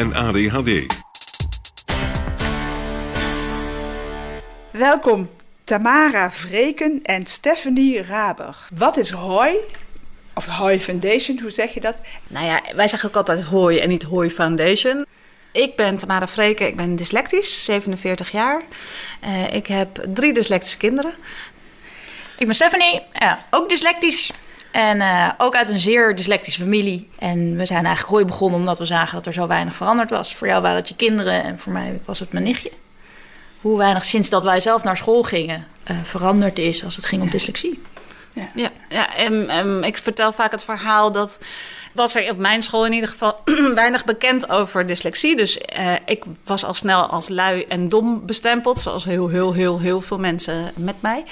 en 0.00 0.14
ADHD. 0.14 0.86
Welkom 4.70 5.30
Tamara 5.64 6.30
Vreken 6.30 7.00
en 7.02 7.26
Stephanie 7.26 8.02
Raber. 8.02 8.56
Wat 8.74 8.96
is 8.96 9.10
HOI? 9.10 9.56
Of 10.34 10.46
HOI 10.46 10.80
Foundation, 10.80 11.40
hoe 11.40 11.50
zeg 11.50 11.74
je 11.74 11.80
dat? 11.80 12.02
Nou 12.28 12.46
ja, 12.46 12.62
wij 12.74 12.88
zeggen 12.88 13.08
ook 13.08 13.16
altijd 13.16 13.42
HOI 13.42 13.78
en 13.78 13.88
niet 13.88 14.02
HOI 14.02 14.30
Foundation. 14.30 15.06
Ik 15.52 15.76
ben 15.76 15.98
Tamara 15.98 16.28
Vreken, 16.28 16.66
ik 16.66 16.76
ben 16.76 16.96
dyslectisch, 16.96 17.64
47 17.64 18.30
jaar. 18.30 18.62
Uh, 19.24 19.52
ik 19.52 19.66
heb 19.66 20.06
drie 20.14 20.32
dyslectische 20.32 20.76
kinderen. 20.76 21.12
Ik 22.38 22.46
ben 22.46 22.54
Stephanie, 22.54 23.00
ja, 23.12 23.38
ook 23.50 23.68
dyslectisch. 23.68 24.30
En 24.70 24.96
uh, 24.96 25.30
ook 25.38 25.54
uit 25.54 25.68
een 25.68 25.78
zeer 25.78 26.14
dyslectische 26.14 26.60
familie. 26.60 27.08
En 27.18 27.56
we 27.56 27.66
zijn 27.66 27.84
eigenlijk 27.84 28.16
HOI 28.16 28.24
begonnen 28.24 28.60
omdat 28.60 28.78
we 28.78 28.84
zagen 28.84 29.14
dat 29.14 29.26
er 29.26 29.32
zo 29.32 29.46
weinig 29.46 29.74
veranderd 29.74 30.10
was. 30.10 30.34
Voor 30.34 30.46
jou 30.46 30.62
waren 30.62 30.76
het 30.76 30.88
je 30.88 30.96
kinderen 30.96 31.42
en 31.44 31.58
voor 31.58 31.72
mij 31.72 32.00
was 32.04 32.18
het 32.18 32.32
mijn 32.32 32.44
nichtje 32.44 32.70
hoe 33.60 33.78
weinig 33.78 34.04
sinds 34.04 34.28
dat 34.28 34.44
wij 34.44 34.60
zelf 34.60 34.82
naar 34.82 34.96
school 34.96 35.22
gingen 35.22 35.66
uh, 35.90 35.96
veranderd 36.04 36.58
is 36.58 36.84
als 36.84 36.96
het 36.96 37.04
ging 37.04 37.22
om 37.22 37.30
dyslexie. 37.30 37.82
Ja, 38.32 38.50
ja, 38.54 38.70
ja 38.88 39.16
en, 39.16 39.48
en, 39.48 39.84
ik 39.84 39.96
vertel 39.96 40.32
vaak 40.32 40.50
het 40.50 40.64
verhaal 40.64 41.12
dat 41.12 41.40
was 41.92 42.14
er 42.14 42.30
op 42.30 42.36
mijn 42.36 42.62
school 42.62 42.86
in 42.86 42.92
ieder 42.92 43.08
geval 43.08 43.40
weinig 43.74 44.04
bekend 44.04 44.50
over 44.50 44.86
dyslexie. 44.86 45.36
Dus 45.36 45.60
uh, 45.78 45.92
ik 46.06 46.24
was 46.44 46.64
al 46.64 46.74
snel 46.74 47.06
als 47.06 47.28
lui 47.28 47.64
en 47.68 47.88
dom 47.88 48.26
bestempeld, 48.26 48.78
zoals 48.78 49.04
heel, 49.04 49.28
heel, 49.28 49.52
heel, 49.52 49.80
heel 49.80 50.00
veel 50.00 50.18
mensen 50.18 50.72
met 50.76 51.02
mij. 51.02 51.24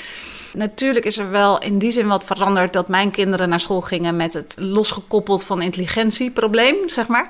Natuurlijk 0.52 1.04
is 1.04 1.18
er 1.18 1.30
wel 1.30 1.58
in 1.58 1.78
die 1.78 1.91
zin 1.91 2.06
wat 2.06 2.24
veranderd 2.24 2.72
dat 2.72 2.88
mijn 2.88 3.10
kinderen 3.10 3.48
naar 3.48 3.60
school 3.60 3.80
gingen 3.80 4.16
met 4.16 4.32
het 4.32 4.55
losgekoppeld 4.58 5.44
van 5.44 5.62
intelligentieprobleem, 5.62 6.88
zeg 6.88 7.06
maar. 7.06 7.28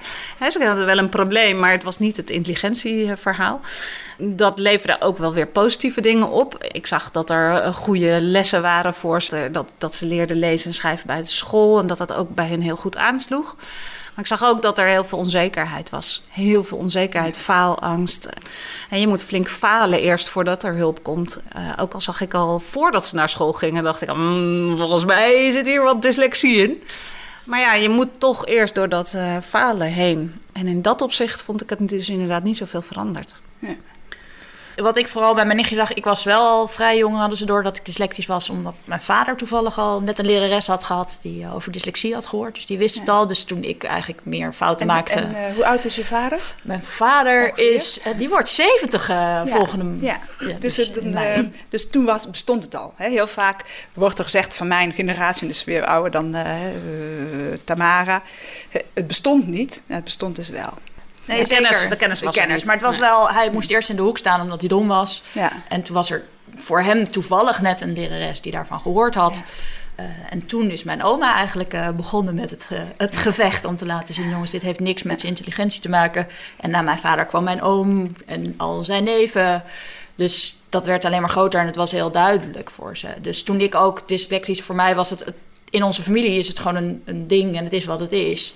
Ze 0.49 0.65
hadden 0.65 0.87
wel 0.87 0.99
een 0.99 1.09
probleem, 1.09 1.59
maar 1.59 1.71
het 1.71 1.85
was 1.85 1.99
niet 1.99 2.17
het 2.17 2.31
intelligentieverhaal. 2.31 3.61
Dat 4.19 4.59
leverde 4.59 5.01
ook 5.01 5.19
wel 5.19 5.33
weer 5.33 5.47
positieve 5.47 6.01
dingen 6.01 6.31
op. 6.31 6.65
Ik 6.65 6.87
zag 6.87 7.11
dat 7.11 7.31
er 7.31 7.75
goede 7.75 8.21
lessen 8.21 8.63
waren 8.63 8.95
voor 8.95 9.23
ze, 9.23 9.49
dat, 9.53 9.73
dat 9.79 9.95
ze 9.95 10.07
leerden 10.07 10.39
lezen 10.39 10.67
en 10.67 10.75
schrijven 10.75 11.07
bij 11.07 11.19
de 11.19 11.25
school 11.25 11.79
en 11.79 11.87
dat 11.87 11.99
dat 11.99 12.13
ook 12.13 12.35
bij 12.35 12.47
hen 12.47 12.61
heel 12.61 12.77
goed 12.77 12.97
aansloeg. 12.97 13.57
Maar 14.19 14.27
ik 14.27 14.39
zag 14.39 14.49
ook 14.49 14.63
dat 14.63 14.79
er 14.79 14.89
heel 14.89 15.05
veel 15.05 15.19
onzekerheid 15.19 15.91
was. 15.91 16.23
Heel 16.29 16.65
veel 16.65 16.79
onzekerheid, 16.79 17.39
faalangst. 17.39 18.29
En 18.91 19.01
je 19.01 19.07
moet 19.09 19.23
flink 19.23 19.49
falen 19.49 20.01
eerst 20.01 20.29
voordat 20.29 20.63
er 20.63 20.75
hulp 20.75 21.03
komt. 21.03 21.43
Uh, 21.57 21.73
ook 21.81 21.95
al 21.95 22.01
zag 22.01 22.21
ik 22.21 22.35
al 22.35 22.59
voordat 22.59 23.07
ze 23.07 23.15
naar 23.15 23.29
school 23.29 23.53
gingen, 23.53 23.83
dacht 23.83 24.03
ik, 24.03 24.15
mmm, 24.15 24.77
volgens 24.77 25.05
mij 25.05 25.51
zit 25.51 25.67
hier 25.67 25.83
wat 25.83 26.03
dyslexie 26.03 26.57
in. 26.57 26.83
Maar 27.45 27.61
ja, 27.61 27.75
je 27.75 27.89
moet 27.89 28.21
toch 28.21 28.47
eerst 28.47 28.75
door 28.75 28.89
dat 28.89 29.13
uh, 29.17 29.37
falen 29.45 29.93
heen. 29.93 30.41
En 30.53 30.67
in 30.67 30.83
dat 30.83 31.03
opzicht 31.03 31.43
vond 31.43 31.63
ik 31.63 31.71
het 31.71 31.89
dus 31.89 32.09
inderdaad 32.09 32.43
niet 32.43 32.57
zoveel 32.57 32.83
veranderd. 32.83 33.41
Ja 33.59 33.77
wat 34.83 34.97
ik 34.97 35.09
vooral 35.09 35.35
bij 35.35 35.45
mijn 35.45 35.57
nichtje 35.57 35.75
zag, 35.75 35.93
ik 35.93 36.05
was 36.05 36.25
wel 36.25 36.41
al 36.41 36.69
vrij 36.69 36.97
jong, 36.97 37.17
hadden 37.17 37.39
ze 37.39 37.45
door 37.45 37.63
dat 37.63 37.77
ik 37.77 37.85
dyslectisch 37.85 38.27
was, 38.27 38.51
omdat 38.51 38.75
mijn 38.85 39.01
vader 39.01 39.37
toevallig 39.37 39.79
al 39.79 40.01
net 40.01 40.19
een 40.19 40.27
lerares 40.27 40.67
had 40.67 40.85
gehad 40.85 41.19
die 41.23 41.43
eh, 41.43 41.55
over 41.55 41.73
dyslexie 41.73 42.15
had 42.15 42.27
gehoord. 42.27 42.55
Dus 42.55 42.67
die 42.67 42.79
wist 42.79 42.99
het 42.99 43.09
al. 43.09 43.27
Dus 43.27 43.45
toen 43.45 43.63
ik 43.63 43.85
eigenlijk 43.85 44.25
meer 44.25 44.53
fouten 44.53 44.89
en, 44.89 44.95
maakte. 44.95 45.13
En 45.13 45.31
uh, 45.31 45.55
hoe 45.55 45.67
oud 45.67 45.85
is 45.85 45.97
je 45.97 46.05
vader? 46.05 46.41
Mijn 46.63 46.83
vader 46.83 47.45
Ongeveer? 47.45 47.75
is, 47.75 47.99
uh, 48.07 48.19
die 48.19 48.29
wordt 48.29 48.49
70 48.49 49.09
ja. 49.09 49.47
volgende 49.47 50.07
ja. 50.07 50.21
ja. 50.39 50.57
Dus, 50.59 50.75
dus, 50.75 50.87
het, 50.87 51.55
dus, 51.69 51.91
toen 51.91 52.05
was, 52.05 52.31
bestond 52.31 52.65
het 52.65 52.77
al. 52.77 52.93
Hè? 52.97 53.09
Heel 53.09 53.27
vaak 53.27 53.87
wordt 53.95 54.19
er 54.19 54.25
gezegd 54.25 54.55
van 54.55 54.69
mijn 54.69 54.93
generatie, 54.93 55.47
dus 55.47 55.65
weer 55.65 55.87
ouder 55.87 56.11
dan 56.11 56.37
Tamara, 57.65 58.23
het 58.95 59.07
bestond 59.07 59.47
niet. 59.47 59.83
Het 59.87 60.05
bestond 60.05 60.37
dus 60.37 60.49
wel. 60.49 60.73
Nee, 61.29 61.43
de 61.43 61.49
kennis, 61.49 61.89
de 61.89 61.97
kennis 61.97 62.21
was 62.21 62.35
de 62.35 62.41
kennis. 62.41 62.65
Maar 62.65 62.75
het 62.75 62.85
was 62.85 62.99
wel, 62.99 63.31
hij 63.31 63.51
moest 63.51 63.71
eerst 63.71 63.89
in 63.89 63.97
de 63.97 64.03
hoek 64.03 64.19
staan 64.19 64.41
omdat 64.41 64.61
hij 64.61 64.69
dom 64.69 64.89
was. 64.89 65.23
Ja. 65.33 65.53
En 65.69 65.83
toen 65.83 65.95
was 65.95 66.11
er 66.11 66.25
voor 66.57 66.81
hem 66.83 67.11
toevallig 67.11 67.61
net 67.61 67.81
een 67.81 67.93
lerares 67.93 68.41
die 68.41 68.53
daarvan 68.53 68.81
gehoord 68.81 69.15
had. 69.15 69.37
Ja. 69.37 70.05
Uh, 70.05 70.07
en 70.31 70.47
toen 70.47 70.71
is 70.71 70.83
mijn 70.83 71.03
oma 71.03 71.35
eigenlijk 71.35 71.75
uh, 71.75 71.89
begonnen 71.91 72.35
met 72.35 72.51
het, 72.51 72.69
uh, 72.73 72.79
het 72.97 73.17
gevecht 73.17 73.65
om 73.65 73.77
te 73.77 73.87
laten 73.87 74.15
zien: 74.15 74.29
jongens, 74.29 74.51
dit 74.51 74.63
heeft 74.63 74.81
niks 74.81 75.03
met 75.03 75.21
zijn 75.21 75.33
intelligentie 75.33 75.81
te 75.81 75.89
maken. 75.89 76.27
En 76.61 76.71
na 76.71 76.83
mijn 76.83 76.99
vader 76.99 77.25
kwam 77.25 77.45
mijn 77.45 77.63
oom 77.63 78.11
en 78.27 78.55
al 78.57 78.83
zijn 78.83 79.05
neven. 79.05 79.63
Dus 80.15 80.57
dat 80.69 80.87
werd 80.87 81.05
alleen 81.05 81.21
maar 81.21 81.31
groter 81.31 81.61
en 81.61 81.67
het 81.67 81.77
was 81.77 81.93
heel 81.93 82.11
duidelijk 82.11 82.71
voor 82.71 82.97
ze. 82.97 83.09
Dus 83.21 83.43
toen 83.43 83.61
ik 83.61 83.75
ook 83.75 84.09
dyslexisch, 84.09 84.63
voor 84.63 84.75
mij 84.75 84.95
was 84.95 85.11
het, 85.11 85.25
het 85.25 85.35
in 85.71 85.83
onze 85.83 86.03
familie 86.03 86.39
is 86.39 86.49
het 86.49 86.59
gewoon 86.59 86.77
een, 86.77 87.03
een 87.05 87.27
ding 87.27 87.57
en 87.57 87.65
het 87.65 87.73
is 87.73 87.85
wat 87.85 88.01
het 88.01 88.13
is. 88.13 88.55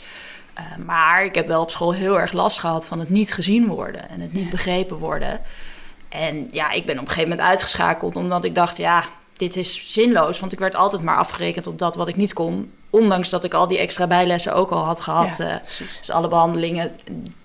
Uh, 0.59 0.85
maar 0.85 1.25
ik 1.25 1.35
heb 1.35 1.47
wel 1.47 1.63
op 1.63 1.71
school 1.71 1.93
heel 1.93 2.21
erg 2.21 2.33
last 2.33 2.59
gehad 2.59 2.87
van 2.87 2.99
het 2.99 3.11
niet 3.11 3.33
gezien 3.33 3.67
worden 3.67 4.09
en 4.09 4.21
het 4.21 4.33
niet 4.33 4.51
begrepen 4.51 4.97
worden. 4.97 5.41
En 6.09 6.49
ja, 6.51 6.71
ik 6.71 6.87
ben 6.87 6.95
op 6.95 7.01
een 7.01 7.09
gegeven 7.09 7.29
moment 7.29 7.49
uitgeschakeld 7.49 8.17
omdat 8.17 8.45
ik 8.45 8.55
dacht, 8.55 8.77
ja, 8.77 9.05
dit 9.33 9.57
is 9.57 9.93
zinloos. 9.93 10.41
Want 10.41 10.53
ik 10.53 10.59
werd 10.59 10.75
altijd 10.75 11.03
maar 11.03 11.17
afgerekend 11.17 11.67
op 11.67 11.79
dat 11.79 11.97
wat 11.97 12.09
ik 12.09 12.17
niet 12.17 12.33
kon. 12.33 12.73
Ondanks 12.91 13.29
dat 13.29 13.45
ik 13.45 13.55
al 13.55 13.69
die 13.69 13.79
extra 13.79 14.07
bijlessen 14.07 14.55
ook 14.55 14.71
al 14.71 14.85
had 14.85 15.01
gehad. 15.01 15.37
Ja, 15.37 15.55
uh, 15.55 15.57
dus 15.79 16.11
alle 16.11 16.29
behandelingen 16.29 16.97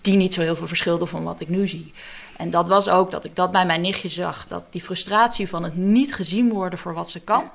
die 0.02 0.16
niet 0.16 0.34
zo 0.34 0.42
heel 0.42 0.56
veel 0.56 0.68
verschilden 0.68 1.08
van 1.08 1.24
wat 1.24 1.40
ik 1.40 1.50
nu 1.50 1.68
zie. 1.68 1.94
En 2.38 2.50
dat 2.50 2.68
was 2.68 2.90
ook 2.90 3.12
dat 3.12 3.26
ik 3.26 3.36
dat 3.36 3.52
bij 3.52 3.66
mijn 3.66 3.82
nichtje 3.82 4.10
zag. 4.10 4.46
Dat 4.48 4.66
die 4.70 4.82
frustratie 4.82 5.50
van 5.50 5.64
het 5.64 5.76
niet 5.76 6.14
gezien 6.14 6.50
worden 6.50 6.80
voor 6.80 6.94
wat 6.94 7.10
ze 7.10 7.20
kan. 7.20 7.42
Ja. 7.42 7.52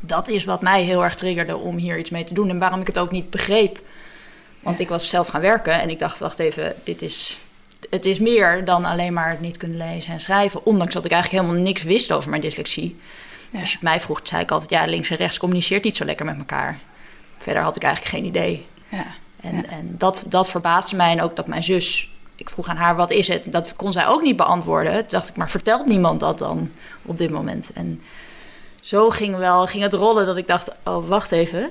Dat 0.00 0.28
is 0.28 0.44
wat 0.44 0.60
mij 0.60 0.82
heel 0.82 1.04
erg 1.04 1.14
triggerde 1.14 1.56
om 1.56 1.76
hier 1.76 1.98
iets 1.98 2.10
mee 2.10 2.24
te 2.24 2.34
doen. 2.34 2.48
En 2.48 2.58
waarom 2.58 2.80
ik 2.80 2.86
het 2.86 2.98
ook 2.98 3.10
niet 3.10 3.30
begreep. 3.30 3.80
Want 4.62 4.80
ik 4.80 4.88
was 4.88 5.08
zelf 5.08 5.28
gaan 5.28 5.40
werken 5.40 5.80
en 5.80 5.90
ik 5.90 5.98
dacht, 5.98 6.18
wacht 6.18 6.38
even, 6.38 6.74
dit 6.84 7.02
is, 7.02 7.38
het 7.90 8.04
is 8.04 8.18
meer 8.18 8.64
dan 8.64 8.84
alleen 8.84 9.12
maar 9.12 9.30
het 9.30 9.40
niet 9.40 9.56
kunnen 9.56 9.76
lezen 9.76 10.12
en 10.12 10.20
schrijven. 10.20 10.66
Ondanks 10.66 10.94
dat 10.94 11.04
ik 11.04 11.10
eigenlijk 11.10 11.42
helemaal 11.42 11.64
niks 11.64 11.82
wist 11.82 12.12
over 12.12 12.30
mijn 12.30 12.42
dyslexie. 12.42 13.00
Ja. 13.50 13.60
Als 13.60 13.68
je 13.68 13.74
het 13.74 13.84
mij 13.84 14.00
vroeg, 14.00 14.20
zei 14.22 14.42
ik 14.42 14.50
altijd, 14.50 14.70
ja, 14.70 14.84
links 14.84 15.10
en 15.10 15.16
rechts 15.16 15.38
communiceert 15.38 15.84
niet 15.84 15.96
zo 15.96 16.04
lekker 16.04 16.26
met 16.26 16.38
elkaar. 16.38 16.78
Verder 17.38 17.62
had 17.62 17.76
ik 17.76 17.82
eigenlijk 17.82 18.14
geen 18.14 18.24
idee. 18.24 18.66
Ja. 18.88 19.06
En, 19.40 19.54
ja. 19.54 19.64
en 19.64 19.94
dat, 19.98 20.24
dat 20.26 20.50
verbaasde 20.50 20.96
mij 20.96 21.10
en 21.10 21.22
ook 21.22 21.36
dat 21.36 21.46
mijn 21.46 21.62
zus, 21.62 22.12
ik 22.36 22.50
vroeg 22.50 22.68
aan 22.68 22.76
haar, 22.76 22.96
wat 22.96 23.10
is 23.10 23.28
het? 23.28 23.52
Dat 23.52 23.76
kon 23.76 23.92
zij 23.92 24.06
ook 24.06 24.22
niet 24.22 24.36
beantwoorden. 24.36 24.92
Toen 24.92 25.04
dacht 25.08 25.28
ik, 25.28 25.36
maar 25.36 25.50
vertelt 25.50 25.86
niemand 25.86 26.20
dat 26.20 26.38
dan 26.38 26.70
op 27.02 27.16
dit 27.16 27.30
moment? 27.30 27.70
En 27.74 28.00
zo 28.80 29.10
ging, 29.10 29.36
wel, 29.36 29.66
ging 29.66 29.82
het 29.82 29.92
rollen 29.92 30.26
dat 30.26 30.36
ik 30.36 30.46
dacht, 30.46 30.70
oh, 30.84 31.08
wacht 31.08 31.32
even 31.32 31.70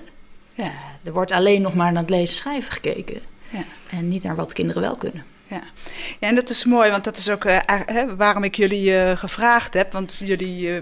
ja, 0.63 0.71
er 1.03 1.13
wordt 1.13 1.31
alleen 1.31 1.61
nog 1.61 1.73
maar 1.73 1.91
naar 1.91 2.01
het 2.01 2.11
lezen 2.11 2.35
schrijven 2.35 2.71
gekeken. 2.71 3.21
Ja. 3.49 3.63
En 3.89 4.07
niet 4.07 4.23
naar 4.23 4.35
wat 4.35 4.53
kinderen 4.53 4.81
wel 4.81 4.95
kunnen. 4.95 5.23
Ja. 5.47 5.61
ja, 6.19 6.27
en 6.27 6.35
dat 6.35 6.49
is 6.49 6.65
mooi, 6.65 6.91
want 6.91 7.03
dat 7.03 7.17
is 7.17 7.29
ook 7.29 7.45
uh, 7.45 7.59
waarom 8.17 8.43
ik 8.43 8.55
jullie 8.55 8.91
uh, 8.91 9.17
gevraagd 9.17 9.73
heb. 9.73 9.91
Want 9.91 10.21
jullie 10.25 10.67
uh, 10.67 10.81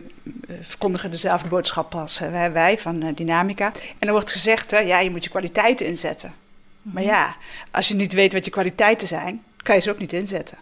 verkondigen 0.62 1.12
dezelfde 1.12 1.50
boodschap 1.50 1.96
als 1.96 2.20
wij, 2.20 2.52
wij 2.52 2.78
van 2.78 3.14
Dynamica. 3.14 3.72
En 4.00 4.08
er 4.08 4.14
wordt 4.14 4.32
gezegd, 4.32 4.72
ja, 4.72 5.00
je 5.00 5.10
moet 5.10 5.24
je 5.24 5.30
kwaliteiten 5.30 5.86
inzetten. 5.86 6.30
Mm 6.30 6.36
-hmm. 6.82 6.94
Maar 6.94 7.04
ja, 7.04 7.36
als 7.72 7.88
je 7.88 7.96
niet 7.96 8.14
weet 8.14 8.34
wat 8.34 8.46
je 8.46 8.52
kwaliteiten 8.52 9.08
zijn, 9.08 9.44
kan 9.64 9.76
je 9.76 9.82
ze 9.82 9.92
ook 9.92 10.00
niet 10.00 10.14
inzetten. 10.14 10.58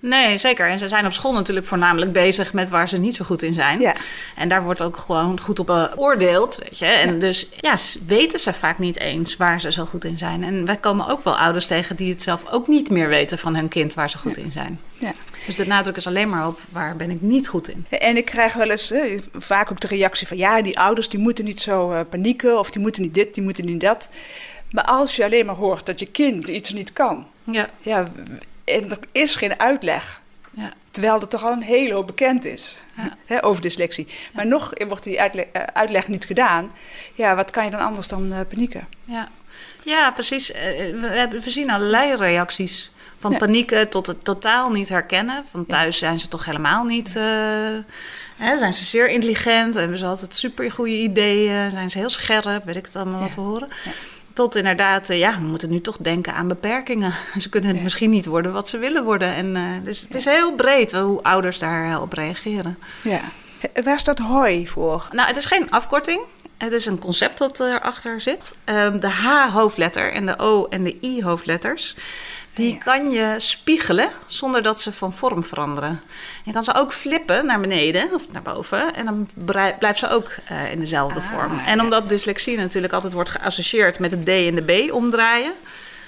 Nee, 0.00 0.36
zeker. 0.36 0.68
En 0.68 0.78
ze 0.78 0.88
zijn 0.88 1.06
op 1.06 1.12
school 1.12 1.32
natuurlijk 1.32 1.66
voornamelijk 1.66 2.12
bezig 2.12 2.52
met 2.52 2.68
waar 2.68 2.88
ze 2.88 3.00
niet 3.00 3.14
zo 3.14 3.24
goed 3.24 3.42
in 3.42 3.52
zijn. 3.52 3.80
Ja. 3.80 3.94
En 4.36 4.48
daar 4.48 4.62
wordt 4.62 4.82
ook 4.82 4.96
gewoon 4.96 5.40
goed 5.40 5.58
op 5.58 5.66
beoordeeld, 5.66 6.58
weet 6.62 6.78
je. 6.78 6.86
En 6.86 7.18
dus 7.18 7.48
ja, 7.60 7.74
weten 8.06 8.38
ze 8.38 8.52
vaak 8.52 8.78
niet 8.78 8.98
eens 8.98 9.36
waar 9.36 9.60
ze 9.60 9.72
zo 9.72 9.84
goed 9.84 10.04
in 10.04 10.18
zijn. 10.18 10.42
En 10.44 10.64
wij 10.64 10.76
komen 10.76 11.08
ook 11.08 11.24
wel 11.24 11.38
ouders 11.38 11.66
tegen 11.66 11.96
die 11.96 12.10
het 12.10 12.22
zelf 12.22 12.50
ook 12.50 12.68
niet 12.68 12.90
meer 12.90 13.08
weten 13.08 13.38
van 13.38 13.54
hun 13.54 13.68
kind 13.68 13.94
waar 13.94 14.10
ze 14.10 14.18
goed 14.18 14.36
in 14.36 14.50
zijn. 14.50 14.80
Ja. 14.94 15.12
Dus 15.46 15.56
de 15.56 15.66
nadruk 15.66 15.96
is 15.96 16.06
alleen 16.06 16.28
maar 16.28 16.46
op 16.46 16.60
waar 16.68 16.96
ben 16.96 17.10
ik 17.10 17.20
niet 17.20 17.48
goed 17.48 17.68
in. 17.68 17.86
En 17.88 18.16
ik 18.16 18.24
krijg 18.24 18.52
wel 18.52 18.70
eens 18.70 18.90
eh, 18.90 19.20
vaak 19.32 19.70
ook 19.70 19.80
de 19.80 19.86
reactie 19.86 20.26
van 20.26 20.36
ja, 20.36 20.62
die 20.62 20.78
ouders 20.78 21.08
die 21.08 21.20
moeten 21.20 21.44
niet 21.44 21.60
zo 21.60 21.92
uh, 21.92 22.00
panieken 22.10 22.58
of 22.58 22.70
die 22.70 22.82
moeten 22.82 23.02
niet 23.02 23.14
dit, 23.14 23.34
die 23.34 23.42
moeten 23.42 23.64
niet 23.64 23.80
dat. 23.80 24.10
Maar 24.70 24.84
als 24.84 25.16
je 25.16 25.24
alleen 25.24 25.46
maar 25.46 25.54
hoort 25.54 25.86
dat 25.86 26.00
je 26.00 26.06
kind 26.06 26.48
iets 26.48 26.70
niet 26.72 26.92
kan, 26.92 27.26
ja. 27.44 27.68
Ja, 27.82 28.08
en 28.70 28.90
er 28.90 28.98
is 29.12 29.34
geen 29.34 29.60
uitleg. 29.60 30.22
Ja. 30.50 30.72
Terwijl 30.90 31.20
er 31.20 31.28
toch 31.28 31.44
al 31.44 31.52
een 31.52 31.62
hele 31.62 31.92
hoop 31.92 32.06
bekend 32.06 32.44
is 32.44 32.78
ja. 32.96 33.16
hè, 33.26 33.44
over 33.44 33.62
dyslexie. 33.62 34.06
Maar 34.32 34.46
nog 34.46 34.72
wordt 34.88 35.04
die 35.04 35.20
uitleg, 35.20 35.44
eh, 35.52 35.62
uitleg, 35.62 36.08
niet 36.08 36.24
gedaan. 36.24 36.72
Ja, 37.14 37.34
wat 37.34 37.50
kan 37.50 37.64
je 37.64 37.70
dan 37.70 37.80
anders 37.80 38.08
dan 38.08 38.32
uh, 38.32 38.40
panieken? 38.48 38.88
Ja. 39.04 39.28
ja, 39.84 40.10
precies. 40.10 40.48
We, 40.48 41.40
we 41.44 41.50
zien 41.50 41.70
allerlei 41.70 42.16
reacties. 42.16 42.90
Van 43.18 43.38
panieken 43.38 43.88
tot 43.88 44.06
het 44.06 44.24
totaal 44.24 44.70
niet 44.70 44.88
herkennen. 44.88 45.44
Van 45.50 45.66
thuis 45.66 45.98
zijn 45.98 46.18
ze 46.18 46.28
toch 46.28 46.44
helemaal 46.44 46.84
niet. 46.84 47.08
Uh, 47.16 47.22
hè, 48.36 48.58
zijn 48.58 48.72
ze 48.72 48.84
zeer 48.84 49.08
intelligent, 49.08 49.74
hebben 49.74 49.98
ze 49.98 50.06
altijd 50.06 50.34
super 50.34 50.72
goede 50.72 50.98
ideeën, 50.98 51.70
zijn 51.70 51.90
ze 51.90 51.98
heel 51.98 52.10
scherp, 52.10 52.64
weet 52.64 52.76
ik 52.76 52.84
het 52.84 52.96
allemaal 52.96 53.20
wat 53.20 53.34
we 53.34 53.40
horen. 53.40 53.68
Tot 54.40 54.56
inderdaad, 54.56 55.10
uh, 55.10 55.18
ja, 55.18 55.38
we 55.40 55.46
moeten 55.46 55.70
nu 55.70 55.80
toch 55.80 55.96
denken 55.96 56.34
aan 56.34 56.48
beperkingen. 56.48 57.12
Ze 57.38 57.48
kunnen 57.48 57.70
het 57.70 57.82
misschien 57.82 58.10
niet 58.10 58.26
worden 58.26 58.52
wat 58.52 58.68
ze 58.68 58.78
willen 58.78 59.04
worden. 59.04 59.34
En, 59.34 59.56
uh, 59.56 59.84
dus 59.84 60.00
het 60.00 60.14
is 60.14 60.24
heel 60.24 60.54
breed 60.54 60.92
hoe 60.92 61.22
ouders 61.22 61.58
daarop 61.58 62.12
reageren. 62.12 62.78
Ja. 63.02 63.20
Waar 63.84 63.98
staat 63.98 64.18
HOI 64.18 64.68
voor? 64.68 65.08
Nou, 65.12 65.28
het 65.28 65.36
is 65.36 65.44
geen 65.44 65.70
afkorting. 65.70 66.20
Het 66.58 66.72
is 66.72 66.86
een 66.86 66.98
concept 66.98 67.38
dat 67.38 67.60
erachter 67.60 68.20
zit. 68.20 68.56
Uh, 68.66 68.92
de 69.00 69.08
H-hoofdletter 69.08 70.12
en 70.12 70.26
de 70.26 70.38
O 70.38 70.66
en 70.66 70.84
de 70.84 70.96
I-hoofdletters. 71.00 71.96
Die 72.52 72.78
kan 72.78 73.10
je 73.10 73.34
spiegelen 73.38 74.10
zonder 74.26 74.62
dat 74.62 74.80
ze 74.80 74.92
van 74.92 75.12
vorm 75.12 75.44
veranderen. 75.44 76.00
Je 76.44 76.52
kan 76.52 76.62
ze 76.62 76.74
ook 76.74 76.92
flippen 76.92 77.46
naar 77.46 77.60
beneden 77.60 78.14
of 78.14 78.32
naar 78.32 78.42
boven. 78.42 78.94
En 78.94 79.04
dan 79.04 79.28
blijft 79.78 79.98
ze 79.98 80.08
ook 80.08 80.30
uh, 80.50 80.72
in 80.72 80.78
dezelfde 80.78 81.20
ah, 81.20 81.26
vorm. 81.26 81.58
En 81.58 81.80
omdat 81.80 82.08
dyslexie 82.08 82.56
natuurlijk 82.56 82.92
altijd 82.92 83.12
wordt 83.12 83.30
geassocieerd 83.30 83.98
met 83.98 84.10
het 84.10 84.24
D 84.24 84.28
en 84.28 84.54
de 84.54 84.88
B 84.88 84.92
omdraaien, 84.92 85.52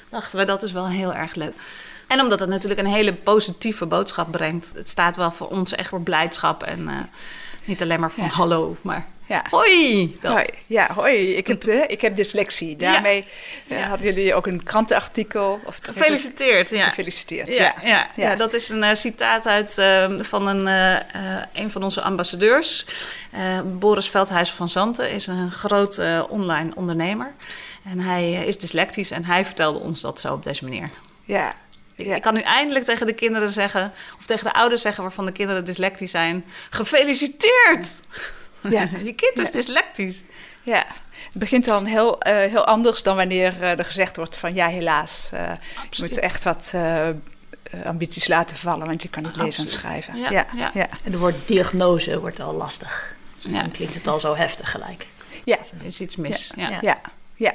dachten 0.09 0.39
we 0.39 0.45
dat 0.45 0.63
is 0.63 0.73
wel 0.73 0.89
heel 0.89 1.15
erg 1.15 1.35
leuk. 1.35 1.55
En 2.07 2.21
omdat 2.21 2.41
het 2.41 2.49
natuurlijk 2.49 2.81
een 2.81 2.87
hele 2.87 3.15
positieve 3.15 3.87
boodschap 3.87 4.31
brengt. 4.31 4.73
Het 4.75 4.89
staat 4.89 5.17
wel 5.17 5.31
voor 5.31 5.49
ons 5.49 5.73
echt 5.73 5.89
voor 5.89 6.01
blijdschap 6.01 6.63
en 6.63 6.81
uh, 6.81 6.97
niet 7.65 7.83
alleen 7.83 8.01
maar 8.01 8.13
van 8.13 8.25
hallo, 8.25 8.77
maar 8.83 9.07
ja. 9.33 9.45
Hoi! 9.51 10.19
Hoi. 10.23 10.47
Ja, 10.67 10.93
hoi. 10.95 11.37
Ik 11.37 11.47
heb, 11.47 11.65
ik 11.65 12.01
heb 12.01 12.17
dyslexie. 12.17 12.77
Daarmee 12.77 13.25
ja. 13.67 13.77
Eh, 13.77 13.89
hadden 13.89 14.07
jullie 14.07 14.35
ook 14.35 14.47
een 14.47 14.63
krantenartikel. 14.63 15.61
Of 15.65 15.79
Gefeliciteerd. 15.83 16.71
Ja. 16.71 16.89
Gefeliciteerd. 16.89 17.55
Ja, 17.55 17.75
ja. 17.83 18.07
ja. 18.17 18.37
dat 18.37 18.53
is 18.53 18.69
een 18.69 18.83
uh, 18.83 18.95
citaat 18.95 19.47
uit 19.47 19.77
uh, 19.79 20.19
van 20.21 20.47
een, 20.47 20.67
uh, 20.67 21.43
een 21.53 21.71
van 21.71 21.83
onze 21.83 22.03
ambassadeurs. 22.03 22.87
Boris 23.65 24.09
Veldhuis 24.09 24.51
van 24.51 24.69
Zanten 24.69 25.11
is 25.11 25.27
een 25.27 25.51
groot 25.51 26.01
online 26.29 26.71
ondernemer. 26.75 27.35
En 27.85 28.01
hij 28.01 28.33
is 28.33 28.59
dyslectisch 28.59 29.11
en 29.11 29.25
hij 29.25 29.45
vertelde 29.45 29.79
ons 29.79 30.01
dat 30.01 30.21
zo 30.21 30.33
op 30.33 30.43
deze 30.43 30.65
manier. 30.65 30.89
Ja, 31.25 31.55
ik, 31.97 32.07
ik, 32.07 32.23
kan 32.23 32.35
nu 32.35 32.41
eindelijk 32.41 32.85
tegen 32.85 33.07
de 33.07 33.13
kinderen 33.13 33.51
zeggen, 33.51 33.93
of 34.19 34.27
tegen 34.27 34.45
de 34.45 34.53
ouders 34.53 34.83
zeggen 34.83 35.03
waarvan 35.03 35.27
de 35.27 35.33
kinderen 35.33 35.65
dyslectisch 35.65 36.11
zijn: 36.11 36.45
gefeliciteerd! 36.71 38.03
Ja. 38.11 38.42
je 39.05 39.15
kind 39.17 39.39
is 39.39 39.51
dyslectisch. 39.51 40.25
Ja, 40.63 40.87
het 41.29 41.39
begint 41.39 41.65
dan 41.65 41.85
heel, 41.85 42.27
uh, 42.27 42.35
heel 42.35 42.67
anders 42.67 43.03
dan 43.03 43.17
wanneer 43.17 43.57
uh, 43.61 43.79
er 43.79 43.85
gezegd 43.85 44.17
wordt 44.17 44.37
van 44.37 44.55
ja, 44.55 44.69
helaas, 44.69 45.31
uh, 45.35 45.53
je 45.91 46.03
moet 46.03 46.19
echt 46.19 46.45
wat 46.45 46.75
ambities 47.85 48.27
laten 48.29 48.57
vallen, 48.57 48.87
want 48.87 49.03
je 49.03 49.09
kan 49.09 49.23
niet 49.23 49.37
lezen 49.37 49.63
en 49.63 49.69
schrijven. 49.69 50.17
Ja, 50.17 50.31
ja, 50.31 50.47
ja. 50.55 50.73
En 50.75 51.13
het 51.13 51.19
woord 51.19 51.49
diagnose 51.49 52.21
wordt 52.21 52.41
al 52.41 52.55
lastig. 52.55 53.17
Ja. 53.39 53.61
Dan 53.61 53.71
klinkt 53.71 53.95
het 53.95 54.07
al 54.07 54.21
zo 54.21 54.35
heftig 54.35 54.71
gelijk. 54.71 55.07
Ja. 55.45 55.57
Er 55.59 55.87
is 55.87 56.01
iets 56.01 56.17
mis. 56.17 56.53
Ja. 56.57 56.79
ja. 56.81 57.01
ja. 57.35 57.55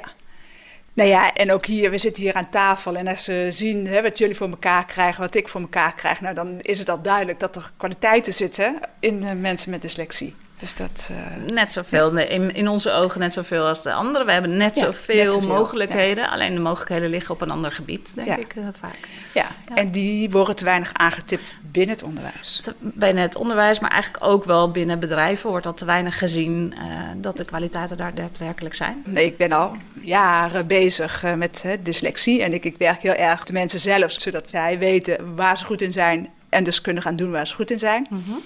Nou 0.92 1.08
ja, 1.10 1.34
en 1.34 1.52
ook 1.52 1.66
hier, 1.66 1.90
we 1.90 1.98
zitten 1.98 2.22
hier 2.22 2.34
aan 2.34 2.50
tafel 2.50 2.96
en 2.96 3.06
als 3.06 3.24
ze 3.24 3.46
zien 3.48 3.86
hè, 3.86 4.02
wat 4.02 4.18
jullie 4.18 4.34
voor 4.34 4.48
elkaar 4.48 4.86
krijgen, 4.86 5.20
wat 5.20 5.34
ik 5.34 5.48
voor 5.48 5.60
elkaar 5.60 5.94
krijg, 5.94 6.20
nou 6.20 6.34
dan 6.34 6.60
is 6.60 6.78
het 6.78 6.88
al 6.88 7.02
duidelijk 7.02 7.40
dat 7.40 7.56
er 7.56 7.70
kwaliteiten 7.76 8.32
zitten 8.32 8.78
in 9.00 9.40
mensen 9.40 9.70
met 9.70 9.82
dyslexie. 9.82 10.34
Dus 10.58 10.74
dat, 10.74 11.10
uh, 11.12 11.52
net 11.52 11.72
zoveel, 11.72 12.16
in, 12.16 12.54
in 12.54 12.68
onze 12.68 12.92
ogen 12.92 13.20
net 13.20 13.32
zoveel 13.32 13.66
als 13.66 13.82
de 13.82 13.92
anderen. 13.92 14.26
We 14.26 14.32
hebben 14.32 14.56
net, 14.56 14.78
zoveel, 14.78 15.40
mogelijkheden. 15.40 16.30
Alleen 16.30 16.54
de 16.54 16.60
mogelijkheden 16.60 17.10
liggen 17.10 17.34
op 17.34 17.40
een 17.40 17.50
ander 17.50 17.72
gebied, 17.72 18.14
denk 18.14 18.36
ik 18.36 18.54
uh, 18.54 18.66
vaak. 18.78 18.98
Ja. 19.34 19.46
en 19.74 19.90
die 19.90 20.30
worden 20.30 20.56
te 20.56 20.64
weinig 20.64 20.94
aangetipt 20.94 21.58
binnen 21.62 21.94
het 21.94 22.04
onderwijs. 22.04 22.60
binnen 22.78 23.22
het 23.22 23.36
onderwijs, 23.36 23.78
maar 23.78 23.90
eigenlijk 23.90 24.24
ook 24.24 24.44
wel 24.44 24.70
binnen 24.70 24.98
bedrijven 24.98 25.50
wordt 25.50 25.64
dat 25.64 25.76
te 25.76 25.84
weinig 25.84 26.18
gezien 26.18 26.74
uh, 26.78 26.82
dat 27.16 27.36
de 27.36 27.44
kwaliteiten 27.44 27.96
daar 27.96 28.14
daadwerkelijk 28.14 28.74
zijn. 28.74 29.02
Nee, 29.06 29.24
ik 29.24 29.36
ben 29.36 29.52
al 29.52 29.76
jaren 30.00 30.66
bezig 30.66 31.24
met 31.36 31.64
dyslexie. 31.82 32.42
En 32.42 32.52
ik, 32.52 32.64
ik 32.64 32.78
werk 32.78 33.02
heel 33.02 33.12
erg 33.12 33.44
de 33.44 33.52
mensen 33.52 33.80
zelf, 33.80 34.12
zodat 34.12 34.50
zij 34.50 34.78
weten 34.78 35.34
waar 35.34 35.58
ze 35.58 35.64
goed 35.64 35.82
in 35.82 35.92
zijn. 35.92 36.28
En 36.48 36.64
dus 36.64 36.80
kunnen 36.80 37.02
gaan 37.02 37.16
doen 37.16 37.30
waar 37.30 37.46
ze 37.46 37.54
goed 37.54 37.70
in 37.70 37.78
zijn. 37.78 38.06
Mm 38.10 38.22
-hmm. 38.26 38.42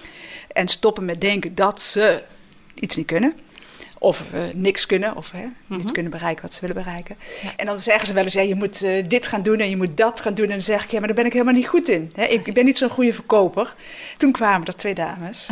En 0.52 0.68
stoppen 0.68 1.04
met 1.04 1.20
denken 1.20 1.54
dat 1.54 1.82
ze 1.82 2.22
iets 2.74 2.96
niet 2.96 3.06
kunnen. 3.06 3.34
Of 3.98 4.24
uh, 4.34 4.40
niks 4.54 4.86
kunnen, 4.86 5.16
of 5.16 5.30
hè, 5.30 5.44
niet 5.66 5.84
mhm. 5.84 5.92
kunnen 5.92 6.12
bereiken 6.12 6.42
wat 6.42 6.54
ze 6.54 6.60
willen 6.60 6.76
bereiken. 6.76 7.16
En 7.56 7.66
dan 7.66 7.78
zeggen 7.78 8.06
ze 8.06 8.12
wel 8.12 8.24
eens, 8.24 8.32
ja, 8.32 8.40
je 8.40 8.54
moet 8.54 8.82
uh, 8.82 9.04
dit 9.08 9.26
gaan 9.26 9.42
doen 9.42 9.58
en 9.58 9.70
je 9.70 9.76
moet 9.76 9.96
dat 9.96 10.20
gaan 10.20 10.34
doen. 10.34 10.44
En 10.44 10.50
dan 10.50 10.60
zeg 10.60 10.84
ik, 10.84 10.90
ja, 10.90 10.98
maar 10.98 11.06
daar 11.06 11.16
ben 11.16 11.26
ik 11.26 11.32
helemaal 11.32 11.54
niet 11.54 11.68
goed 11.68 11.88
in. 11.88 12.12
Hè? 12.14 12.24
Ik, 12.24 12.54
ben 12.54 12.64
niet 12.64 12.78
zo'n 12.78 12.88
goede 12.88 13.12
verkoper. 13.12 13.74
Toen 14.16 14.32
kwamen 14.32 14.66
er 14.66 14.76
twee 14.76 14.94
dames. 14.94 15.48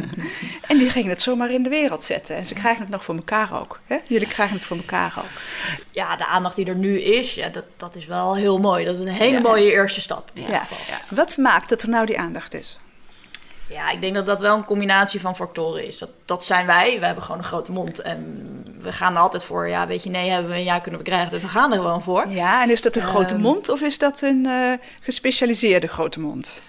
en 0.68 0.78
die 0.78 0.90
gingen 0.90 1.10
het 1.10 1.22
zomaar 1.22 1.50
in 1.50 1.62
de 1.62 1.68
wereld 1.68 2.04
zetten. 2.04 2.36
En 2.36 2.44
ze 2.44 2.54
krijgen 2.54 2.82
het 2.82 2.90
nog 2.90 3.04
voor 3.04 3.14
elkaar 3.14 3.60
ook. 3.60 3.80
Hè? 3.86 3.96
Jullie 4.06 4.28
krijgen 4.28 4.56
het 4.56 4.64
voor 4.64 4.76
elkaar 4.76 5.14
ook. 5.18 5.40
Ja, 5.90 6.16
de 6.16 6.26
aandacht 6.26 6.56
die 6.56 6.66
er 6.66 6.76
nu 6.76 7.00
is, 7.00 7.34
ja, 7.34 7.48
dat, 7.48 7.64
dat 7.76 7.96
is 7.96 8.06
wel 8.06 8.36
heel 8.36 8.58
mooi. 8.58 8.84
Dat 8.84 8.94
is 8.94 9.00
een 9.00 9.08
hele 9.08 9.40
mooie 9.40 9.70
eerste 9.70 10.00
stap. 10.00 10.30
Ja. 10.34 10.66
Wat 11.08 11.36
maakt 11.36 11.68
dat 11.68 11.82
er 11.82 11.88
nou 11.88 12.06
die 12.06 12.18
aandacht 12.18 12.54
is? 12.54 12.78
Ja, 13.68 13.90
ik 13.90 14.00
denk 14.00 14.14
dat 14.14 14.26
dat 14.26 14.40
wel 14.40 14.56
een 14.56 14.64
combinatie 14.64 15.20
van 15.20 15.36
factoren 15.36 15.86
is. 15.86 15.98
Dat, 15.98 16.10
dat 16.24 16.44
zijn 16.44 16.66
wij. 16.66 16.98
We 16.98 17.06
hebben 17.06 17.24
gewoon 17.24 17.38
een 17.38 17.46
grote 17.46 17.72
mond. 17.72 18.00
En 18.00 18.46
we 18.80 18.92
gaan 18.92 19.14
er 19.14 19.20
altijd 19.20 19.44
voor. 19.44 19.68
Ja, 19.68 19.86
weet 19.86 20.02
je, 20.02 20.10
nee, 20.10 20.30
hebben 20.30 20.50
we 20.50 20.56
een 20.56 20.64
ja 20.64 20.78
kunnen 20.78 21.00
we 21.00 21.06
krijgen. 21.06 21.30
Dus 21.30 21.42
we 21.42 21.48
gaan 21.48 21.72
er 21.72 21.76
gewoon 21.78 22.02
voor. 22.02 22.28
Ja, 22.28 22.62
en 22.62 22.70
is 22.70 22.82
dat 22.82 22.96
een 22.96 23.02
grote 23.02 23.34
ehm, 23.34 23.42
mond 23.42 23.68
of 23.68 23.80
is 23.80 23.98
dat 23.98 24.20
een 24.20 24.46
uh, 24.46 24.72
gespecialiseerde 25.00 25.88
grote 25.88 26.20
mond? 26.20 26.62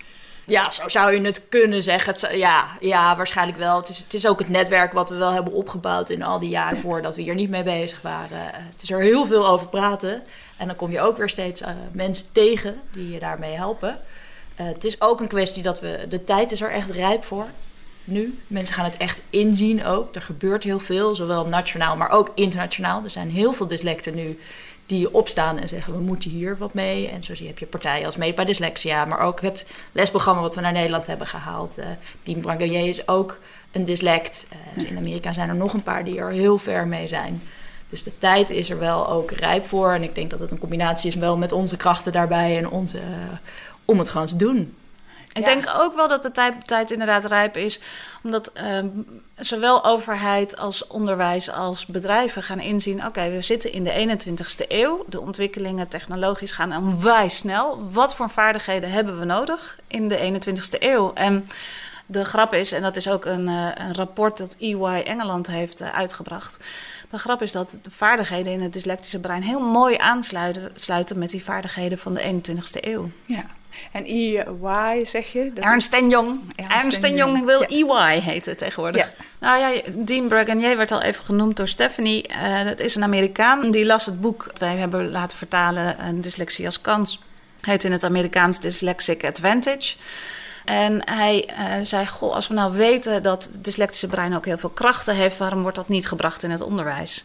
Ja, 0.46 0.70
zo 0.70 0.88
zou 0.88 1.14
je 1.14 1.22
het 1.22 1.42
kunnen 1.50 1.84
zeggen. 1.84 2.38
ja, 2.38 2.68
ja, 2.80 3.16
waarschijnlijk 3.18 3.58
wel. 3.58 3.78
Het 3.78 3.90
is, 3.90 3.98
het 3.98 4.14
is 4.14 4.28
ook 4.28 4.40
het 4.40 4.50
netwerk 4.50 4.94
wat 4.94 5.10
we 5.10 5.16
wel 5.16 5.32
hebben 5.32 5.54
opgebouwd 5.54 6.10
in 6.10 6.24
al 6.24 6.40
die 6.40 6.50
jaren 6.50 6.78
voordat 6.78 7.16
we 7.16 7.22
hier 7.22 7.36
niet 7.36 7.50
mee 7.50 7.64
bezig 7.64 8.02
waren. 8.02 8.40
Het 8.54 8.82
is 8.82 8.92
er 8.92 9.02
heel 9.02 9.26
veel 9.26 9.48
over 9.48 9.68
praten. 9.68 10.24
En 10.58 10.68
dan 10.68 10.76
kom 10.76 10.92
je 10.92 11.02
ook 11.02 11.18
weer 11.18 11.30
steeds 11.30 11.62
uh, 11.62 11.68
mensen 11.92 12.26
tegen 12.32 12.82
die 12.92 13.12
je 13.12 13.20
daarmee 13.20 13.56
helpen. 13.56 14.00
Uh, 14.60 14.68
het 14.68 14.84
is 14.84 15.02
ook 15.02 15.20
een 15.20 15.28
kwestie 15.28 15.64
dat 15.64 15.80
we. 15.80 16.06
De 16.10 16.24
tijd 16.24 16.52
is 16.52 16.62
er 16.62 16.72
echt 16.72 16.90
rijp 16.90 17.24
voor. 17.24 17.46
Nu. 18.04 18.40
Mensen 18.48 18.76
gaan 18.76 18.86
het 18.86 18.98
echt 18.98 19.22
inzien 19.30 19.86
ook. 19.86 20.16
Er 20.16 20.22
gebeurt 20.22 20.64
heel 20.64 20.80
veel, 20.80 21.16
zowel 21.16 21.48
nationaal, 21.48 21.98
maar 21.98 22.10
ook 22.10 22.32
internationaal. 22.36 23.04
Er 23.04 23.10
zijn 23.10 23.32
heel 23.32 23.54
veel 23.54 23.68
dyslecten 23.68 24.16
nu 24.16 24.40
die 24.86 25.14
opstaan 25.14 25.58
en 25.58 25.68
zeggen: 25.68 25.94
we 25.94 26.00
moeten 26.00 26.30
hier 26.30 26.58
wat 26.58 26.74
mee. 26.74 27.08
En 27.08 27.24
zo 27.24 27.36
zie 27.36 27.44
je, 27.44 27.50
heb 27.50 27.60
je 27.60 27.66
partijen 27.66 28.06
als 28.06 28.18
mee 28.18 28.34
bij 28.34 28.46
Dyslexia, 28.46 29.06
maar 29.06 29.20
ook 29.20 29.42
het 29.42 29.66
lesprogramma 29.92 30.42
wat 30.42 30.56
we 30.56 30.62
naar 30.62 30.72
Nederland 30.72 31.08
hebben 31.08 31.28
gehaald. 31.28 31.80
Uh, 31.80 31.86
Team 32.24 32.42
Brangelier 32.42 32.88
is 32.88 33.08
ook 33.08 33.40
een 33.72 33.84
dyslect. 33.84 34.48
Uh, 34.54 34.74
dus 34.74 34.84
in 34.84 34.98
Amerika 34.98 35.34
zijn 35.34 35.50
er 35.50 35.56
nog 35.56 35.74
een 35.74 35.84
paar 35.84 36.04
die 36.04 36.20
er 36.20 36.32
heel 36.32 36.58
ver 36.58 36.88
mee 36.88 37.08
zijn. 37.08 37.42
Dus 37.90 38.04
de 38.04 38.18
tijd 38.18 38.50
is 38.50 38.70
er 38.70 38.80
wel 38.80 39.10
ook 39.10 39.32
rijp 39.32 39.68
voor. 39.68 39.94
En 39.94 40.04
ik 40.04 40.16
denk 40.16 40.30
dat 40.30 40.40
het 40.40 40.52
een 40.52 40.60
combinatie 40.60 41.10
is 41.10 41.16
wel 41.16 41.38
met 41.38 41.52
onze 41.52 41.78
krachten 41.78 42.12
daarbij 42.12 42.58
en 42.58 42.70
onze, 42.70 43.00
om 43.90 44.00
het 44.00 44.10
gewoon 44.10 44.28
te 44.28 44.36
doen. 44.36 44.78
Ik 45.34 45.46
denk 45.46 45.72
ook 45.76 45.96
wel 45.96 46.08
dat 46.08 46.22
de 46.22 46.32
tijd, 46.32 46.68
tijd 46.68 46.92
inderdaad 46.92 47.26
rijp 47.26 47.58
is, 47.58 47.80
omdat 48.24 48.52
uh, 48.56 48.80
zowel 49.36 49.86
overheid 49.86 50.58
als 50.58 50.88
onderwijs 50.88 51.52
als 51.52 51.86
bedrijven 51.86 52.44
gaan 52.44 52.60
inzien: 52.60 53.06
oké, 53.06 53.30
we 53.30 53.42
zitten 53.42 53.72
in 53.72 53.84
de 53.84 54.18
21ste 54.18 54.68
eeuw. 54.68 55.06
De 55.08 55.22
ontwikkelingen 55.22 55.88
technologisch 55.88 56.52
gaan 56.52 56.78
onwijs 56.78 57.38
snel. 57.38 57.92
Wat 57.92 58.16
voor 58.16 58.30
vaardigheden 58.30 58.92
hebben 58.92 59.20
we 59.20 59.26
nodig 59.26 59.80
in 59.88 60.08
de 60.08 60.42
21ste 60.42 60.80
eeuw? 60.80 61.14
En 61.14 61.48
De 62.06 62.26
grap 62.26 62.54
is, 62.54 62.72
en 62.72 62.82
dat 62.82 62.96
is 62.96 63.10
ook 63.10 63.26
een, 63.26 63.48
een 63.48 63.96
rapport 63.96 64.38
dat 64.38 64.56
EY 64.60 65.04
Engeland 65.06 65.48
heeft 65.48 65.82
uitgebracht. 65.82 66.58
De 67.10 67.18
grap 67.18 67.42
is 67.42 67.52
dat 67.52 67.80
de 67.82 67.92
vaardigheden 67.92 68.54
in 68.54 68.62
het 68.62 68.74
dyslectische 68.74 69.20
brein 69.20 69.44
heel 69.44 69.60
mooi 69.60 69.98
aansluiten 69.98 70.72
sluiten 70.76 71.18
met 71.18 71.30
die 71.30 71.44
vaardigheden 71.44 71.98
van 71.98 72.14
de 72.14 72.22
21ste 72.22 72.80
eeuw. 72.82 73.10
Ja. 73.26 73.46
En 73.92 74.06
EY 74.06 75.06
zeg 75.06 75.32
je? 75.32 75.52
Dat 75.54 75.64
Ernst 75.64 75.94
en 75.94 76.10
Jong. 76.10 76.40
Ernst 76.56 77.04
en 77.04 77.16
Jong 77.16 77.46
wil 77.46 77.64
EY 77.64 78.20
heten 78.20 78.58
tegenwoordig. 78.58 79.02
Ja. 79.02 79.26
Nou 79.40 79.60
ja, 79.60 79.82
Dean 79.96 80.28
Bragonier 80.28 80.78
werd 80.78 80.92
al 80.92 81.02
even 81.02 81.26
genoemd 81.26 81.58
door 81.58 81.68
Stephanie. 81.68 82.30
Uh, 82.30 82.64
dat 82.64 82.80
is 82.80 82.96
een 82.96 83.04
Amerikaan. 83.04 83.72
Die 83.72 83.86
las 83.86 84.06
het 84.06 84.22
boek 84.22 84.44
dat 84.48 84.60
wij 84.60 84.76
hebben 84.78 85.12
laten 85.12 85.38
vertalen, 85.38 86.06
een 86.08 86.22
Dyslexie 86.22 86.66
als 86.66 86.82
kans. 86.82 87.20
Heet 87.62 87.84
in 87.84 87.92
het 87.92 88.04
Amerikaans 88.04 88.60
Dyslexic 88.60 89.26
Advantage. 89.26 89.96
En 90.66 91.02
hij 91.10 91.50
uh, 91.50 91.86
zei: 91.86 92.08
Goh, 92.08 92.34
als 92.34 92.48
we 92.48 92.54
nou 92.54 92.74
weten 92.74 93.24
dat 93.24 93.44
het 93.44 93.64
dyslectische 93.64 94.08
brein 94.08 94.36
ook 94.36 94.46
heel 94.46 94.58
veel 94.58 94.70
krachten 94.70 95.16
heeft, 95.16 95.38
waarom 95.38 95.62
wordt 95.62 95.76
dat 95.76 95.88
niet 95.88 96.08
gebracht 96.08 96.44
in 96.44 96.52
het 96.52 96.62
onderwijs? 96.62 97.24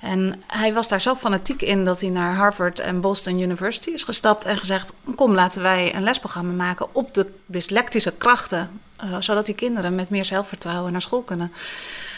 En 0.00 0.42
hij 0.46 0.72
was 0.74 0.88
daar 0.88 1.00
zo 1.00 1.14
fanatiek 1.14 1.62
in 1.62 1.84
dat 1.84 2.00
hij 2.00 2.10
naar 2.10 2.34
Harvard 2.34 2.80
en 2.80 3.00
Boston 3.00 3.40
University 3.40 3.90
is 3.90 4.02
gestapt 4.02 4.44
en 4.44 4.56
gezegd: 4.56 4.92
Kom, 5.14 5.34
laten 5.34 5.62
wij 5.62 5.94
een 5.94 6.02
lesprogramma 6.02 6.52
maken 6.52 6.86
op 6.92 7.14
de 7.14 7.30
dyslectische 7.46 8.12
krachten, 8.12 8.80
uh, 9.04 9.16
zodat 9.20 9.46
die 9.46 9.54
kinderen 9.54 9.94
met 9.94 10.10
meer 10.10 10.24
zelfvertrouwen 10.24 10.92
naar 10.92 11.02
school 11.02 11.22
kunnen. 11.22 11.52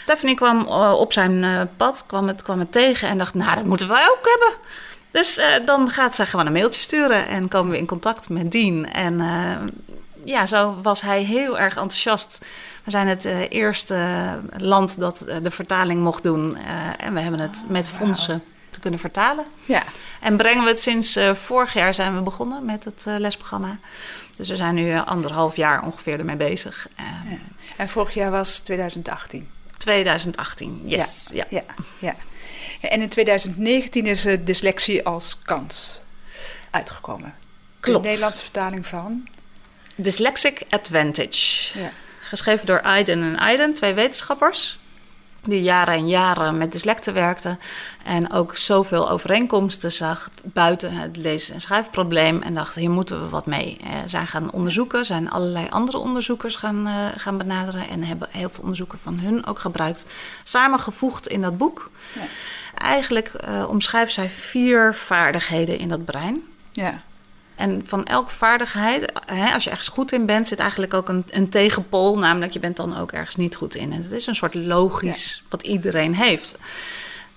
Stephanie 0.03 0.35
kwam 0.35 0.59
uh, 0.67 0.93
op 0.97 1.13
zijn 1.13 1.69
pad, 1.77 2.03
kwam 2.07 2.27
het, 2.27 2.41
kwam 2.41 2.59
het 2.59 2.71
tegen 2.71 3.09
en 3.09 3.17
dacht: 3.17 3.33
Nou, 3.33 3.55
dat 3.55 3.65
moeten 3.65 3.87
wij 3.87 4.09
ook 4.09 4.25
hebben. 4.27 4.59
Dus 5.11 5.41
dan 5.65 5.89
gaat 5.89 6.15
ze 6.15 6.25
gewoon 6.25 6.45
een 6.45 6.51
mailtje 6.53 6.81
sturen 6.81 7.27
en 7.27 7.47
komen 7.47 7.71
we 7.71 7.77
in 7.77 7.85
contact 7.85 8.29
met 8.29 8.51
Dean. 8.51 8.85
En 8.85 9.21
ja, 10.27 10.45
zo 10.45 10.81
was 10.81 11.01
hij 11.01 11.23
heel 11.23 11.59
erg 11.59 11.77
enthousiast. 11.77 12.45
We 12.83 12.91
zijn 12.91 13.07
het 13.07 13.25
uh, 13.25 13.49
eerste 13.49 14.39
land 14.57 14.99
dat 14.99 15.25
uh, 15.27 15.35
de 15.41 15.51
vertaling 15.51 16.01
mocht 16.01 16.23
doen. 16.23 16.57
Uh, 16.57 17.03
en 17.05 17.13
we 17.13 17.19
hebben 17.19 17.39
het 17.39 17.63
met 17.67 17.89
fondsen 17.89 18.43
te 18.69 18.79
kunnen 18.79 18.99
vertalen. 18.99 19.45
Ja. 19.65 19.83
En 20.21 20.37
brengen 20.37 20.63
we 20.63 20.69
het 20.69 20.81
sinds 20.81 21.19
vorig 21.33 21.73
jaar 21.73 21.93
zijn 21.93 22.15
we 22.15 22.21
begonnen 22.21 22.65
met 22.65 22.85
het 22.85 23.03
lesprogramma. 23.05 23.79
Dus 24.35 24.49
we 24.49 24.55
zijn 24.55 24.75
nu 24.75 24.99
anderhalf 24.99 25.55
jaar 25.55 25.83
ongeveer 25.83 26.19
ermee 26.19 26.35
bezig. 26.35 26.87
Ja. 26.97 27.37
En 27.77 27.89
vorig 27.89 28.13
jaar 28.13 28.31
was 28.31 28.59
2018? 28.59 29.49
2018, 29.77 30.81
yes. 30.85 31.29
Ja. 31.33 31.45
ja. 31.49 31.63
Ja, 31.99 32.13
En 32.81 33.01
in 33.01 33.09
2019 33.09 34.05
is 34.05 34.27
dyslexie 34.43 35.05
als 35.05 35.37
kans 35.39 36.01
uitgekomen. 36.71 37.35
Klopt. 37.79 38.03
De 38.03 38.09
Nederlandse 38.09 38.43
vertaling 38.43 38.85
van? 38.85 39.27
Dyslexic 39.99 40.61
Advantage. 40.69 41.79
Ja. 41.79 41.91
Geschreven 42.19 42.65
door 42.65 42.81
Aiden 42.81 43.23
en 43.23 43.37
Aiden, 43.37 43.73
twee 43.73 43.93
wetenschappers. 43.93 44.77
Die 45.43 45.61
jaren 45.61 45.93
en 45.93 46.07
jaren 46.07 46.57
met 46.57 46.71
dyslecten 46.71 47.13
werkten. 47.13 47.59
En 48.03 48.31
ook 48.31 48.55
zoveel 48.55 49.09
overeenkomsten 49.09 49.91
zag 49.91 50.29
buiten 50.43 50.91
het 50.91 51.17
lezen- 51.17 51.53
en 51.53 51.61
schrijfprobleem. 51.61 52.41
En 52.41 52.53
dachten, 52.53 52.81
hier 52.81 52.89
moeten 52.89 53.21
we 53.21 53.29
wat 53.29 53.45
mee. 53.45 53.77
Eh, 53.83 53.89
zij 54.05 54.25
gaan 54.25 54.51
onderzoeken, 54.51 55.05
zijn 55.05 55.29
allerlei 55.29 55.67
andere 55.69 55.97
onderzoekers 55.97 56.55
gaan, 56.55 56.87
uh, 56.87 57.05
gaan 57.15 57.37
benaderen. 57.37 57.89
En 57.89 58.03
hebben 58.03 58.27
heel 58.31 58.49
veel 58.49 58.61
onderzoeken 58.61 58.99
van 58.99 59.19
hun 59.19 59.45
ook 59.45 59.59
gebruikt. 59.59 60.05
Samengevoegd 60.43 61.27
in 61.27 61.41
dat 61.41 61.57
boek. 61.57 61.89
Ja. 62.13 62.21
Eigenlijk 62.75 63.31
uh, 63.47 63.69
omschrijft 63.69 64.13
zij 64.13 64.29
vier 64.29 64.95
vaardigheden 64.95 65.79
in 65.79 65.89
dat 65.89 66.05
brein. 66.05 66.43
Ja. 66.71 67.01
En 67.57 67.81
van 67.85 68.05
elke 68.05 68.31
vaardigheid, 68.31 69.11
hè, 69.25 69.53
als 69.53 69.63
je 69.63 69.69
ergens 69.69 69.87
goed 69.87 70.11
in 70.11 70.25
bent, 70.25 70.47
zit 70.47 70.59
eigenlijk 70.59 70.93
ook 70.93 71.09
een, 71.09 71.25
een 71.29 71.49
tegenpool. 71.49 72.17
Namelijk, 72.17 72.51
je 72.51 72.59
bent 72.59 72.77
dan 72.77 72.97
ook 72.97 73.11
ergens 73.11 73.35
niet 73.35 73.55
goed 73.55 73.75
in. 73.75 73.93
En 73.93 74.01
het 74.01 74.11
is 74.11 74.27
een 74.27 74.35
soort 74.35 74.53
logisch 74.53 75.43
wat 75.49 75.63
iedereen 75.63 76.15
heeft. 76.15 76.57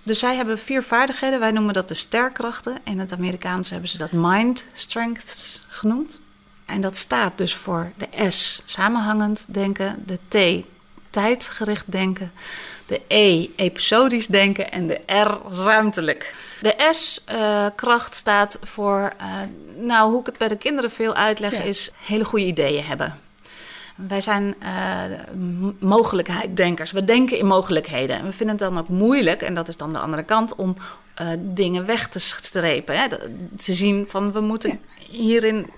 Dus 0.02 0.18
zij 0.18 0.36
hebben 0.36 0.58
vier 0.58 0.82
vaardigheden. 0.82 1.40
Wij 1.40 1.50
noemen 1.50 1.74
dat 1.74 1.88
de 1.88 1.94
sterkrachten. 1.94 2.78
In 2.84 2.98
het 2.98 3.12
Amerikaans 3.12 3.70
hebben 3.70 3.88
ze 3.88 3.98
dat 3.98 4.12
mind 4.12 4.64
strengths 4.72 5.62
genoemd. 5.68 6.20
En 6.66 6.80
dat 6.80 6.96
staat 6.96 7.38
dus 7.38 7.54
voor 7.54 7.92
de 7.96 8.30
S, 8.30 8.62
samenhangend 8.64 9.46
denken. 9.48 10.04
De 10.06 10.18
T, 10.28 10.66
tijdgericht 11.10 11.84
denken. 11.86 12.32
De 12.90 13.00
E, 13.08 13.48
episodisch 13.56 14.26
denken. 14.26 14.72
En 14.72 14.86
de 14.86 15.00
R, 15.06 15.38
ruimtelijk. 15.64 16.34
De 16.60 16.88
S-kracht 16.90 18.14
staat 18.14 18.58
voor, 18.62 19.12
uh, 19.20 19.26
nou, 19.76 20.10
hoe 20.10 20.20
ik 20.20 20.26
het 20.26 20.38
bij 20.38 20.48
de 20.48 20.56
kinderen 20.56 20.90
veel 20.90 21.14
uitleg, 21.14 21.52
is 21.52 21.90
hele 22.04 22.24
goede 22.24 22.44
ideeën 22.44 22.84
hebben. 22.84 23.18
Wij 23.96 24.20
zijn 24.20 24.54
uh, 24.62 25.02
mogelijkheiddenkers. 25.78 26.92
We 26.92 27.04
denken 27.04 27.38
in 27.38 27.46
mogelijkheden. 27.46 28.16
En 28.16 28.24
we 28.24 28.32
vinden 28.32 28.56
het 28.56 28.64
dan 28.64 28.78
ook 28.78 28.88
moeilijk, 28.88 29.42
en 29.42 29.54
dat 29.54 29.68
is 29.68 29.76
dan 29.76 29.92
de 29.92 29.98
andere 29.98 30.22
kant, 30.22 30.54
om 30.54 30.76
uh, 31.20 31.28
dingen 31.38 31.86
weg 31.86 32.08
te 32.08 32.18
strepen. 32.18 33.00
Hè? 33.00 33.08
Te 33.56 33.72
zien 33.72 34.06
van 34.08 34.32
we 34.32 34.40
moeten 34.40 34.80
hierin 35.10 35.70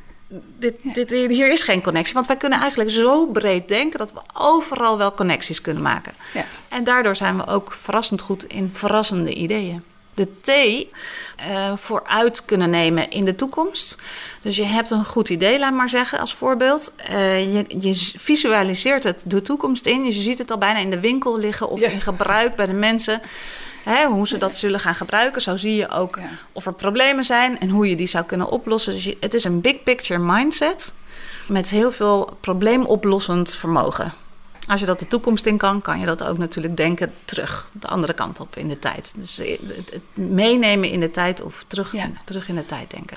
dit, 0.59 0.95
dit, 0.95 1.11
hier 1.11 1.53
is 1.53 1.63
geen 1.63 1.83
connectie. 1.83 2.15
Want 2.15 2.27
wij 2.27 2.37
kunnen 2.37 2.61
eigenlijk 2.61 2.91
zo 2.91 3.27
breed 3.27 3.69
denken 3.69 3.99
dat 3.99 4.13
we 4.13 4.21
overal 4.35 4.99
wel 4.99 5.15
connecties 5.15 5.61
kunnen 5.61 5.83
maken. 5.83 6.13
Ja. 6.35 6.45
En 6.69 6.85
daardoor 6.85 7.17
zijn 7.17 7.37
we 7.37 7.47
ook 7.47 7.73
verrassend 7.73 8.21
goed 8.21 8.45
in 8.45 8.71
verrassende 8.73 9.35
ideeën 9.35 9.83
de 10.15 10.29
T 10.41 10.49
uh, 11.49 11.77
vooruit 11.77 12.45
kunnen 12.45 12.71
nemen 12.71 13.11
in 13.11 13.25
de 13.25 13.35
toekomst. 13.35 13.99
Dus 14.43 14.57
je 14.57 14.65
hebt 14.65 14.91
een 14.91 15.05
goed 15.05 15.29
idee, 15.29 15.59
laat 15.59 15.73
maar 15.73 15.89
zeggen, 15.89 16.19
als 16.19 16.35
voorbeeld. 16.35 16.95
Uh, 17.11 17.55
je, 17.55 17.65
je, 17.79 17.95
visualiseert 18.17 19.05
het 19.05 19.23
de 19.27 19.43
toekomst 19.43 19.87
in. 19.87 20.05
Je 20.05 20.13
ziet 20.13 20.39
het 20.39 20.51
al 20.51 20.59
bijna 20.59 20.79
in 20.79 20.91
de 20.91 21.01
winkel 21.01 21.39
liggen 21.39 21.69
of 21.69 21.81
in 21.81 22.01
gebruik 22.01 22.57
bij 22.57 22.67
de 22.67 22.73
mensen. 22.73 23.21
Hè, 23.83 24.07
hoe 24.07 24.29
ze 24.29 24.39
dat 24.39 24.55
zullen 24.55 24.81
gaan 24.81 24.95
gebruiken. 24.95 25.43
Zo 25.43 25.57
zie 25.57 25.77
je 25.77 25.91
ook 25.91 26.19
of 26.53 26.67
er 26.67 26.75
problemen 26.75 27.25
zijn 27.25 27.61
en 27.61 27.69
hoe 27.69 27.89
je 27.89 27.97
die 27.97 28.07
zou 28.07 28.25
kunnen 28.25 28.49
oplossen. 28.49 28.93
Dus 28.93 29.15
het 29.21 29.35
is 29.35 29.45
een 29.45 29.61
big 29.61 29.83
picture 29.83 30.21
mindset 30.21 30.93
met 31.47 31.71
heel 31.71 31.93
veel 31.93 32.37
probleemoplossend 32.41 33.57
vermogen. 33.57 34.13
Als 34.69 34.81
je 34.81 34.87
dat 34.87 34.99
de 34.99 35.07
toekomst 35.07 35.47
in 35.47 35.57
kan, 35.57 35.81
kan 35.81 36.01
je 36.01 36.07
dat 36.07 36.25
ook 36.25 36.39
natuurlijk 36.39 36.77
denken 36.77 37.13
terug, 37.25 37.71
de 37.73 37.89
andere 37.89 38.13
kant 38.13 38.41
op 38.41 38.57
in 38.57 38.69
de 38.69 38.79
tijd. 38.79 39.13
Dus 39.17 39.37
het, 39.37 40.03
meenemen 40.15 40.91
in 40.91 41.01
de 41.01 41.11
tijd 41.11 41.43
of 41.43 41.65
terug, 41.67 41.95
terug 42.25 42.49
in 42.49 42.55
de 42.55 42.67
tijd 42.67 42.91
denken. 42.91 43.17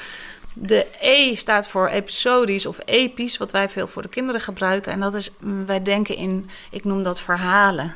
De 0.54 0.88
E 1.00 1.36
staat 1.36 1.68
voor 1.68 1.88
episodisch 1.88 2.66
of 2.66 2.78
episch, 2.86 3.38
wat 3.38 3.52
wij 3.52 3.70
veel 3.70 3.88
voor 3.88 4.02
de 4.02 4.08
kinderen 4.08 4.42
gebruiken. 4.42 4.92
En 4.92 5.00
dat 5.00 5.14
is, 5.14 5.32
mm, 5.40 5.66
wij 5.66 5.82
denken 5.82 6.16
in, 6.16 6.50
ik 6.72 6.84
noem 6.84 7.04
dat 7.04 7.22
verhalen. 7.22 7.96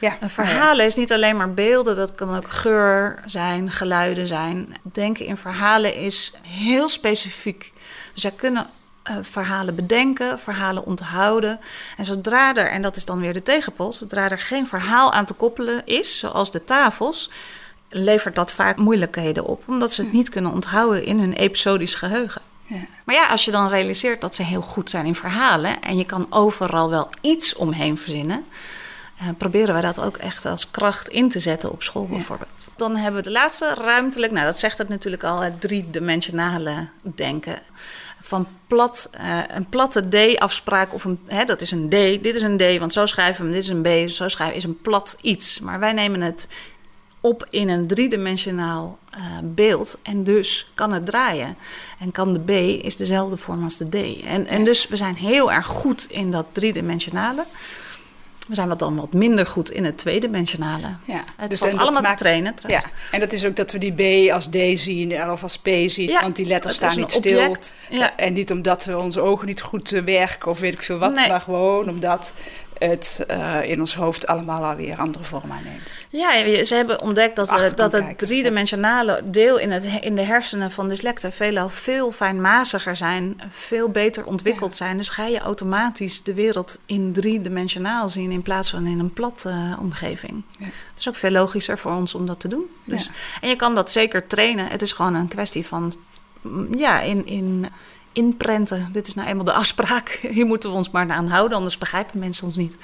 Ja, 0.00 0.16
een 0.20 0.30
verhalen 0.30 0.86
is 0.86 0.94
niet 0.94 1.12
alleen 1.12 1.36
maar 1.36 1.54
beelden, 1.54 1.96
dat 1.96 2.14
kan 2.14 2.36
ook 2.36 2.50
geur 2.50 3.22
zijn, 3.24 3.70
geluiden 3.70 4.26
zijn. 4.26 4.74
Denken 4.82 5.26
in 5.26 5.36
verhalen 5.36 5.96
is 5.96 6.32
heel 6.42 6.88
specifiek. 6.88 7.72
Dus 8.12 8.22
zij 8.22 8.30
kunnen 8.30 8.66
uh, 9.10 9.16
verhalen 9.22 9.74
bedenken, 9.74 10.38
verhalen 10.38 10.84
onthouden. 10.86 11.60
En 11.96 12.04
zodra 12.04 12.54
er, 12.54 12.70
en 12.70 12.82
dat 12.82 12.96
is 12.96 13.04
dan 13.04 13.20
weer 13.20 13.32
de 13.32 13.42
tegenpol, 13.42 13.92
zodra 13.92 14.30
er 14.30 14.38
geen 14.38 14.66
verhaal 14.66 15.12
aan 15.12 15.24
te 15.24 15.34
koppelen 15.34 15.82
is, 15.84 16.18
zoals 16.18 16.50
de 16.50 16.64
tafels, 16.64 17.30
levert 17.88 18.34
dat 18.34 18.52
vaak 18.52 18.76
moeilijkheden 18.76 19.44
op, 19.44 19.62
omdat 19.66 19.92
ze 19.92 20.02
het 20.02 20.12
niet 20.12 20.28
kunnen 20.28 20.52
onthouden 20.52 21.04
in 21.04 21.18
hun 21.18 21.32
episodisch 21.32 21.94
geheugen. 21.94 22.42
Ja. 22.66 22.86
Maar 23.04 23.14
ja, 23.14 23.26
als 23.26 23.44
je 23.44 23.50
dan 23.50 23.68
realiseert 23.68 24.20
dat 24.20 24.34
ze 24.34 24.42
heel 24.42 24.60
goed 24.60 24.90
zijn 24.90 25.06
in 25.06 25.14
verhalen 25.14 25.82
en 25.82 25.96
je 25.96 26.06
kan 26.06 26.26
overal 26.30 26.90
wel 26.90 27.10
iets 27.20 27.54
omheen 27.54 27.98
verzinnen, 27.98 28.44
uh, 29.20 29.28
proberen 29.38 29.72
wij 29.72 29.82
dat 29.82 30.00
ook 30.00 30.16
echt 30.16 30.46
als 30.46 30.70
kracht 30.70 31.08
in 31.08 31.30
te 31.30 31.40
zetten 31.40 31.72
op 31.72 31.82
school 31.82 32.06
bijvoorbeeld. 32.06 32.70
Dan 32.76 32.96
hebben 32.96 33.20
we 33.20 33.26
de 33.26 33.34
laatste 33.34 33.74
ruimtelijk, 33.74 34.32
nou 34.32 34.44
dat 34.44 34.58
zegt 34.58 34.78
het 34.78 34.88
natuurlijk 34.88 35.24
al, 35.24 35.40
het 35.40 35.60
driedimensionale 35.60 36.88
denken 37.14 37.58
van 38.20 38.46
plat, 38.66 39.10
uh, 39.20 39.42
een 39.46 39.68
platte 39.68 40.08
D-afspraak 40.08 40.94
of 40.94 41.04
een, 41.04 41.18
hè, 41.26 41.44
dat 41.44 41.60
is 41.60 41.70
een 41.70 41.88
D, 41.88 42.22
dit 42.22 42.34
is 42.34 42.42
een 42.42 42.56
D, 42.56 42.78
want 42.78 42.92
zo 42.92 43.06
schrijven 43.06 43.40
we 43.40 43.50
hem, 43.50 43.60
dit 43.60 43.62
is 43.62 43.68
een 43.68 44.06
B, 44.06 44.10
zo 44.10 44.28
schrijven 44.28 44.56
is 44.56 44.64
een 44.64 44.80
plat 44.80 45.16
iets. 45.20 45.60
Maar 45.60 45.78
wij 45.78 45.92
nemen 45.92 46.20
het 46.20 46.48
op 47.20 47.46
in 47.50 47.68
een 47.68 47.86
driedimensionaal 47.86 48.98
uh, 49.16 49.20
beeld 49.42 49.98
en 50.02 50.24
dus 50.24 50.70
kan 50.74 50.92
het 50.92 51.06
draaien. 51.06 51.56
En 51.98 52.10
kan 52.10 52.32
de 52.32 52.40
B 52.40 52.50
is 52.84 52.96
dezelfde 52.96 53.36
vorm 53.36 53.62
als 53.62 53.76
de 53.76 53.88
D. 53.88 54.22
En, 54.24 54.46
en 54.46 54.64
dus 54.64 54.88
we 54.88 54.96
zijn 54.96 55.14
heel 55.14 55.52
erg 55.52 55.66
goed 55.66 56.06
in 56.10 56.30
dat 56.30 56.46
driedimensionale. 56.52 57.44
We 58.46 58.54
zijn 58.54 58.68
wat 58.68 58.78
dan 58.78 58.96
wat 58.96 59.12
minder 59.12 59.46
goed 59.46 59.70
in 59.70 59.84
het 59.84 59.98
tweedimensionale. 59.98 60.96
Ja, 61.04 61.24
het 61.36 61.50
dus 61.50 61.58
valt 61.58 61.76
allemaal 61.76 62.02
maakt, 62.02 62.16
te 62.16 62.22
trainen. 62.22 62.54
Ja, 62.66 62.82
en 63.10 63.20
dat 63.20 63.32
is 63.32 63.44
ook 63.44 63.56
dat 63.56 63.72
we 63.72 63.78
die 63.78 64.26
B 64.26 64.30
als 64.30 64.46
D 64.46 64.56
zien 64.74 65.30
of 65.30 65.42
als 65.42 65.58
P 65.58 65.68
zien. 65.86 66.08
Ja, 66.08 66.20
want 66.20 66.36
die 66.36 66.46
letters 66.46 66.74
staan 66.74 66.96
niet 66.96 67.12
stil. 67.12 67.56
Ja. 67.88 68.16
En 68.16 68.32
niet 68.32 68.50
omdat 68.50 68.84
we 68.84 68.98
onze 68.98 69.20
ogen 69.20 69.46
niet 69.46 69.60
goed 69.60 69.92
eh, 69.92 70.02
werken 70.02 70.50
of 70.50 70.58
weet 70.58 70.72
ik 70.72 70.82
veel 70.82 70.98
wat. 70.98 71.14
Maar 71.14 71.40
gewoon 71.40 71.88
omdat 71.88 72.34
het 72.78 73.26
uh, 73.30 73.62
in 73.62 73.80
ons 73.80 73.94
hoofd 73.94 74.26
allemaal 74.26 74.64
alweer 74.64 74.96
andere 74.96 75.24
vorm 75.24 75.52
aanneemt. 75.52 75.94
Ja, 76.08 76.64
ze 76.64 76.74
hebben 76.74 77.00
ontdekt 77.00 77.36
dat, 77.36 77.52
uh, 77.52 77.64
dat 77.74 77.92
het 77.92 78.18
driedimensionale 78.18 79.20
deel 79.24 79.58
in, 79.58 79.70
het, 79.70 79.84
in 80.00 80.14
de 80.14 80.22
hersenen 80.22 80.70
van 80.70 80.88
dyslecten 80.88 81.32
veelal 81.32 81.68
veel 81.68 82.10
fijnmaziger 82.10 82.96
zijn, 82.96 83.40
veel 83.48 83.88
beter 83.88 84.26
ontwikkeld 84.26 84.74
zijn. 84.74 84.96
Dus 84.96 85.08
ga 85.08 85.26
je 85.26 85.38
automatisch 85.38 86.22
de 86.22 86.34
wereld 86.34 86.78
in 86.86 87.12
driedimensionaal 87.12 88.08
zien 88.08 88.30
in 88.30 88.42
plaats 88.42 88.70
van 88.70 88.86
in 88.86 88.98
een 88.98 89.12
platte 89.12 89.48
uh, 89.48 89.80
omgeving. 89.80 90.42
Ja. 90.58 90.64
Het 90.64 90.98
is 90.98 91.08
ook 91.08 91.16
veel 91.16 91.30
logischer 91.30 91.78
voor 91.78 91.92
ons 91.92 92.14
om 92.14 92.26
dat 92.26 92.40
te 92.40 92.48
doen. 92.48 92.64
Dus, 92.84 93.10
En 93.40 93.48
je 93.48 93.56
kan 93.56 93.74
dat 93.74 93.90
zeker 93.90 94.26
trainen. 94.26 94.68
Het 94.68 94.82
is 94.82 94.92
gewoon 94.92 95.14
een 95.14 95.28
kwestie 95.28 95.66
van 95.66 95.92
mm, 96.40 96.74
ja, 96.74 97.00
in, 97.00 97.26
in 97.26 97.66
inprenten. 98.14 98.88
Dit 98.92 99.06
is 99.06 99.14
nou 99.14 99.28
eenmaal 99.28 99.44
de 99.44 99.52
afspraak. 99.62 100.18
Hier 100.22 100.46
moeten 100.46 100.70
we 100.70 100.76
ons 100.76 100.90
maar 100.90 101.10
aan 101.10 101.28
houden, 101.28 101.56
anders 101.56 101.78
begrijpen 101.78 102.18
mensen 102.18 102.46
ons 102.46 102.56
niet. 102.56 102.76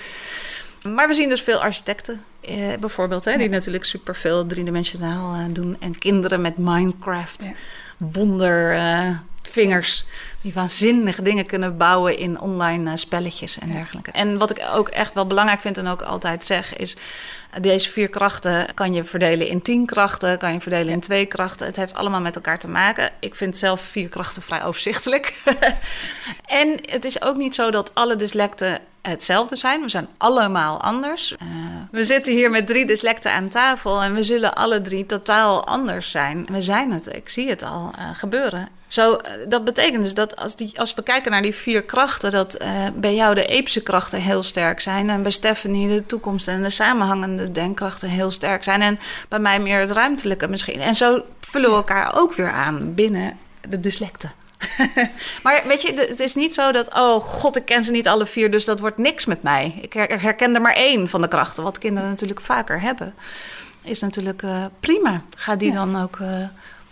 Maar 0.88 1.08
we 1.08 1.14
zien 1.14 1.28
dus 1.28 1.42
veel 1.42 1.60
architecten, 1.60 2.24
eh, 2.40 2.78
bijvoorbeeld, 2.80 3.24
hè, 3.24 3.36
die 3.36 3.48
natuurlijk 3.48 3.84
superveel 3.84 4.46
driedimensionaal 4.46 5.34
uh, 5.34 5.44
doen. 5.50 5.76
En 5.80 5.98
kinderen 5.98 6.40
met 6.40 6.56
Minecraft, 6.56 7.44
ja. 7.44 7.52
wondervingers, 7.96 9.18
uh, 9.56 9.84
die 10.40 10.52
waanzinnige 10.52 11.22
dingen 11.22 11.46
kunnen 11.46 11.76
bouwen 11.76 12.18
in 12.18 12.40
online 12.40 12.90
uh, 12.90 12.96
spelletjes 12.96 13.58
en 13.58 13.72
dergelijke. 13.72 14.10
En 14.10 14.38
wat 14.38 14.50
ik 14.50 14.66
ook 14.72 14.88
echt 14.88 15.12
wel 15.12 15.26
belangrijk 15.26 15.60
vind 15.60 15.78
en 15.78 15.86
ook 15.86 16.02
altijd 16.02 16.44
zeg, 16.44 16.76
is 16.76 16.96
deze 17.60 17.90
vier 17.90 18.08
krachten 18.08 18.74
kan 18.74 18.94
je 18.94 19.04
verdelen 19.04 19.48
in 19.48 19.62
tien 19.62 19.86
krachten, 19.86 20.38
kan 20.38 20.52
je 20.52 20.60
verdelen 20.60 20.92
in 20.92 21.00
twee 21.00 21.26
krachten. 21.26 21.66
Het 21.66 21.76
heeft 21.76 21.94
allemaal 21.94 22.20
met 22.20 22.34
elkaar 22.34 22.58
te 22.58 22.68
maken. 22.68 23.10
Ik 23.20 23.34
vind 23.34 23.56
zelf 23.56 23.80
vier 23.80 24.08
krachten 24.08 24.42
vrij 24.42 24.64
overzichtelijk. 24.64 25.42
en 26.62 26.80
het 26.82 27.04
is 27.04 27.22
ook 27.22 27.36
niet 27.36 27.54
zo 27.54 27.70
dat 27.70 27.94
alle 27.94 28.16
dyslecten 28.16 28.80
hetzelfde 29.02 29.56
zijn. 29.56 29.80
We 29.80 29.88
zijn 29.88 30.08
allemaal 30.16 30.80
anders. 30.80 31.32
Uh, 31.32 31.38
we 31.90 32.04
zitten 32.04 32.32
hier 32.32 32.50
met 32.50 32.66
drie 32.66 32.86
dyslecten 32.86 33.32
aan 33.32 33.48
tafel 33.48 34.02
en 34.02 34.14
we 34.14 34.22
zullen 34.22 34.54
alle 34.54 34.80
drie 34.80 35.06
totaal 35.06 35.66
anders 35.66 36.10
zijn. 36.10 36.46
We 36.50 36.60
zijn 36.60 36.92
het, 36.92 37.14
ik 37.14 37.28
zie 37.28 37.48
het 37.48 37.62
al 37.62 37.92
uh, 37.98 38.10
gebeuren. 38.14 38.68
Zo, 38.90 39.12
uh, 39.12 39.18
dat 39.48 39.64
betekent 39.64 40.02
dus 40.02 40.14
dat 40.14 40.36
als, 40.36 40.56
die, 40.56 40.80
als 40.80 40.94
we 40.94 41.02
kijken 41.02 41.30
naar 41.30 41.42
die 41.42 41.54
vier 41.54 41.82
krachten, 41.82 42.30
dat 42.30 42.58
bij 42.94 43.14
jou 43.14 43.34
de 43.34 43.46
epische 43.46 43.82
krachten 43.82 44.20
heel 44.20 44.42
sterk 44.42 44.80
zijn 44.80 45.10
en 45.10 45.22
bij 45.22 45.30
Stephanie 45.30 45.88
de 45.88 46.06
toekomst 46.06 46.48
en 46.48 46.62
de 46.62 46.70
samenhangende 46.70 47.52
denkkrachten 47.52 48.08
heel 48.08 48.30
sterk 48.30 48.64
zijn 48.64 48.82
en 48.82 48.98
bij 49.28 49.38
mij 49.38 49.60
meer 49.60 49.80
het 49.80 49.90
ruimtelijke 49.90 50.48
misschien. 50.48 50.80
En 50.80 50.94
zo 50.94 51.22
vullen 51.40 51.70
we 51.70 51.76
elkaar 51.76 52.18
ook 52.18 52.34
weer 52.34 52.50
aan 52.50 52.94
binnen 52.94 53.36
de 53.68 53.80
dyslecten. 53.80 54.32
maar 55.42 55.62
weet 55.66 55.82
je, 55.82 55.92
het 55.94 56.20
is 56.20 56.34
niet 56.34 56.54
zo 56.54 56.72
dat, 56.72 56.94
oh 56.94 57.20
god, 57.20 57.56
ik 57.56 57.64
ken 57.64 57.84
ze 57.84 57.90
niet 57.90 58.08
alle 58.08 58.26
vier, 58.26 58.50
dus 58.50 58.64
dat 58.64 58.80
wordt 58.80 58.98
niks 58.98 59.24
met 59.24 59.42
mij. 59.42 59.78
Ik 59.80 59.92
herken 59.92 60.54
er 60.54 60.60
maar 60.60 60.74
één 60.74 61.08
van 61.08 61.20
de 61.20 61.28
krachten, 61.28 61.62
wat 61.62 61.78
kinderen 61.78 62.08
natuurlijk 62.08 62.40
vaker 62.40 62.80
hebben. 62.80 63.14
Is 63.82 64.00
natuurlijk 64.00 64.42
uh, 64.42 64.64
prima. 64.80 65.22
Ga 65.36 65.56
die 65.56 65.72
ja. 65.72 65.74
dan 65.74 66.02
ook 66.02 66.18
uh, 66.18 66.28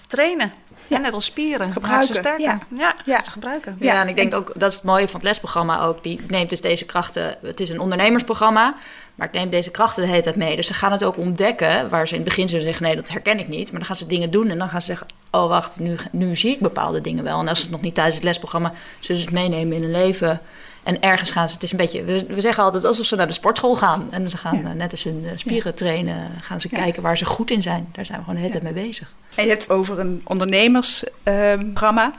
trainen. 0.07 0.53
Ja, 0.89 0.99
net 0.99 1.13
als 1.13 1.25
spieren. 1.25 1.73
Gebruiken. 1.73 2.07
Ze 2.07 2.15
sterker. 2.15 2.41
Ja. 2.41 2.59
Ja, 2.77 2.95
ja. 3.05 3.25
Ze 3.25 3.31
gebruiken. 3.31 3.77
Ja, 3.81 4.01
en 4.01 4.09
ik 4.09 4.15
denk 4.15 4.35
ook, 4.35 4.53
dat 4.57 4.71
is 4.71 4.77
het 4.77 4.85
mooie 4.85 5.09
van 5.09 5.21
het 5.21 5.29
lesprogramma 5.29 5.81
ook. 5.81 6.03
Die 6.03 6.21
neemt 6.29 6.51
dus 6.51 6.61
deze 6.61 6.85
krachten, 6.85 7.37
het 7.43 7.61
is 7.61 7.69
een 7.69 7.81
ondernemersprogramma, 7.81 8.75
maar 9.15 9.27
het 9.27 9.37
neemt 9.37 9.51
deze 9.51 9.71
krachten 9.71 10.03
de 10.03 10.09
hele 10.09 10.23
tijd 10.23 10.37
mee. 10.37 10.57
Dus 10.57 10.67
ze 10.67 10.75
gaan 10.75 10.93
het 10.93 11.05
ook 11.05 11.17
ontdekken, 11.17 11.89
waar 11.89 12.09
ze 12.09 12.15
in 12.15 12.21
het 12.21 12.29
begin 12.29 12.49
zullen 12.49 12.65
zeggen, 12.65 12.83
nee, 12.83 12.97
dat 12.97 13.09
herken 13.09 13.39
ik 13.39 13.49
niet. 13.49 13.71
Maar 13.71 13.79
dan 13.79 13.89
gaan 13.89 13.97
ze 13.97 14.07
dingen 14.07 14.31
doen 14.31 14.49
en 14.49 14.59
dan 14.59 14.69
gaan 14.69 14.81
ze 14.81 14.87
zeggen, 14.87 15.07
oh 15.31 15.49
wacht, 15.49 15.81
nu, 15.81 15.97
nu 16.13 16.37
zie 16.37 16.53
ik 16.53 16.61
bepaalde 16.61 17.01
dingen 17.01 17.25
wel. 17.25 17.41
En 17.41 17.49
als 17.49 17.61
het 17.61 17.71
nog 17.71 17.81
niet 17.81 17.95
tijdens 17.95 18.17
het 18.17 18.25
lesprogramma, 18.25 18.73
zullen 19.01 19.21
ze 19.21 19.27
het 19.27 19.37
meenemen 19.37 19.77
in 19.77 19.83
hun 19.83 19.93
leven. 19.93 20.41
En 20.89 21.01
ergens 21.01 21.31
gaan 21.31 21.49
ze, 21.49 21.55
het 21.55 21.63
is 21.63 21.71
een 21.71 21.77
beetje, 21.77 22.05
we, 22.05 22.27
we 22.29 22.41
zeggen 22.41 22.63
altijd 22.65 22.85
alsof 22.85 23.07
ze 23.07 23.17
naar 23.17 23.27
de 23.27 23.33
sportschool 23.33 23.75
gaan. 23.75 24.13
En 24.13 24.31
ze 24.31 24.37
gaan 24.37 24.63
ja. 24.63 24.73
net 24.73 24.91
als 24.91 25.05
hun 25.05 25.27
spieren 25.37 25.75
trainen, 25.75 26.31
gaan 26.41 26.61
ze 26.61 26.69
kijken 26.69 27.03
waar 27.03 27.17
ze 27.17 27.25
goed 27.25 27.51
in 27.51 27.63
zijn. 27.63 27.89
Daar 27.93 28.05
zijn 28.05 28.19
we 28.19 28.25
gewoon 28.25 28.41
de 28.41 28.47
hele 28.47 28.61
tijd 28.61 28.75
mee 28.75 28.87
bezig. 28.87 29.15
En 29.35 29.45
je 29.45 29.51
hebt 29.51 29.63
het 29.63 29.71
over 29.71 29.99
een 29.99 30.21
ondernemersprogramma. 30.25 32.11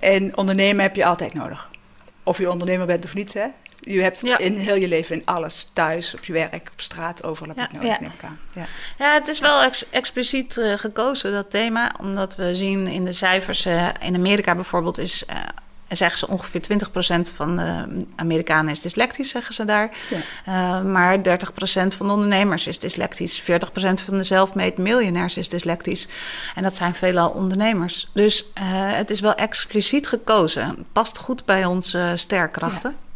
en 0.00 0.36
ondernemen 0.36 0.82
heb 0.82 0.96
je 0.96 1.04
altijd 1.04 1.34
nodig. 1.34 1.68
Of 2.22 2.38
je 2.38 2.50
ondernemer 2.50 2.86
bent 2.86 3.04
of 3.04 3.14
niet, 3.14 3.32
hè? 3.32 3.46
Je 3.80 4.02
hebt 4.02 4.20
ja. 4.20 4.38
in 4.38 4.56
heel 4.56 4.76
je 4.76 4.88
leven 4.88 5.16
in 5.16 5.22
alles, 5.24 5.70
thuis, 5.72 6.14
op 6.14 6.24
je 6.24 6.32
werk, 6.32 6.68
op 6.72 6.80
straat, 6.80 7.24
overal 7.24 7.54
heb 7.56 7.70
je 7.70 7.88
het 7.88 8.00
nodig, 8.00 8.12
ja. 8.22 8.32
Ja. 8.54 8.64
ja, 8.98 9.12
het 9.12 9.28
is 9.28 9.38
wel 9.38 9.62
ex 9.62 9.90
expliciet 9.90 10.56
uh, 10.56 10.72
gekozen, 10.76 11.32
dat 11.32 11.50
thema. 11.50 11.94
Omdat 12.00 12.36
we 12.36 12.54
zien 12.54 12.86
in 12.86 13.04
de 13.04 13.12
cijfers, 13.12 13.66
uh, 13.66 13.88
in 14.00 14.14
Amerika 14.14 14.54
bijvoorbeeld, 14.54 14.98
is... 14.98 15.24
Uh, 15.30 15.36
zeggen 15.96 16.18
ze 16.18 16.28
ongeveer 16.28 16.60
20% 16.60 17.34
van 17.34 17.56
de 17.56 17.84
Amerikanen 18.16 18.70
is 18.70 18.80
dyslectisch, 18.80 19.28
zeggen 19.28 19.54
ze 19.54 19.64
daar. 19.64 19.90
Ja. 20.44 20.80
Uh, 20.80 20.84
maar 20.84 21.18
30% 21.18 21.22
van 21.96 22.06
de 22.06 22.12
ondernemers 22.12 22.66
is 22.66 22.78
dyslectisch. 22.78 23.42
40% 23.42 23.44
van 24.04 24.16
de 24.16 24.22
self-made 24.22 24.82
miljonairs 24.82 25.36
is 25.36 25.48
dyslectisch. 25.48 26.08
En 26.54 26.62
dat 26.62 26.76
zijn 26.76 26.94
veelal 26.94 27.30
ondernemers. 27.30 28.10
Dus 28.12 28.44
uh, 28.44 28.64
het 28.72 29.10
is 29.10 29.20
wel 29.20 29.34
expliciet 29.34 30.06
gekozen. 30.06 30.86
Past 30.92 31.18
goed 31.18 31.44
bij 31.44 31.64
onze 31.64 32.12
sterkrachten. 32.14 32.90
Ja. 32.90 33.09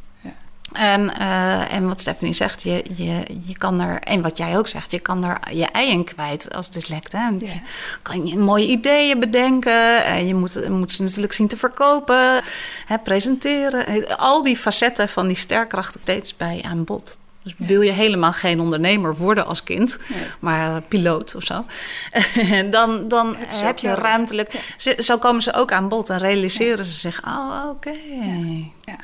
En, 0.74 1.12
uh, 1.20 1.72
en 1.72 1.88
wat 1.88 2.00
Stephanie 2.00 2.34
zegt, 2.34 2.62
je, 2.62 2.84
je, 2.94 3.22
je 3.46 3.58
kan 3.58 3.80
er, 3.80 4.00
en 4.00 4.22
wat 4.22 4.38
jij 4.38 4.58
ook 4.58 4.68
zegt, 4.68 4.90
je 4.90 4.98
kan 4.98 5.24
er 5.24 5.38
je 5.50 5.64
ei 5.64 5.90
in 5.90 6.04
kwijt 6.04 6.54
als 6.54 6.70
dyslect. 6.70 7.12
Hè? 7.12 7.18
Ja. 7.18 7.36
Je 7.38 7.60
kan 8.02 8.26
je 8.26 8.36
mooie 8.38 8.66
ideeën 8.66 9.20
bedenken, 9.20 10.04
en 10.04 10.26
je 10.26 10.34
moet, 10.34 10.68
moet 10.68 10.92
ze 10.92 11.02
natuurlijk 11.02 11.32
zien 11.32 11.48
te 11.48 11.56
verkopen, 11.56 12.42
hè, 12.86 12.98
presenteren. 12.98 14.16
Al 14.16 14.42
die 14.42 14.56
facetten 14.56 15.08
van 15.08 15.26
die 15.26 15.36
sterkrachten 15.36 16.00
steeds 16.00 16.36
bij 16.36 16.64
aan 16.68 16.84
bod. 16.84 17.18
Dus 17.42 17.54
wil 17.66 17.80
je 17.80 17.90
helemaal 17.90 18.32
geen 18.32 18.60
ondernemer 18.60 19.16
worden 19.16 19.46
als 19.46 19.62
kind, 19.62 19.98
nee. 20.08 20.22
maar 20.38 20.82
piloot 20.82 21.34
of 21.34 21.42
zo, 21.42 21.64
dan, 22.70 23.08
dan 23.08 23.36
heb 23.36 23.50
je, 23.50 23.64
heb 23.64 23.78
je 23.78 23.94
ruimtelijk. 23.94 24.74
Zo 24.98 25.18
komen 25.18 25.42
ze 25.42 25.52
ook 25.52 25.72
aan 25.72 25.88
bod 25.88 26.10
en 26.10 26.18
realiseren 26.18 26.76
ja. 26.76 26.84
ze 26.84 26.98
zich: 26.98 27.26
oh, 27.26 27.64
oké. 27.68 27.88
Okay. 27.88 28.72
Ja. 28.84 28.98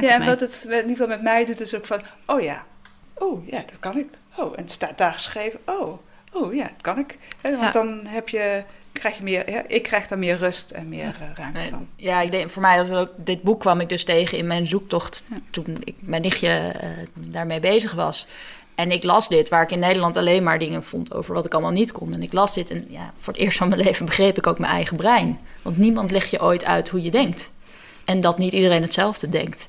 Ja, 0.00 0.20
en 0.20 0.26
wat 0.26 0.40
het 0.40 0.66
in 0.68 0.74
ieder 0.74 0.90
geval 0.90 1.06
met 1.06 1.22
mij 1.22 1.44
doet, 1.44 1.60
is 1.60 1.74
ook 1.74 1.86
van: 1.86 2.00
oh 2.26 2.40
ja, 2.40 2.66
oh 3.14 3.46
ja, 3.48 3.58
dat 3.58 3.78
kan 3.80 3.98
ik. 3.98 4.08
Oh, 4.36 4.52
en 4.56 4.62
het 4.62 4.72
staat 4.72 4.98
daar 4.98 5.12
geschreven: 5.12 5.60
oh, 5.66 5.98
oh 6.32 6.54
ja, 6.54 6.64
dat 6.64 6.80
kan 6.80 6.98
ik. 6.98 7.18
want 7.42 7.60
ja. 7.60 7.70
dan 7.70 8.06
heb 8.06 8.28
je 8.28 8.64
krijg 8.92 9.16
je 9.16 9.22
meer, 9.22 9.50
ja, 9.50 9.62
ik 9.66 9.82
krijg 9.82 10.06
daar 10.06 10.18
meer 10.18 10.36
rust 10.36 10.70
en 10.70 10.88
meer 10.88 11.16
uh, 11.20 11.28
ruimte 11.34 11.68
van. 11.70 11.88
Ja, 11.96 12.20
ik 12.20 12.30
denk, 12.30 12.50
voor 12.50 12.62
mij 12.62 12.76
was 12.76 12.88
het 12.88 12.98
ook, 12.98 13.10
dit 13.16 13.42
boek 13.42 13.60
kwam 13.60 13.80
ik 13.80 13.88
dus 13.88 14.04
tegen 14.04 14.38
in 14.38 14.46
mijn 14.46 14.66
zoektocht 14.66 15.24
ja. 15.30 15.36
toen 15.50 15.76
ik, 15.84 15.94
mijn 16.00 16.22
nichtje 16.22 16.74
uh, 16.82 16.88
daarmee 17.28 17.60
bezig 17.60 17.92
was. 17.92 18.26
En 18.74 18.90
ik 18.90 19.02
las 19.02 19.28
dit, 19.28 19.48
waar 19.48 19.62
ik 19.62 19.70
in 19.70 19.78
Nederland 19.78 20.16
alleen 20.16 20.42
maar 20.42 20.58
dingen 20.58 20.84
vond 20.84 21.14
over 21.14 21.34
wat 21.34 21.44
ik 21.44 21.52
allemaal 21.52 21.70
niet 21.70 21.92
kon. 21.92 22.12
En 22.12 22.22
ik 22.22 22.32
las 22.32 22.54
dit 22.54 22.70
en 22.70 22.86
ja, 22.88 23.12
voor 23.18 23.32
het 23.32 23.42
eerst 23.42 23.58
van 23.58 23.68
mijn 23.68 23.80
leven 23.80 24.06
begreep 24.06 24.36
ik 24.36 24.46
ook 24.46 24.58
mijn 24.58 24.72
eigen 24.72 24.96
brein. 24.96 25.40
Want 25.62 25.78
niemand 25.78 26.10
legt 26.10 26.30
je 26.30 26.42
ooit 26.42 26.64
uit 26.64 26.88
hoe 26.88 27.02
je 27.02 27.10
denkt. 27.10 27.52
En 28.04 28.20
dat 28.20 28.38
niet 28.38 28.52
iedereen 28.52 28.82
hetzelfde 28.82 29.28
denkt. 29.28 29.68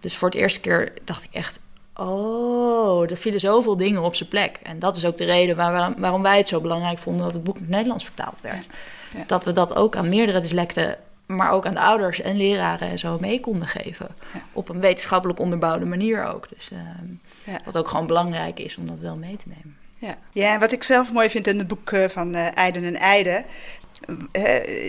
Dus 0.00 0.16
voor 0.16 0.28
het 0.28 0.38
eerste 0.38 0.60
keer 0.60 0.92
dacht 1.04 1.24
ik 1.24 1.34
echt, 1.34 1.60
Oh, 1.98 3.10
er 3.10 3.16
vielen 3.16 3.40
zoveel 3.40 3.76
dingen 3.76 4.02
op 4.02 4.14
zijn 4.14 4.28
plek. 4.28 4.58
En 4.62 4.78
dat 4.78 4.96
is 4.96 5.04
ook 5.04 5.16
de 5.16 5.24
reden 5.24 5.56
waar, 5.56 5.94
waarom 5.96 6.22
wij 6.22 6.36
het 6.36 6.48
zo 6.48 6.60
belangrijk 6.60 6.98
vonden 6.98 7.24
dat 7.24 7.34
het 7.34 7.44
boek 7.44 7.54
in 7.54 7.60
het 7.60 7.70
Nederlands 7.70 8.04
vertaald 8.04 8.40
werd. 8.40 8.64
Ja. 8.64 9.18
Ja. 9.18 9.24
Dat 9.26 9.44
we 9.44 9.52
dat 9.52 9.76
ook 9.76 9.96
aan 9.96 10.08
meerdere 10.08 10.40
dyslecten, 10.40 10.96
maar 11.26 11.50
ook 11.50 11.66
aan 11.66 11.74
de 11.74 11.80
ouders 11.80 12.20
en 12.20 12.36
leraren 12.36 12.88
en 12.88 12.98
zo 12.98 13.18
mee 13.20 13.40
konden 13.40 13.68
geven. 13.68 14.08
Ja. 14.32 14.40
Op 14.52 14.68
een 14.68 14.80
wetenschappelijk 14.80 15.38
onderbouwde 15.38 15.84
manier 15.84 16.24
ook. 16.24 16.48
Dus 16.48 16.70
uh, 16.72 17.54
wat 17.64 17.76
ook 17.76 17.88
gewoon 17.88 18.06
belangrijk 18.06 18.58
is 18.58 18.76
om 18.76 18.86
dat 18.86 18.98
wel 18.98 19.16
mee 19.16 19.36
te 19.36 19.48
nemen. 19.48 19.76
Ja. 19.98 20.16
ja, 20.32 20.52
en 20.52 20.60
wat 20.60 20.72
ik 20.72 20.82
zelf 20.82 21.12
mooi 21.12 21.30
vind 21.30 21.46
in 21.46 21.58
het 21.58 21.66
boek 21.66 21.90
van 22.08 22.34
uh, 22.34 22.56
Eiden 22.56 22.84
en 22.84 22.96
Eiden, 22.96 23.44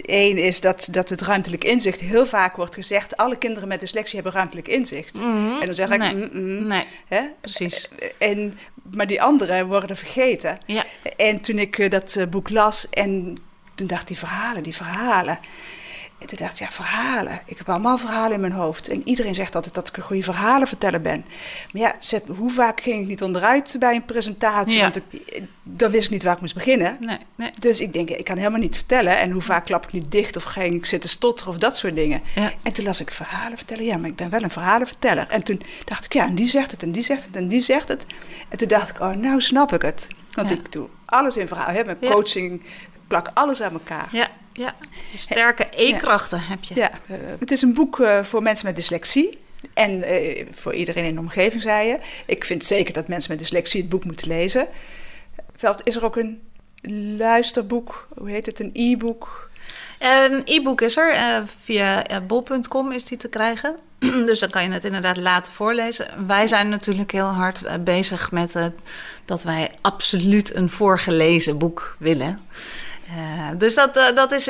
Eén 0.01 0.37
is 0.37 0.61
dat, 0.61 0.87
dat 0.91 1.09
het 1.09 1.21
ruimtelijk 1.21 1.63
inzicht 1.63 1.99
heel 1.99 2.25
vaak 2.25 2.55
wordt 2.55 2.75
gezegd: 2.75 3.17
alle 3.17 3.37
kinderen 3.37 3.67
met 3.67 3.79
dyslexie 3.79 4.15
hebben 4.15 4.33
ruimtelijk 4.33 4.67
inzicht. 4.67 5.21
Mm 5.21 5.31
-hmm. 5.31 5.59
En 5.59 5.65
dan 5.65 5.75
zeg 5.75 5.89
ik: 5.89 5.97
nee, 5.97 6.13
mm 6.13 6.29
-mm. 6.31 6.67
nee 6.67 6.83
hè? 7.07 7.21
precies. 7.41 7.89
En, 8.17 8.57
maar 8.91 9.07
die 9.07 9.21
anderen 9.21 9.67
worden 9.67 9.95
vergeten. 9.95 10.57
Ja. 10.65 10.83
En 11.17 11.41
toen 11.41 11.59
ik 11.59 11.77
uh, 11.77 11.89
dat 11.89 12.15
uh, 12.15 12.25
boek 12.25 12.49
las 12.49 12.89
en 12.89 13.37
toen 13.75 13.87
dacht 13.87 14.07
die 14.07 14.17
verhalen, 14.17 14.63
die 14.63 14.75
verhalen. 14.75 15.39
En 16.19 16.27
toen 16.27 16.37
dacht 16.37 16.53
ik, 16.53 16.59
ja, 16.59 16.71
verhalen. 16.71 17.41
Ik 17.45 17.57
heb 17.57 17.69
allemaal 17.69 17.97
verhalen 17.97 18.31
in 18.33 18.39
mijn 18.39 18.51
hoofd. 18.53 18.87
En 18.89 19.07
iedereen 19.07 19.35
zegt 19.35 19.55
altijd 19.55 19.73
dat 19.73 19.87
ik 19.87 19.97
een 19.97 20.03
goede 20.03 20.23
verhalen 20.23 20.67
vertellen 20.67 21.01
ben. 21.01 21.25
Maar 21.71 21.81
ja, 21.81 21.95
zet, 21.99 22.23
hoe 22.27 22.51
vaak 22.51 22.81
ging 22.81 23.01
ik 23.01 23.07
niet 23.07 23.23
onderuit 23.23 23.75
bij 23.79 23.95
een 23.95 24.05
presentatie? 24.05 24.75
Ja. 24.77 24.81
Want 24.81 24.95
ik, 24.95 25.43
dan 25.63 25.91
wist 25.91 26.05
ik 26.05 26.11
niet 26.11 26.23
waar 26.23 26.33
ik 26.35 26.41
moest 26.41 26.53
beginnen. 26.53 26.97
Nee, 26.99 27.17
nee. 27.35 27.51
Dus 27.59 27.79
ik 27.81 27.93
denk, 27.93 28.09
ik 28.09 28.23
kan 28.25 28.37
helemaal 28.37 28.59
niet 28.59 28.75
vertellen. 28.75 29.17
En 29.17 29.31
hoe 29.31 29.41
vaak 29.41 29.65
klap 29.65 29.83
ik 29.85 29.91
niet 29.91 30.11
dicht 30.11 30.35
of 30.35 30.43
ging 30.43 30.75
ik 30.75 30.85
zitten 30.85 31.09
stotteren 31.09 31.53
of 31.53 31.59
dat 31.59 31.77
soort 31.77 31.95
dingen. 31.95 32.21
Ja. 32.35 32.51
En 32.63 32.73
toen 32.73 32.85
las 32.85 33.01
ik 33.01 33.11
verhalen 33.11 33.57
vertellen. 33.57 33.85
Ja, 33.85 33.97
maar 33.97 34.09
ik 34.09 34.15
ben 34.15 34.29
wel 34.29 34.41
een 34.43 34.51
verhalenverteller. 34.51 35.27
En 35.29 35.43
toen 35.43 35.61
dacht 35.85 36.05
ik, 36.05 36.13
ja, 36.13 36.25
en 36.25 36.35
die 36.35 36.47
zegt 36.47 36.71
het 36.71 36.83
en 36.83 36.91
die 36.91 37.03
zegt 37.03 37.25
het 37.25 37.35
en 37.35 37.47
die 37.47 37.59
zegt 37.61 37.87
het. 37.87 38.05
En 38.49 38.57
toen 38.57 38.67
dacht 38.67 38.89
ik, 38.89 38.99
oh, 38.99 39.11
nou 39.13 39.41
snap 39.41 39.73
ik 39.73 39.81
het. 39.81 40.07
Want 40.31 40.49
Ja. 40.49 40.55
ik 40.55 40.71
doe 40.71 40.87
alles 41.05 41.37
in 41.37 41.47
verhaal. 41.47 41.73
Hè, 41.73 41.83
met 41.83 41.97
Ja. 41.99 42.09
coaching 42.11 42.63
plak 43.07 43.29
alles 43.33 43.61
aan 43.61 43.73
elkaar. 43.73 44.07
Ja, 44.11 44.29
ja. 44.57 44.75
Sterke 45.15 45.67
E-krachten 45.71 46.41
heb 46.41 46.63
je. 46.63 46.75
Ja, 46.75 46.91
het 47.39 47.51
is 47.51 47.61
een 47.61 47.73
boek 47.73 47.99
uh, 47.99 48.23
voor 48.23 48.41
mensen 48.41 48.65
met 48.65 48.75
dyslexie. 48.75 49.37
En 49.73 50.03
eh, 50.03 50.45
voor 50.51 50.73
iedereen 50.73 51.05
in 51.05 51.15
de 51.15 51.21
omgeving, 51.21 51.61
zei 51.61 51.87
je. 51.87 51.99
Ik 52.25 52.43
vind 52.43 52.65
zeker 52.65 52.93
dat 52.93 53.07
mensen 53.07 53.31
met 53.31 53.39
dyslexie 53.39 53.81
het 53.81 53.89
boek 53.89 54.03
moeten 54.03 54.27
lezen. 54.27 54.67
Veld, 55.55 55.87
is 55.87 55.95
er 55.95 56.05
ook 56.05 56.15
een 56.15 56.41
luisterboek, 57.17 58.07
hoe 58.17 58.29
heet 58.29 58.45
het, 58.45 58.59
een 58.59 58.69
e-book? 58.73 59.49
Een 59.99 60.41
e-book 60.45 60.81
is 60.81 60.97
er. 60.97 61.43
Via 61.63 62.21
bol.com 62.27 62.91
is 62.91 63.05
die 63.05 63.17
te 63.17 63.29
krijgen. 63.29 63.75
dus 64.29 64.39
dan 64.39 64.49
kan 64.49 64.63
je 64.63 64.69
het 64.69 64.85
inderdaad 64.85 65.17
laten 65.17 65.53
voorlezen. 65.53 66.27
Wij 66.27 66.47
zijn 66.47 66.69
natuurlijk 66.69 67.11
heel 67.11 67.25
hard 67.25 67.83
bezig 67.83 68.31
met 68.31 68.71
dat 69.25 69.43
wij 69.43 69.71
absoluut 69.81 70.55
een 70.55 70.69
voorgelezen 70.69 71.57
boek 71.57 71.95
willen. 71.99 72.39
Dus 73.57 73.75
dat, 73.75 73.93
dat 73.93 74.31
is 74.31 74.47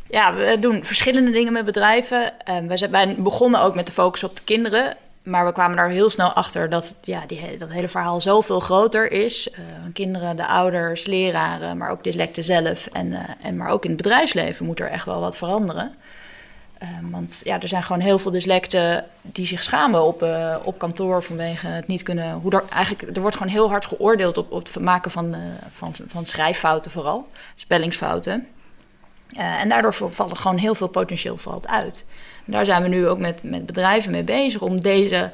Ja, 0.09 0.33
we 0.33 0.57
doen 0.59 0.85
verschillende 0.85 1.31
dingen 1.31 1.53
met 1.53 1.65
bedrijven. 1.65 2.33
zijn, 2.73 2.91
wij 2.91 3.15
begonnen 3.17 3.61
ook 3.61 3.75
met 3.75 3.85
de 3.85 3.91
focus 3.91 4.23
op 4.23 4.35
de 4.35 4.43
kinderen. 4.43 4.97
Maar 5.23 5.45
we 5.45 5.51
kwamen 5.51 5.77
daar 5.77 5.89
heel 5.89 6.09
snel 6.09 6.33
achter 6.33 6.69
dat 6.69 6.95
ja, 7.01 7.25
die, 7.25 7.57
dat 7.57 7.71
hele 7.71 7.87
verhaal 7.87 8.21
zoveel 8.21 8.59
groter 8.59 9.11
is. 9.11 9.49
kinderen, 9.93 10.35
de 10.35 10.47
ouders, 10.47 11.05
leraren, 11.05 11.77
maar 11.77 11.89
ook 11.89 12.03
dyslecten 12.03 12.43
zelf. 12.43 12.87
En, 12.87 13.13
en 13.41 13.57
maar 13.57 13.69
ook 13.69 13.83
in 13.83 13.91
het 13.91 14.01
bedrijfsleven 14.01 14.65
moet 14.65 14.79
er 14.79 14.89
echt 14.89 15.05
wel 15.05 15.19
wat 15.19 15.37
veranderen. 15.37 15.95
Um, 16.83 17.11
want 17.11 17.41
ja, 17.43 17.61
er 17.61 17.67
zijn 17.67 17.83
gewoon 17.83 18.01
heel 18.01 18.19
veel 18.19 18.31
dyslecten 18.31 19.05
die 19.21 19.45
zich 19.45 19.63
schamen 19.63 20.03
op, 20.03 20.23
uh, 20.23 20.55
op 20.63 20.77
kantoor 20.77 21.23
vanwege 21.23 21.67
het 21.67 21.87
niet 21.87 22.03
kunnen. 22.03 22.33
Hoe 22.33 22.51
er, 22.51 22.63
eigenlijk, 22.69 23.15
er 23.15 23.21
wordt 23.21 23.37
gewoon 23.37 23.51
heel 23.51 23.69
hard 23.69 23.85
geoordeeld 23.85 24.37
op, 24.37 24.51
op 24.51 24.63
het 24.63 24.83
maken 24.83 25.11
van, 25.11 25.35
uh, 25.35 25.41
van, 25.71 25.93
van 26.07 26.25
schrijffouten, 26.25 26.91
vooral, 26.91 27.27
spellingsfouten. 27.55 28.47
Uh, 29.37 29.61
en 29.61 29.69
daardoor 29.69 29.93
valt 29.93 30.37
gewoon 30.37 30.57
heel 30.57 30.75
veel 30.75 30.87
potentieel 30.87 31.37
valt 31.37 31.67
uit. 31.67 32.05
Daar 32.45 32.65
zijn 32.65 32.81
we 32.81 32.87
nu 32.87 33.07
ook 33.07 33.19
met, 33.19 33.43
met 33.43 33.65
bedrijven 33.65 34.11
mee 34.11 34.23
bezig 34.23 34.61
om 34.61 34.79
deze 34.79 35.31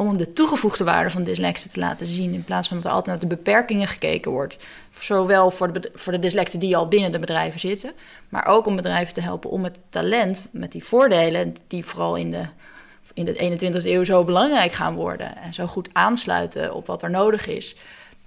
om 0.00 0.16
de 0.16 0.32
toegevoegde 0.32 0.84
waarde 0.84 1.10
van 1.10 1.22
dyslecten 1.22 1.70
te 1.70 1.80
laten 1.80 2.06
zien. 2.06 2.34
In 2.34 2.44
plaats 2.44 2.68
van 2.68 2.76
dat 2.76 2.86
er 2.86 2.92
altijd 2.92 3.20
naar 3.20 3.28
de 3.28 3.36
beperkingen 3.36 3.88
gekeken 3.88 4.30
wordt. 4.30 4.58
Zowel 5.00 5.50
voor 5.50 5.72
de, 5.72 5.90
voor 5.94 6.12
de 6.12 6.18
dyslecten 6.18 6.58
die 6.58 6.76
al 6.76 6.88
binnen 6.88 7.12
de 7.12 7.18
bedrijven 7.18 7.60
zitten. 7.60 7.92
Maar 8.28 8.46
ook 8.46 8.66
om 8.66 8.76
bedrijven 8.76 9.14
te 9.14 9.20
helpen 9.20 9.50
om 9.50 9.64
het 9.64 9.82
talent, 9.88 10.44
met 10.50 10.72
die 10.72 10.84
voordelen, 10.84 11.56
die 11.66 11.84
vooral 11.84 12.16
in 12.16 12.30
de, 12.30 12.46
in 13.14 13.24
de 13.24 13.58
21e 13.58 13.86
eeuw 13.86 14.04
zo 14.04 14.24
belangrijk 14.24 14.72
gaan 14.72 14.94
worden. 14.94 15.36
En 15.36 15.54
zo 15.54 15.66
goed 15.66 15.88
aansluiten 15.92 16.74
op 16.74 16.86
wat 16.86 17.02
er 17.02 17.10
nodig 17.10 17.46
is 17.46 17.76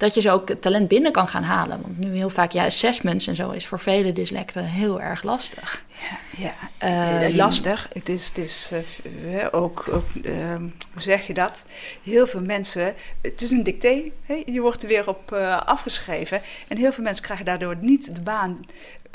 dat 0.02 0.14
je 0.14 0.22
zo 0.22 0.34
ook 0.34 0.50
talent 0.50 0.88
binnen 0.88 1.12
kan 1.12 1.28
gaan 1.28 1.44
halen. 1.44 1.82
Want 1.82 1.98
nu 1.98 2.16
heel 2.16 2.30
vaak, 2.30 2.52
ja, 2.52 2.66
assessments 2.66 3.28
en 3.28 3.36
zo 3.36 3.52
is 3.52 3.68
voor 3.68 3.80
vele 3.80 4.14
dyslecten 4.14 4.66
heel 4.66 5.02
erg 5.02 5.24
lastig. 5.24 5.84
Ja, 6.38 6.54
ja. 6.80 7.26
Um, 7.28 7.36
lastig. 7.36 7.90
Het 7.94 8.10
is, 8.10 8.28
het 8.28 8.38
is 8.38 8.72
uh, 9.26 9.46
ook, 9.52 9.86
ook 9.92 10.26
um, 10.26 10.74
hoe 10.94 11.02
zeg 11.02 11.28
je 11.28 11.34
dat? 11.34 11.66
Heel 12.04 12.28
veel 12.28 12.42
mensen, 12.42 12.94
het 13.22 13.42
is 13.42 13.52
een 13.52 13.64
dicté, 13.64 14.12
hè? 14.26 14.44
je 14.46 14.62
wordt 14.62 14.82
er 14.82 14.88
weer 14.88 15.08
op 15.08 15.32
uh, 15.34 15.58
afgeschreven. 15.58 16.42
En 16.68 16.78
heel 16.78 16.92
veel 16.92 17.04
mensen 17.04 17.24
krijgen 17.24 17.46
daardoor 17.46 17.76
niet 17.80 18.16
de 18.16 18.22
baan 18.22 18.60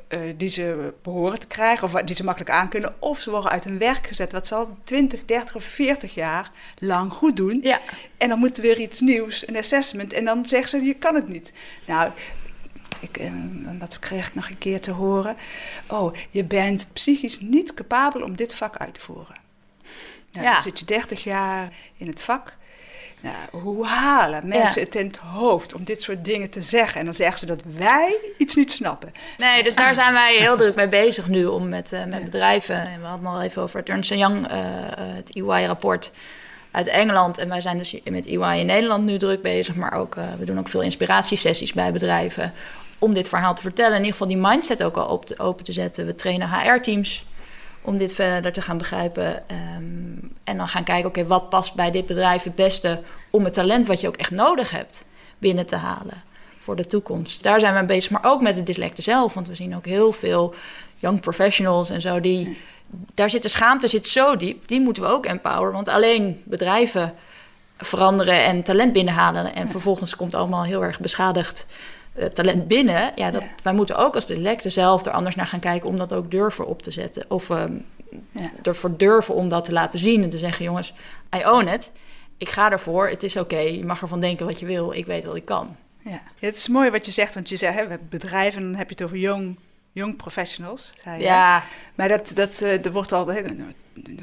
uh, 0.09 0.33
die 0.37 0.49
ze 0.49 0.95
behoren 1.03 1.39
te 1.39 1.47
krijgen, 1.47 1.85
of 1.85 1.93
die 1.93 2.15
ze 2.15 2.25
makkelijk 2.25 2.51
aankunnen, 2.51 2.95
of 2.99 3.19
ze 3.19 3.31
worden 3.31 3.51
uit 3.51 3.65
hun 3.65 3.79
werk 3.79 4.07
gezet, 4.07 4.33
wat 4.33 4.47
ze 4.47 4.55
al 4.55 4.77
20, 4.85 5.25
30 5.25 5.57
of 5.57 5.65
40 5.65 6.15
jaar 6.15 6.51
lang 6.79 7.13
goed 7.13 7.37
doen. 7.37 7.59
Ja. 7.63 7.81
En 8.17 8.29
dan 8.29 8.39
moet 8.39 8.57
er 8.57 8.63
weer 8.63 8.81
iets 8.81 9.01
nieuws, 9.01 9.49
een 9.49 9.57
assessment, 9.57 10.13
en 10.13 10.25
dan 10.25 10.47
zeggen 10.47 10.69
ze: 10.69 10.87
je 10.87 10.95
kan 10.95 11.15
het 11.15 11.29
niet. 11.29 11.53
Nou, 11.87 12.11
ik, 13.01 13.19
uh, 13.19 13.31
dat 13.79 13.99
kreeg 13.99 14.27
ik 14.27 14.35
nog 14.35 14.49
een 14.49 14.59
keer 14.59 14.81
te 14.81 14.93
horen. 14.93 15.37
Oh, 15.87 16.15
je 16.31 16.45
bent 16.45 16.89
psychisch 16.93 17.41
niet 17.41 17.75
capabel 17.75 18.23
om 18.23 18.37
dit 18.37 18.55
vak 18.55 18.77
uit 18.77 18.95
te 18.95 19.01
voeren. 19.01 19.37
Nou, 20.31 20.47
ja. 20.47 20.53
Dan 20.53 20.63
zit 20.63 20.79
je 20.79 20.85
30 20.85 21.25
jaar 21.25 21.73
in 21.97 22.07
het 22.07 22.23
vak. 22.23 22.57
Nou, 23.27 23.65
hoe 23.65 23.87
halen 23.87 24.49
mensen 24.49 24.83
het 24.83 24.95
in 24.95 25.07
het 25.07 25.17
hoofd 25.17 25.75
om 25.75 25.85
dit 25.85 26.03
soort 26.03 26.25
dingen 26.25 26.51
te 26.51 26.61
zeggen? 26.61 27.01
En 27.01 27.05
dan 27.05 27.15
zeggen 27.15 27.39
ze 27.39 27.47
dat 27.47 27.63
wij 27.67 28.17
iets 28.39 28.55
niet 28.55 28.73
snappen. 28.73 29.13
Nee, 29.39 29.63
dus 29.63 29.75
daar 29.75 29.95
zijn 29.95 30.13
wij 30.13 30.37
heel 30.37 30.57
druk 30.57 30.75
mee 30.75 30.89
bezig 30.89 31.29
nu 31.29 31.45
om 31.45 31.69
met, 31.69 31.93
uh, 31.93 32.05
met 32.05 32.25
bedrijven. 32.25 32.81
En 32.81 33.01
we 33.01 33.07
hadden 33.07 33.27
al 33.27 33.43
even 33.43 33.63
over 33.63 33.79
het 33.79 33.89
Ernst 33.89 34.11
Young, 34.11 34.53
uh, 34.53 34.59
het 34.97 35.35
EY-rapport 35.35 36.11
uit 36.71 36.87
Engeland. 36.87 37.39
En 37.39 37.49
wij 37.49 37.61
zijn 37.61 37.79
dus 37.79 38.01
met 38.05 38.27
EY 38.27 38.59
in 38.59 38.67
Nederland 38.67 39.05
nu 39.05 39.19
druk 39.19 39.43
bezig. 39.43 39.75
Maar 39.75 39.93
ook, 39.93 40.17
uh, 40.17 40.25
we 40.39 40.45
doen 40.45 40.59
ook 40.59 40.69
veel 40.69 40.83
inspiratiesessies 40.83 41.73
bij 41.73 41.93
bedrijven 41.93 42.53
om 42.99 43.15
dit 43.15 43.29
verhaal 43.29 43.55
te 43.55 43.63
vertellen. 43.63 43.93
In 43.93 44.05
ieder 44.05 44.13
geval 44.13 44.29
die 44.29 44.37
mindset 44.37 44.83
ook 44.83 44.97
al 44.97 45.07
op 45.07 45.27
te, 45.27 45.39
open 45.39 45.65
te 45.65 45.73
zetten. 45.73 46.07
We 46.07 46.15
trainen 46.15 46.49
HR-teams 46.51 47.25
om 47.83 47.97
dit 47.97 48.13
verder 48.13 48.53
te 48.53 48.61
gaan 48.61 48.79
begrijpen. 48.79 49.45
Um, 49.77 50.06
en 50.47 50.57
dan 50.57 50.69
gaan 50.69 50.85
kijken, 50.85 51.09
oké, 51.09 51.27
wat 51.27 51.49
past 51.49 51.75
bij 51.75 51.91
dit 51.91 52.07
bedrijf 52.07 52.43
het 52.43 52.55
beste 52.55 53.03
om 53.31 53.45
het 53.45 53.53
talent 53.53 53.87
wat 53.87 54.01
je 54.01 54.09
ook 54.09 54.17
echt 54.17 54.31
nodig 54.31 54.71
hebt 54.71 55.05
binnen 55.39 55.67
te 55.67 55.77
halen 55.77 56.23
voor 56.59 56.77
de 56.77 56.87
toekomst. 56.87 57.43
Daar 57.43 57.61
zijn 57.61 57.73
we 57.73 57.79
mee 57.79 57.89
bezig, 57.89 58.11
maar 58.11 58.25
ook 58.25 58.41
met 58.41 58.55
de 58.55 58.63
dyslecten 58.63 59.03
zelf. 59.03 59.35
Want 59.35 59.49
we 59.49 59.55
zien 59.55 59.77
ook 59.77 59.85
heel 59.87 60.13
veel 60.13 60.55
young 60.95 61.21
professionals 61.21 61.91
en 61.91 62.01
zo 62.01 62.21
die... 62.21 62.59
Daar 63.15 63.31
zit 63.31 63.43
de 63.43 63.49
schaamte 63.49 63.89
zit 63.89 64.09
zo 64.09 64.37
diep, 64.37 64.69
die 64.69 64.81
moeten 64.81 65.03
we 65.03 65.09
ook 65.09 65.27
empoweren. 65.27 65.73
Want 65.73 65.89
alleen 65.89 66.43
bedrijven 66.45 67.15
veranderen 67.77 68.45
en 68.45 68.63
talent 68.63 68.93
binnenhalen... 68.93 69.55
en 69.55 69.69
vervolgens 69.69 70.17
komt 70.17 70.35
allemaal 70.35 70.65
heel 70.65 70.83
erg 70.83 71.01
beschadigd 71.01 71.67
uh, 72.15 72.25
talent 72.25 72.69
binnen. 72.69 73.13
Ja, 73.15 73.31
dat, 73.31 73.45
wij 73.63 73.73
moeten 73.73 73.97
ook 73.97 74.15
als 74.15 74.27
dyslecten 74.27 74.71
zelf 74.71 75.07
er 75.07 75.13
anders 75.13 75.35
naar 75.35 75.47
gaan 75.47 75.61
kijken... 75.61 75.89
om 75.89 75.97
dat 75.97 76.13
ook 76.13 76.31
durven 76.31 76.67
op 76.67 76.83
te 76.83 76.91
zetten. 76.91 77.25
Of 77.29 77.49
um, 77.49 77.85
ja. 78.31 78.51
ervoor 78.63 78.97
durven 78.97 79.35
om 79.35 79.49
dat 79.49 79.65
te 79.65 79.73
laten 79.73 79.99
zien 79.99 80.23
en 80.23 80.31
te 80.31 80.39
zeggen: 80.39 80.65
jongens, 80.65 80.95
I 81.37 81.45
own 81.45 81.69
it. 81.69 81.93
Ik 82.39 82.49
ga 82.49 82.71
ervoor, 82.71 83.09
het 83.09 83.23
is 83.23 83.37
oké, 83.37 83.59
je 83.59 83.85
mag 83.85 84.03
ervan 84.03 84.21
denken 84.21 84.47
wat 84.47 84.61
je 84.61 84.67
wil, 84.67 84.93
ik 84.93 85.07
weet 85.07 85.25
wat 85.25 85.37
ik 85.37 85.45
kan. 85.45 85.77
Ja. 85.99 86.21
het 86.39 86.57
is 86.57 86.69
mooi 86.69 86.91
wat 86.91 87.07
je 87.07 87.13
zegt, 87.13 87.35
want 87.35 87.49
je 87.49 87.57
zegt, 87.57 87.75
hè, 87.75 87.83
we 87.83 87.91
hebben 87.91 88.09
bedrijven, 88.09 88.63
dan 88.63 88.75
heb 88.75 88.89
je 88.89 88.95
het 88.95 89.05
over 89.05 89.17
jong, 89.17 89.59
jong 89.93 90.17
professionals. 90.17 90.93
Zei 90.97 91.19
je, 91.19 91.25
ja. 91.25 91.63
Maar 91.95 92.09
dat, 92.09 92.31
dat, 92.35 92.61
uh, 92.63 92.85
er 92.85 92.93
wordt 92.93 93.13
al, 93.13 93.25
nou, 93.25 93.73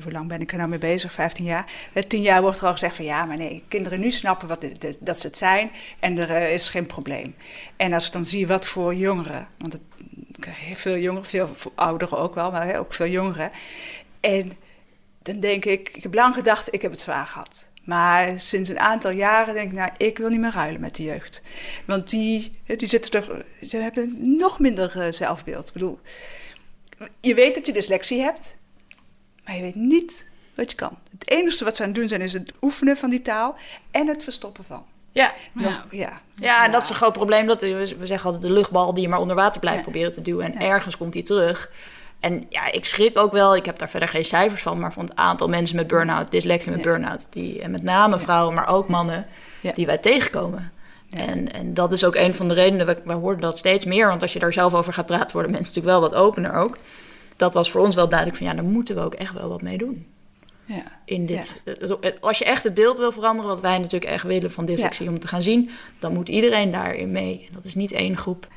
hoe 0.04 0.12
lang 0.12 0.28
ben 0.28 0.42
ik 0.42 0.52
er 0.52 0.58
nou 0.58 0.70
mee 0.70 0.80
bezig? 0.80 1.12
15 1.12 1.46
jaar. 1.46 1.72
Met 1.94 2.10
10 2.10 2.22
jaar 2.22 2.42
wordt 2.42 2.60
er 2.60 2.66
al 2.66 2.72
gezegd 2.72 2.96
van 2.96 3.06
ja, 3.06 3.26
maar 3.26 3.38
nee, 3.38 3.64
kinderen 3.68 4.00
nu 4.00 4.12
snappen 4.12 4.48
wat 4.48 4.62
de, 4.62 4.72
de, 4.80 4.98
dat 5.00 5.20
ze 5.20 5.28
het 5.28 5.38
zijn 5.38 5.72
en 6.00 6.18
er 6.18 6.30
uh, 6.30 6.54
is 6.54 6.70
geen 6.70 6.86
probleem. 6.86 7.36
En 7.76 7.94
als 7.94 8.06
ik 8.06 8.12
dan 8.12 8.26
zie 8.26 8.48
wat 8.48 8.66
voor 8.66 8.96
jongeren, 8.96 9.48
want 9.58 9.74
het, 9.74 9.82
veel 10.74 10.98
jongeren, 10.98 11.50
veel 11.56 11.72
ouderen 11.76 12.18
ook 12.18 12.36
wel, 12.36 12.52
maar 12.52 12.80
ook 12.80 12.94
veel 12.94 13.08
jongeren. 13.08 13.52
En 14.20 14.58
dan 15.22 15.40
denk 15.40 15.66
ik, 15.66 15.90
ik 15.94 16.04
heb 16.04 16.14
lang 16.14 16.34
gedacht, 16.34 16.74
ik 16.74 16.82
heb 16.82 16.92
het 16.92 17.02
zwaar 17.02 17.28
gehad. 17.28 17.70
Maar 17.84 18.40
sinds 18.40 18.70
een 18.70 18.80
aantal 18.80 19.12
jaren 19.12 19.54
denk 19.54 19.72
ik, 19.72 19.78
nou, 19.78 19.92
ik 19.98 20.18
wil 20.18 20.30
niet 20.30 20.40
meer 20.40 20.52
ruilen 20.52 20.82
met 20.82 20.96
de 20.96 21.04
jeugd. 21.04 21.42
Want 21.86 22.10
die, 22.10 22.52
die 22.66 22.88
zitten 22.88 23.12
er, 23.12 23.46
ze 23.68 23.78
hebben 23.78 24.38
nog 24.38 24.60
minder 24.60 25.02
eh, 25.02 25.12
zelfbeeld. 25.12 25.68
Ik 25.68 25.74
bedoel, 25.74 26.00
je 27.20 27.34
weet 27.34 27.56
dat 27.56 27.66
je 27.66 27.74
dyslexie 27.74 28.22
hebt, 28.22 28.60
maar 29.46 29.56
je 29.56 29.62
weet 29.62 29.76
niet 29.76 30.26
wat 30.56 30.72
je 30.72 30.78
kan. 30.78 30.98
Het 31.12 31.30
enige 31.30 31.64
wat 31.64 31.76
ze 31.76 31.82
aan 31.82 31.90
het 31.90 31.98
doen 31.98 32.08
zijn, 32.08 32.22
is 32.22 32.34
het 32.34 32.54
oefenen 32.62 32.98
van 32.98 33.10
die 33.10 33.22
taal 33.22 33.58
en 33.92 34.08
het 34.08 34.24
verstoppen 34.24 34.64
van. 34.64 34.86
Ja, 35.14 35.34
Nog, 35.52 35.86
ja. 35.90 36.22
ja, 36.36 36.66
en 36.66 36.72
dat 36.72 36.84
is 36.84 36.90
een 36.90 36.96
groot 36.96 37.14
probleem. 37.14 37.48
Dat, 37.48 37.62
we 37.62 37.96
zeggen 38.04 38.26
altijd 38.26 38.42
de 38.42 38.52
luchtbal 38.52 38.94
die 38.94 39.04
je 39.04 39.10
maar 39.10 39.20
onder 39.20 39.36
water 39.36 39.60
blijft 39.60 39.82
proberen 39.82 40.12
te 40.12 40.22
duwen. 40.22 40.54
En 40.54 40.62
ergens 40.62 40.98
komt 40.98 41.14
die 41.14 41.24
terug. 41.24 41.72
En 42.20 42.46
ja, 42.50 42.72
ik 42.72 42.86
schrik 42.86 43.18
ook 43.18 43.32
wel, 43.32 43.56
ik 43.56 43.66
heb 43.66 43.78
daar 43.78 43.90
verder 43.90 44.10
geen 44.10 44.26
cijfers 44.26 44.62
van, 44.62 44.80
maar 44.80 44.94
van 44.94 45.06
het 45.06 45.16
aantal 45.16 45.48
mensen 45.48 45.76
met 45.76 45.88
burn-out, 45.88 46.32
dyslexie 46.32 46.72
met 46.72 46.82
burn-out, 46.82 47.28
die, 47.30 47.62
en 47.62 47.72
met 47.72 47.84
name 47.84 48.18
vrouwen, 48.18 48.54
maar 48.54 48.68
ook 48.68 48.88
mannen, 48.88 49.26
die 49.74 49.86
wij 49.86 49.98
tegenkomen. 49.98 50.72
En, 51.10 51.54
en 51.54 51.74
dat 51.74 51.92
is 51.92 52.06
ook 52.06 52.16
een 52.16 52.36
van 52.36 52.48
de 52.48 52.54
redenen, 52.54 52.86
we, 52.86 52.98
we 53.06 53.14
horen 53.14 53.40
dat 53.40 53.58
steeds 53.58 53.86
meer, 53.86 54.08
want 54.08 54.22
als 54.22 54.34
je 54.34 54.40
daar 54.40 54.54
zelf 54.54 54.74
over 54.74 54.94
gaat 54.94 55.06
praten, 55.06 55.34
worden 55.34 55.52
mensen 55.52 55.74
natuurlijk 55.74 56.00
wel 56.00 56.10
wat 56.10 56.28
opener 56.28 56.54
ook. 56.54 56.78
Dat 57.36 57.54
was 57.54 57.72
voor 57.72 57.82
ons 57.82 57.96
wel 57.96 58.10
duidelijk 58.10 58.38
van, 58.38 58.48
ja, 58.48 58.54
daar 58.54 58.64
moeten 58.64 58.96
we 58.96 59.02
ook 59.02 59.14
echt 59.14 59.34
wel 59.34 59.50
wat 59.50 59.62
mee 59.62 59.78
doen. 59.78 60.08
Ja. 60.66 61.00
In 61.06 61.26
dit, 61.26 61.62
Als 62.20 62.38
je 62.38 62.46
echt 62.46 62.64
het 62.64 62.74
beeld 62.74 62.98
wil 62.98 63.12
veranderen, 63.12 63.52
wat 63.52 63.62
wij 63.62 63.78
natuurlijk 63.78 64.12
echt 64.12 64.24
willen 64.24 64.52
van 64.52 64.66
dyslexie 64.66 65.10
om 65.10 65.20
te 65.20 65.28
gaan 65.28 65.42
zien, 65.42 65.70
dan 66.00 66.14
moet 66.14 66.30
iedereen 66.30 66.72
daarin 66.72 67.12
mee. 67.12 67.50
Dat 67.52 67.64
is 67.64 67.76
niet 67.76 67.92
één 67.92 68.18
groep. 68.18 68.48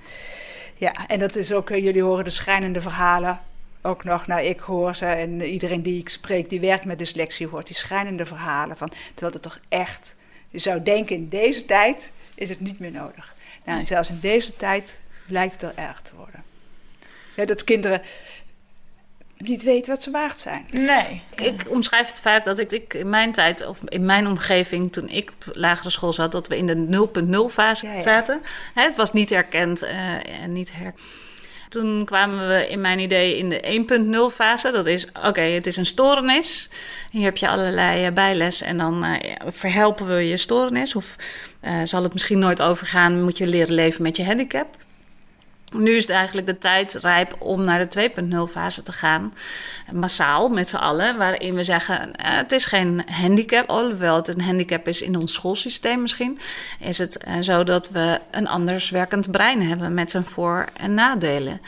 Ja, 0.74 0.92
en 1.06 1.18
dat 1.18 1.36
is 1.36 1.52
ook, 1.52 1.70
eh, 1.70 1.84
jullie 1.84 2.02
horen 2.02 2.24
de 2.24 2.30
schrijnende 2.30 2.80
verhalen 2.80 3.40
ook 3.82 4.04
nog, 4.04 4.26
nou 4.26 4.42
ik 4.42 4.60
hoor 4.60 4.94
ze 4.94 5.06
en 5.06 5.42
iedereen 5.42 5.82
die 5.82 6.00
ik 6.00 6.08
spreek 6.08 6.48
die 6.48 6.60
werkt 6.60 6.84
met 6.84 6.98
dyslexie 6.98 7.46
hoort 7.46 7.66
die 7.66 7.76
schrijnende 7.76 8.26
verhalen 8.26 8.76
van, 8.76 8.92
terwijl 9.14 9.32
het 9.32 9.42
toch 9.42 9.60
echt, 9.68 10.16
je 10.48 10.58
zou 10.58 10.82
denken 10.82 11.16
in 11.16 11.28
deze 11.28 11.64
tijd 11.64 12.12
is 12.34 12.48
het 12.48 12.60
niet 12.60 12.78
meer 12.78 12.90
nodig. 12.90 13.34
Nou, 13.64 13.86
zelfs 13.86 14.08
in 14.08 14.18
deze 14.20 14.56
tijd 14.56 15.00
lijkt 15.26 15.52
het 15.52 15.62
er 15.62 15.72
erg 15.84 16.00
te 16.00 16.12
worden. 16.16 16.42
dat 17.46 17.64
kinderen 17.64 18.02
niet 19.38 19.62
weten 19.62 19.92
wat 19.92 20.02
ze 20.02 20.10
waard 20.10 20.40
zijn. 20.40 20.66
Nee. 20.70 21.22
Ik, 21.34 21.64
omschrijf 21.68 22.06
het 22.06 22.20
vaak 22.20 22.44
dat 22.44 22.58
ik, 22.58 22.72
ik, 22.72 22.94
in 22.94 23.10
mijn 23.10 23.32
tijd, 23.32 23.66
of 23.66 23.78
in 23.84 24.04
mijn 24.04 24.26
omgeving, 24.26 24.92
toen 24.92 25.08
ik 25.08 25.30
op 25.30 25.56
lagere 25.56 25.90
school 25.90 26.12
zat, 26.12 26.32
dat 26.32 26.48
we 26.48 26.56
in 26.56 26.66
de 26.66 27.08
0.0 27.48 27.52
fase 27.52 28.00
zaten. 28.00 28.42
Het 28.74 28.96
was 28.96 29.12
niet 29.12 29.30
herkend 29.30 29.82
uh, 29.82 30.42
en 30.42 30.52
niet 30.52 30.72
her. 30.72 30.94
Toen 31.68 32.04
kwamen 32.04 32.48
we 32.48 32.68
in 32.68 32.80
mijn 32.80 32.98
idee 32.98 33.38
in 33.38 33.48
de 33.48 33.86
1.0 34.30 34.34
fase. 34.34 34.70
Dat 34.70 34.86
is, 34.86 35.08
oké, 35.22 35.40
het 35.40 35.66
is 35.66 35.76
een 35.76 35.86
stoornis. 35.86 36.70
Hier 37.10 37.24
heb 37.24 37.36
je 37.36 37.48
allerlei 37.48 38.06
eh, 38.06 38.12
bijles 38.12 38.62
en 38.62 38.76
dan 38.76 39.04
uh, 39.04 39.14
verhelpen 39.46 40.06
we 40.06 40.28
je 40.28 40.36
stoornis. 40.36 40.94
Of 40.94 41.16
uh, 41.62 41.80
zal 41.84 42.02
het 42.02 42.12
misschien 42.12 42.38
nooit 42.38 42.62
overgaan, 42.62 43.22
moet 43.22 43.38
je 43.38 43.46
leren 43.46 43.74
leven 43.74 44.02
met 44.02 44.16
je 44.16 44.24
handicap 44.24 44.84
nu 45.74 45.96
is 45.96 46.02
het 46.02 46.12
eigenlijk 46.12 46.46
de 46.46 46.58
tijd 46.58 46.92
rijp 46.92 47.36
om 47.38 47.64
naar 47.64 47.88
de 47.88 48.10
2.0 48.48 48.52
fase 48.52 48.82
te 48.82 48.92
gaan. 48.92 49.32
Massaal 49.92 50.48
met 50.48 50.68
z'n 50.68 50.76
allen. 50.76 51.18
Waarin 51.18 51.54
we 51.54 51.62
zeggen: 51.62 52.14
eh, 52.14 52.36
het 52.36 52.52
is 52.52 52.66
geen 52.66 53.02
handicap. 53.10 53.68
Alhoewel 53.68 54.16
het 54.16 54.28
een 54.28 54.40
handicap 54.40 54.88
is 54.88 55.02
in 55.02 55.16
ons 55.16 55.32
schoolsysteem 55.32 56.02
misschien. 56.02 56.38
Is 56.80 56.98
het 56.98 57.24
uh, 57.28 57.34
zo 57.40 57.64
dat 57.64 57.90
we 57.90 58.20
een 58.30 58.48
anders 58.48 58.90
werkend 58.90 59.30
brein 59.30 59.62
hebben 59.62 59.94
met 59.94 60.10
zijn 60.10 60.24
voor- 60.24 60.66
en 60.76 60.94
nadelen. 60.94 61.60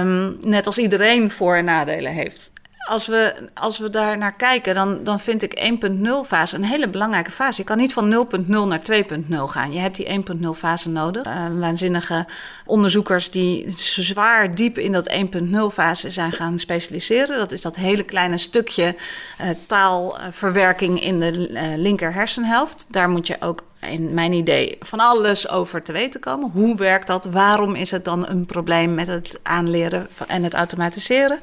Um, 0.00 0.36
net 0.40 0.66
als 0.66 0.78
iedereen 0.78 1.30
voor- 1.30 1.56
en 1.56 1.64
nadelen 1.64 2.12
heeft 2.12 2.52
als 2.88 3.06
we, 3.06 3.48
als 3.54 3.78
we 3.78 3.90
daar 3.90 4.18
naar 4.18 4.36
kijken, 4.36 4.74
dan, 4.74 5.04
dan 5.04 5.20
vind 5.20 5.42
ik 5.42 5.80
1.0 5.92 6.02
fase 6.26 6.56
een 6.56 6.64
hele 6.64 6.88
belangrijke 6.88 7.30
fase. 7.30 7.60
Je 7.60 7.66
kan 7.66 7.76
niet 7.76 7.92
van 7.92 8.26
0.0 8.42 8.46
naar 8.46 8.82
2.0 8.92 9.24
gaan. 9.28 9.72
Je 9.72 9.78
hebt 9.78 9.96
die 9.96 10.24
1.0 10.40 10.48
fase 10.56 10.88
nodig. 10.90 11.26
Uh, 11.26 11.46
waanzinnige 11.58 12.26
onderzoekers 12.66 13.30
die 13.30 13.66
zwaar 13.70 14.54
diep 14.54 14.78
in 14.78 14.92
dat 14.92 15.12
1.0 15.12 15.48
fase 15.72 16.10
zijn 16.10 16.32
gaan 16.32 16.58
specialiseren. 16.58 17.38
Dat 17.38 17.52
is 17.52 17.62
dat 17.62 17.76
hele 17.76 18.02
kleine 18.02 18.38
stukje 18.38 18.96
uh, 19.40 19.48
taalverwerking 19.66 21.02
in 21.02 21.20
de 21.20 21.48
uh, 21.50 21.62
linker 21.76 22.12
hersenhelft. 22.14 22.86
Daar 22.88 23.10
moet 23.10 23.26
je 23.26 23.36
ook 23.40 23.64
in 23.80 24.14
mijn 24.14 24.32
idee 24.32 24.76
van 24.80 25.00
alles 25.00 25.48
over 25.48 25.82
te 25.82 25.92
weten 25.92 26.20
komen. 26.20 26.50
Hoe 26.50 26.76
werkt 26.76 27.06
dat? 27.06 27.24
Waarom 27.24 27.74
is 27.74 27.90
het 27.90 28.04
dan 28.04 28.28
een 28.28 28.46
probleem 28.46 28.94
met 28.94 29.06
het 29.06 29.40
aanleren 29.42 30.08
en 30.26 30.42
het 30.42 30.54
automatiseren? 30.54 31.38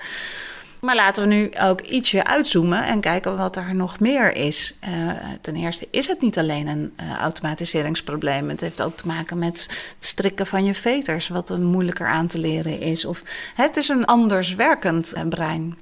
Maar 0.80 0.96
laten 0.96 1.24
we 1.24 1.34
nu 1.34 1.52
ook 1.62 1.82
ietsje 1.82 2.24
uitzoomen 2.24 2.86
en 2.86 3.00
kijken 3.00 3.38
wat 3.38 3.56
er 3.56 3.76
nog 3.76 4.00
meer 4.00 4.36
is. 4.36 4.76
Uh, 4.90 5.12
ten 5.42 5.56
eerste 5.56 5.88
is 5.92 6.08
het 6.08 6.22
niet 6.22 6.38
alleen 6.38 6.68
een 6.68 6.94
uh, 7.02 7.18
automatiseringsprobleem. 7.18 8.50
Het 8.50 8.62
heeft 8.62 8.82
ook 8.82 8.98
te 8.98 9.08
maken 9.08 9.38
met 9.40 9.68
het 9.96 10.06
strikken 10.06 10.48
van 10.48 10.64
je 10.64 10.74
veters, 10.74 11.28
wat 11.28 11.50
een 11.50 11.66
moeilijker 11.66 12.08
aan 12.08 12.28
te 12.28 12.38
leren 12.38 12.80
is. 12.80 13.06
Of 13.06 13.22
het 13.56 13.78
is 13.78 13.88
een 13.88 14.06
anders 14.06 14.56
werkend 14.56 15.14
uh, 15.16 15.22
brein. 15.30 15.78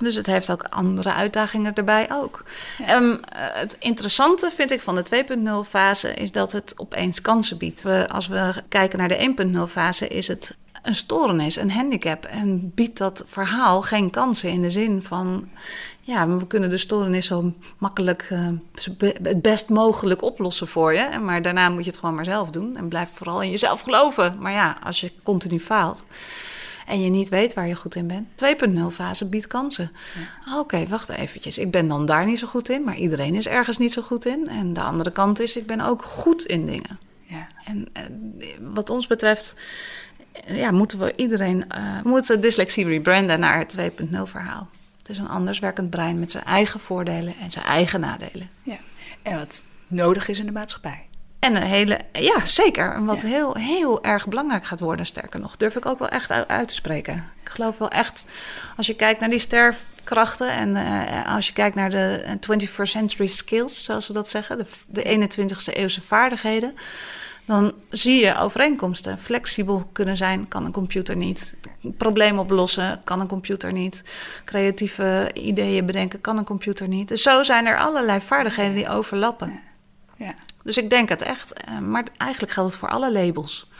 Dus 0.00 0.14
het 0.14 0.26
heeft 0.26 0.50
ook 0.50 0.66
andere 0.70 1.12
uitdagingen 1.12 1.74
erbij 1.74 2.08
ook. 2.12 2.44
Ja. 2.78 2.96
Um, 2.96 3.20
het 3.32 3.76
interessante 3.78 4.50
vind 4.54 4.70
ik 4.70 4.80
van 4.80 4.94
de 4.94 5.24
2.0 5.64 5.68
fase 5.68 6.14
is 6.14 6.32
dat 6.32 6.52
het 6.52 6.74
opeens 6.76 7.20
kansen 7.20 7.58
biedt. 7.58 7.82
We, 7.82 8.08
als 8.08 8.26
we 8.26 8.62
kijken 8.68 8.98
naar 8.98 9.08
de 9.08 9.34
1.0 9.66 9.72
fase 9.72 10.08
is 10.08 10.28
het 10.28 10.56
een 10.82 10.94
stoornis, 10.94 11.56
een 11.56 11.70
handicap. 11.70 12.24
En 12.24 12.72
biedt 12.74 12.98
dat 12.98 13.24
verhaal 13.26 13.82
geen 13.82 14.10
kansen 14.10 14.50
in 14.50 14.62
de 14.62 14.70
zin 14.70 15.02
van... 15.02 15.48
ja, 16.00 16.28
we 16.28 16.46
kunnen 16.46 16.70
de 16.70 16.76
stoornis 16.76 17.26
zo 17.26 17.52
makkelijk 17.78 18.28
uh, 18.32 18.48
het 19.22 19.42
best 19.42 19.68
mogelijk 19.68 20.22
oplossen 20.22 20.68
voor 20.68 20.94
je. 20.94 21.18
Maar 21.18 21.42
daarna 21.42 21.68
moet 21.68 21.84
je 21.84 21.90
het 21.90 21.98
gewoon 21.98 22.14
maar 22.14 22.24
zelf 22.24 22.50
doen. 22.50 22.76
En 22.76 22.88
blijf 22.88 23.08
vooral 23.14 23.42
in 23.42 23.50
jezelf 23.50 23.80
geloven. 23.80 24.36
Maar 24.38 24.52
ja, 24.52 24.76
als 24.82 25.00
je 25.00 25.12
continu 25.22 25.60
faalt 25.60 26.04
en 26.90 27.02
je 27.02 27.10
niet 27.10 27.28
weet 27.28 27.54
waar 27.54 27.68
je 27.68 27.74
goed 27.74 27.94
in 27.94 28.06
bent. 28.06 28.26
2.0 28.68 28.80
fase 28.92 29.28
biedt 29.28 29.46
kansen. 29.46 29.92
Ja. 30.44 30.58
Oké, 30.58 30.86
wacht 30.86 31.08
eventjes. 31.08 31.58
Ik 31.58 31.70
ben 31.70 31.88
dan 31.88 32.06
daar 32.06 32.26
niet 32.26 32.38
zo 32.38 32.46
goed 32.46 32.68
in, 32.68 32.84
maar 32.84 32.96
iedereen 32.96 33.34
is 33.34 33.48
ergens 33.48 33.78
niet 33.78 33.92
zo 33.92 34.02
goed 34.02 34.26
in. 34.26 34.48
En 34.48 34.72
de 34.72 34.82
andere 34.82 35.10
kant 35.10 35.40
is, 35.40 35.56
ik 35.56 35.66
ben 35.66 35.80
ook 35.80 36.02
goed 36.04 36.44
in 36.44 36.66
dingen. 36.66 36.98
Ja. 37.20 37.46
En 37.64 37.88
uh, 37.92 38.02
wat 38.60 38.90
ons 38.90 39.06
betreft 39.06 39.56
ja, 40.46 40.70
moeten 40.70 40.98
we 40.98 41.12
iedereen 41.16 41.64
uh, 41.76 42.02
moeten 42.02 42.40
dyslexie 42.40 42.86
rebranden 42.86 43.40
naar 43.40 43.58
het 43.58 43.76
2.0 43.78 43.82
verhaal. 44.24 44.68
Het 44.98 45.08
is 45.08 45.18
een 45.18 45.28
anders 45.28 45.58
werkend 45.58 45.90
brein 45.90 46.18
met 46.18 46.30
zijn 46.30 46.44
eigen 46.44 46.80
voordelen 46.80 47.34
en 47.42 47.50
zijn 47.50 47.64
eigen 47.64 48.00
nadelen. 48.00 48.48
Ja. 48.62 48.78
En 49.22 49.38
wat 49.38 49.64
nodig 49.86 50.28
is 50.28 50.38
in 50.38 50.46
de 50.46 50.52
maatschappij. 50.52 51.04
En 51.38 51.56
een 51.56 51.62
hele, 51.62 52.00
ja, 52.12 52.44
zeker. 52.44 52.94
En 52.94 53.04
wat 53.04 53.22
heel, 53.22 53.54
heel 53.54 54.04
erg 54.04 54.28
belangrijk 54.28 54.64
gaat 54.64 54.80
worden, 54.80 55.06
sterker 55.06 55.40
nog, 55.40 55.56
durf 55.56 55.76
ik 55.76 55.86
ook 55.86 55.98
wel 55.98 56.08
echt 56.08 56.30
uit, 56.30 56.68
te 56.68 56.74
spreken. 56.74 57.24
Ik 57.42 57.48
geloof 57.48 57.78
wel 57.78 57.90
echt, 57.90 58.24
als 58.76 58.86
je 58.86 58.94
kijkt 58.94 59.20
naar 59.20 59.28
die 59.28 59.38
sterfkrachten 59.38 60.50
en 60.52 60.68
uh, 60.76 61.34
als 61.34 61.46
je 61.46 61.52
kijkt 61.52 61.76
naar 61.76 61.90
de 61.90 62.36
21st 62.48 62.82
century 62.82 63.26
skills, 63.26 63.84
zoals 63.84 64.06
ze 64.06 64.12
dat 64.12 64.28
zeggen, 64.28 64.58
de, 64.58 64.66
de 64.86 65.28
21ste 65.28 65.74
eeuwse 65.74 66.00
vaardigheden 66.00 66.74
dan 67.50 67.72
zie 67.88 68.24
je 68.24 68.36
overeenkomsten. 68.36 69.18
Flexibel 69.18 69.88
kunnen 69.92 70.16
zijn 70.16 70.48
kan 70.48 70.64
een 70.64 70.72
computer 70.72 71.16
niet. 71.16 71.56
Probleem 71.96 72.38
oplossen 72.38 73.00
kan 73.04 73.20
een 73.20 73.26
computer 73.26 73.72
niet. 73.72 74.04
Creatieve 74.44 75.30
ideeën 75.34 75.86
bedenken 75.86 76.20
kan 76.20 76.38
een 76.38 76.44
computer 76.44 76.88
niet. 76.88 77.08
Dus 77.08 77.22
zo 77.22 77.42
zijn 77.42 77.66
er 77.66 77.78
allerlei 77.78 78.20
vaardigheden 78.20 78.74
die 78.74 78.88
overlappen. 78.88 79.60
Ja. 80.16 80.34
Dus 80.62 80.76
ik 80.76 80.90
denk 80.90 81.08
het 81.08 81.22
echt. 81.22 81.52
Eh, 81.52 81.78
maar 81.78 82.04
eigenlijk 82.16 82.52
geldt 82.52 82.70
het 82.70 82.80
voor 82.80 82.90
alle 82.90 83.12
labels. 83.12 83.70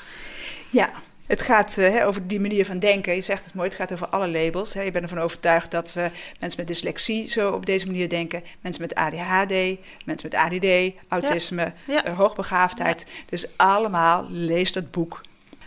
Ja, 0.70 0.90
het 1.30 1.42
gaat 1.42 1.76
uh, 1.78 2.06
over 2.06 2.26
die 2.26 2.40
manier 2.40 2.66
van 2.66 2.78
denken. 2.78 3.14
Je 3.14 3.20
zegt 3.20 3.44
het 3.44 3.54
mooi, 3.54 3.68
het 3.68 3.76
gaat 3.76 3.92
over 3.92 4.08
alle 4.08 4.28
labels. 4.28 4.74
Hè. 4.74 4.82
Je 4.82 4.90
bent 4.90 5.04
ervan 5.04 5.18
overtuigd 5.18 5.70
dat 5.70 5.92
we 5.92 6.10
mensen 6.38 6.60
met 6.60 6.66
dyslexie 6.66 7.28
zo 7.28 7.52
op 7.52 7.66
deze 7.66 7.86
manier 7.86 8.08
denken. 8.08 8.42
Mensen 8.60 8.82
met 8.82 8.94
ADHD, 8.94 9.78
mensen 10.04 10.30
met 10.30 10.34
ADD, 10.34 10.92
autisme, 11.08 11.72
ja. 11.86 12.04
Eh, 12.04 12.16
hoogbegaafdheid. 12.16 13.06
Dus 13.26 13.46
allemaal 13.56 14.26
lees 14.30 14.72
dat 14.72 14.90
boek. 14.90 15.20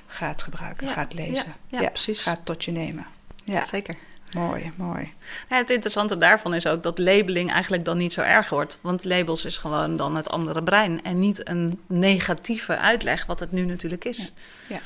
Ga 0.07 0.27
het 0.27 0.43
gebruiken, 0.43 0.87
ga 0.87 1.01
het 1.01 1.13
lezen. 1.13 1.55
Ja, 1.67 1.89
precies. 1.89 2.21
Ga 2.21 2.31
het 2.31 2.45
tot 2.45 2.63
je 2.63 2.71
nemen. 2.71 3.05
Ja, 3.43 3.65
zeker. 3.65 3.95
Mooi, 4.31 4.71
mooi. 4.75 5.13
het 5.47 5.69
interessante 5.69 6.17
daarvan 6.17 6.53
is 6.53 6.67
ook 6.67 6.83
dat 6.83 6.97
labeling 6.97 7.51
eigenlijk 7.51 7.85
dan 7.85 7.97
niet 7.97 8.13
zo 8.13 8.21
erg 8.21 8.49
wordt. 8.49 8.79
Want 8.81 9.03
labels 9.03 9.45
is 9.45 9.57
gewoon 9.57 9.97
dan 9.97 10.15
het 10.15 10.29
andere 10.29 10.63
brein. 10.63 11.03
En 11.03 11.19
niet 11.19 11.49
een 11.49 11.79
negatieve 11.87 12.77
uitleg, 12.77 13.25
wat 13.25 13.39
het 13.39 13.51
nu 13.51 13.65
natuurlijk 13.65 14.05
is. 14.05 14.33
ja. 14.67 14.75
Ja, 14.75 14.79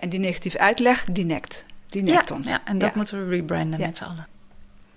en 0.00 0.08
die 0.08 0.20
negatieve 0.20 0.58
uitleg, 0.58 1.04
die 1.04 1.24
nekt. 1.24 1.66
Die 1.86 2.02
nekt 2.02 2.30
ons. 2.30 2.48
Ja, 2.48 2.60
en 2.64 2.78
dat 2.78 2.94
moeten 2.94 3.28
we 3.28 3.36
rebranden 3.36 3.80
met 3.80 3.96
z'n 3.96 4.04
allen. 4.04 4.26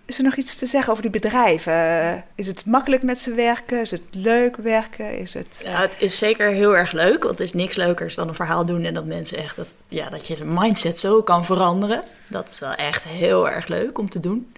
Is 0.05 0.17
er 0.17 0.23
nog 0.23 0.36
iets 0.36 0.55
te 0.55 0.65
zeggen 0.65 0.91
over 0.91 1.03
die 1.03 1.12
bedrijven? 1.12 2.23
Is 2.36 2.47
het 2.47 2.65
makkelijk 2.65 3.03
met 3.03 3.19
ze 3.19 3.34
werken? 3.34 3.81
Is 3.81 3.91
het 3.91 4.01
leuk 4.12 4.55
werken? 4.55 5.17
Is 5.17 5.34
het... 5.34 5.62
Ja, 5.63 5.81
het 5.81 5.95
is 5.97 6.17
zeker 6.17 6.49
heel 6.49 6.77
erg 6.77 6.91
leuk. 6.91 7.23
Want 7.23 7.39
het 7.39 7.47
is 7.47 7.53
niks 7.53 7.75
leukers 7.75 8.15
dan 8.15 8.27
een 8.27 8.36
verhaal 8.36 8.65
doen 8.65 8.84
en 8.84 8.93
dat 8.93 9.05
mensen 9.05 9.38
echt... 9.38 9.55
Dat, 9.55 9.67
ja, 9.88 10.10
dat 10.10 10.27
je 10.27 10.36
zijn 10.36 10.53
mindset 10.53 10.97
zo 10.97 11.23
kan 11.23 11.45
veranderen. 11.45 12.03
Dat 12.27 12.49
is 12.49 12.60
wel 12.60 12.73
echt 12.73 13.07
heel 13.07 13.49
erg 13.49 13.67
leuk 13.67 13.97
om 13.97 14.10
te 14.10 14.19
doen. 14.19 14.51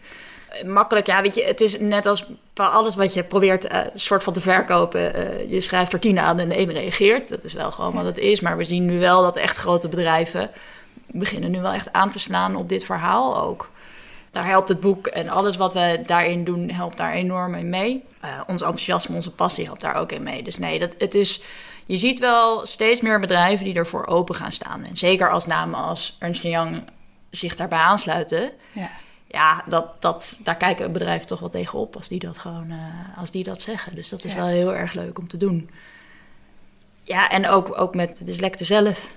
Makkelijk, 0.66 1.08
ja, 1.08 1.22
weet 1.22 1.36
je, 1.36 1.44
het 1.44 1.62
is 1.62 1.80
net 1.80 2.06
als 2.06 2.26
bij 2.54 2.66
alles 2.66 2.96
wat 2.96 3.13
je 3.13 3.24
probeert 3.24 3.74
uh, 3.74 3.80
soort 3.96 4.24
van 4.24 4.34
te 4.34 4.42
verkopen. 4.42 5.20
Uh, 5.20 5.52
je 5.52 5.62
schrijft 5.62 5.94
er 5.94 6.00
tien 6.00 6.20
aan 6.20 6.39
en 6.39 6.52
ene 6.52 6.74
reageert. 6.74 7.30
Dat 7.30 7.44
is 7.44 7.54
wel 7.54 7.72
gewoon 7.72 7.94
wat 7.94 8.06
het 8.06 8.18
is. 8.18 8.39
Maar 8.39 8.58
we 8.58 8.63
zien 8.63 8.86
nu 8.86 9.00
wel 9.00 9.22
dat 9.22 9.36
echt 9.36 9.58
grote 9.58 9.88
bedrijven 9.88 10.50
beginnen 11.08 11.52
nu 11.52 11.62
wel 11.62 11.74
echt 11.74 11.94
aan 11.94 12.10
te 12.10 12.20
slaan 12.20 12.56
op 12.56 12.70
dit 12.70 12.84
verhaal 12.84 13.42
ook. 13.42 13.72
Daar 14.32 14.46
helpt 14.46 14.70
het 14.70 14.80
boek 14.80 15.08
en 15.08 15.30
alles 15.30 15.58
wat 15.58 15.74
we 15.74 16.02
daarin 16.06 16.44
doen, 16.44 16.70
helpt 16.70 16.98
daar 16.98 17.13
enorm 17.13 17.56
in 17.56 17.70
mee. 17.70 18.04
Ons 18.48 18.62
enthousiasme, 18.62 19.16
onze 19.16 19.32
passie 19.32 19.66
helpt 19.66 19.82
daar 19.82 19.96
ook 19.96 20.12
in 20.12 20.24
mee. 20.24 20.44
Dus 20.44 20.58
nee, 20.58 20.80
dat, 20.80 20.96
het 20.98 21.13
is, 21.13 21.42
je 21.86 21.98
ziet 21.98 22.20
wel 22.20 22.66
steeds 22.66 23.02
meer 23.02 23.20
bedrijven 23.20 23.66
die 23.66 23.76
ervoor 23.76 24.06
open 24.06 24.36
gaan 24.36 24.52
staan. 24.52 24.84
En 24.84 24.98
zeker 24.98 25.32
als 25.32 25.46
namen 25.46 25.80
als 25.80 26.16
Ernst 26.20 26.44
Young 26.44 26.84
zich 27.30 27.56
daarbij 27.56 27.80
aansluiten. 27.80 28.52
Ja 28.72 28.89
ja, 29.34 29.63
dat, 29.67 30.02
dat, 30.02 30.39
daar 30.43 30.58
kijken 30.58 30.91
bedrijven 30.91 31.28
toch 31.28 31.39
wel 31.39 31.50
tegenop 31.50 31.96
als 31.96 32.08
die 32.08 32.19
dat 32.19 32.38
gewoon 32.38 32.72
uh, 32.72 33.17
als 33.17 33.32
die 33.32 33.43
dat 33.43 33.62
zeggen. 33.62 33.96
Dus 33.96 34.10
dat 34.10 34.24
is 34.24 34.34
wel 34.34 34.46
heel 34.46 34.76
erg 34.76 34.93
leuk 34.93 35.19
om 35.19 35.28
te 35.28 35.38
doen. 35.38 35.69
Ja, 37.04 37.30
en 37.30 37.48
ook, 37.48 37.80
ook 37.80 37.96
met 37.96 38.17
de 38.17 38.24
dyslecten 38.24 38.65
zelf. 38.65 39.08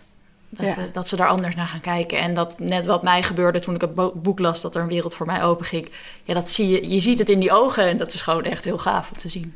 Dat, 0.48 0.66
ja. 0.66 0.76
dat 0.92 1.08
ze 1.08 1.16
daar 1.16 1.28
anders 1.28 1.54
naar 1.54 1.66
gaan 1.66 1.80
kijken. 1.80 2.18
En 2.18 2.34
dat 2.34 2.58
net 2.58 2.86
wat 2.86 3.02
mij 3.02 3.22
gebeurde 3.22 3.60
toen 3.60 3.74
ik 3.74 3.80
het 3.80 4.22
boek 4.22 4.38
las, 4.38 4.60
dat 4.60 4.74
er 4.74 4.82
een 4.82 4.88
wereld 4.88 5.14
voor 5.14 5.26
mij 5.26 5.42
open 5.42 5.64
ging. 5.64 5.88
Ja, 6.24 6.34
dat 6.34 6.48
zie 6.48 6.68
je. 6.68 6.88
Je 6.88 7.00
ziet 7.00 7.18
het 7.18 7.28
in 7.28 7.40
die 7.40 7.52
ogen 7.52 7.84
en 7.84 7.96
dat 7.96 8.12
is 8.12 8.22
gewoon 8.22 8.44
echt 8.44 8.64
heel 8.64 8.78
gaaf 8.78 9.10
om 9.10 9.18
te 9.18 9.28
zien. 9.28 9.54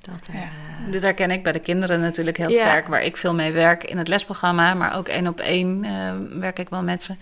Dat 0.00 0.28
ja. 0.32 0.38
uh... 0.38 0.92
Dit 0.92 1.02
herken 1.02 1.30
ik 1.30 1.42
bij 1.42 1.52
de 1.52 1.58
kinderen 1.58 2.00
natuurlijk 2.00 2.36
heel 2.36 2.52
sterk, 2.52 2.86
waar 2.86 3.02
ik 3.02 3.16
veel 3.16 3.34
mee 3.34 3.52
werk 3.52 3.84
in 3.84 3.98
het 3.98 4.08
lesprogramma, 4.08 4.74
maar 4.74 4.96
ook 4.96 5.08
één 5.08 5.26
op 5.26 5.40
één 5.40 5.84
uh, 5.84 6.12
werk 6.38 6.58
ik 6.58 6.68
wel 6.68 6.82
met 6.82 7.04
ze. 7.04 7.14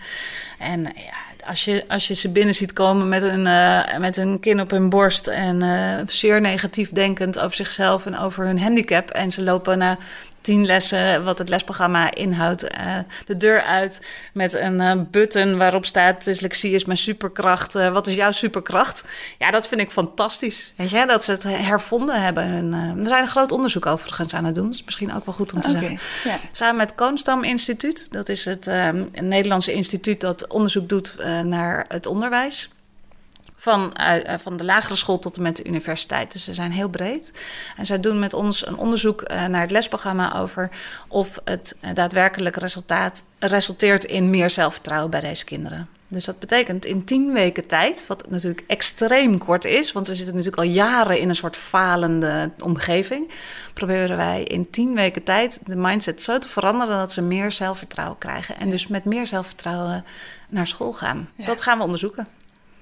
En 0.59 0.81
ja, 0.81 1.32
als 1.47 1.65
je, 1.65 1.83
als 1.87 2.07
je 2.07 2.13
ze 2.13 2.29
binnen 2.29 2.55
ziet 2.55 2.73
komen 2.73 3.09
met 3.09 3.23
een, 3.23 3.45
uh, 3.45 3.97
met 3.97 4.17
een 4.17 4.39
kin 4.39 4.61
op 4.61 4.71
hun 4.71 4.89
borst 4.89 5.27
en 5.27 5.63
uh, 5.63 5.95
zeer 6.05 6.41
negatief 6.41 6.89
denkend 6.89 7.39
over 7.39 7.55
zichzelf 7.55 8.05
en 8.05 8.17
over 8.17 8.45
hun 8.45 8.59
handicap. 8.59 9.09
En 9.09 9.31
ze 9.31 9.43
lopen 9.43 9.77
na 9.77 9.97
tien 10.43 10.65
lessen, 10.65 11.23
wat 11.23 11.37
het 11.37 11.49
lesprogramma 11.49 12.13
inhoudt, 12.13 12.63
uh, 12.63 12.97
de 13.25 13.37
deur 13.37 13.61
uit 13.61 14.05
met 14.33 14.53
een 14.53 14.79
uh, 14.79 14.91
button 15.11 15.57
waarop 15.57 15.85
staat: 15.85 16.23
dyslexie 16.23 16.73
is 16.73 16.85
mijn 16.85 16.97
superkracht. 16.97 17.75
Uh, 17.75 17.91
wat 17.91 18.07
is 18.07 18.15
jouw 18.15 18.31
superkracht? 18.31 19.03
Ja, 19.39 19.51
dat 19.51 19.67
vind 19.67 19.81
ik 19.81 19.91
fantastisch. 19.91 20.73
Weet 20.77 20.89
je, 20.89 21.05
dat 21.05 21.23
ze 21.23 21.31
het 21.31 21.43
hervonden 21.43 22.21
hebben. 22.21 22.43
En, 22.43 22.73
er 22.73 23.07
zijn 23.07 23.21
een 23.21 23.27
groot 23.27 23.51
onderzoek 23.51 23.85
overigens 23.85 24.33
aan 24.33 24.45
het 24.45 24.55
doen. 24.55 24.65
Dat 24.65 24.73
is 24.73 24.83
misschien 24.83 25.13
ook 25.13 25.25
wel 25.25 25.35
goed 25.35 25.53
om 25.53 25.61
te 25.61 25.69
zeggen. 25.69 25.99
Yeah. 26.23 26.35
Samen 26.51 26.75
met 26.75 26.95
Koonstam 26.95 27.43
Instituut, 27.43 28.11
dat 28.11 28.29
is 28.29 28.45
het 28.45 28.71
Nederlandse 29.21 29.73
instituut 29.73 30.21
dat 30.21 30.47
onderzoek 30.47 30.89
doet 30.89 31.15
naar 31.43 31.85
het 31.87 32.05
onderwijs 32.05 32.69
van, 33.63 33.97
uh, 33.99 34.33
van 34.37 34.57
de 34.57 34.63
lagere 34.63 34.95
school 34.95 35.19
tot 35.19 35.35
en 35.35 35.41
met 35.41 35.55
de 35.55 35.63
universiteit. 35.63 36.31
Dus 36.31 36.43
ze 36.43 36.53
zijn 36.53 36.71
heel 36.71 36.89
breed. 36.89 37.31
En 37.75 37.85
zij 37.85 37.99
doen 37.99 38.19
met 38.19 38.33
ons 38.33 38.67
een 38.67 38.77
onderzoek 38.77 39.21
uh, 39.21 39.45
naar 39.45 39.61
het 39.61 39.71
lesprogramma 39.71 40.35
over 40.35 40.69
of 41.07 41.39
het 41.43 41.77
uh, 41.81 41.89
daadwerkelijk 41.93 42.55
resultaat 42.55 43.23
resulteert 43.39 44.03
in 44.03 44.29
meer 44.29 44.49
zelfvertrouwen 44.49 45.09
bij 45.09 45.21
deze 45.21 45.45
kinderen. 45.45 45.87
Dus 46.07 46.25
dat 46.25 46.39
betekent 46.39 46.85
in 46.85 47.03
tien 47.03 47.33
weken 47.33 47.65
tijd, 47.65 48.07
wat 48.07 48.29
natuurlijk 48.29 48.63
extreem 48.67 49.37
kort 49.37 49.65
is, 49.65 49.91
want 49.91 50.05
ze 50.05 50.15
zitten 50.15 50.35
natuurlijk 50.35 50.61
al 50.61 50.69
jaren 50.69 51.19
in 51.19 51.29
een 51.29 51.35
soort 51.35 51.57
falende 51.57 52.51
omgeving, 52.63 53.31
proberen 53.73 54.17
wij 54.17 54.43
in 54.43 54.69
tien 54.69 54.95
weken 54.95 55.23
tijd 55.23 55.59
de 55.65 55.75
mindset 55.75 56.21
zo 56.21 56.39
te 56.39 56.47
veranderen 56.47 56.97
dat 56.97 57.13
ze 57.13 57.21
meer 57.21 57.51
zelfvertrouwen 57.51 58.17
krijgen. 58.17 58.59
En 58.59 58.69
dus 58.69 58.87
met 58.87 59.05
meer 59.05 59.27
zelfvertrouwen 59.27 60.05
naar 60.49 60.67
school 60.67 60.93
gaan. 60.93 61.29
Ja. 61.35 61.45
Dat 61.45 61.61
gaan 61.61 61.77
we 61.77 61.83
onderzoeken. 61.83 62.27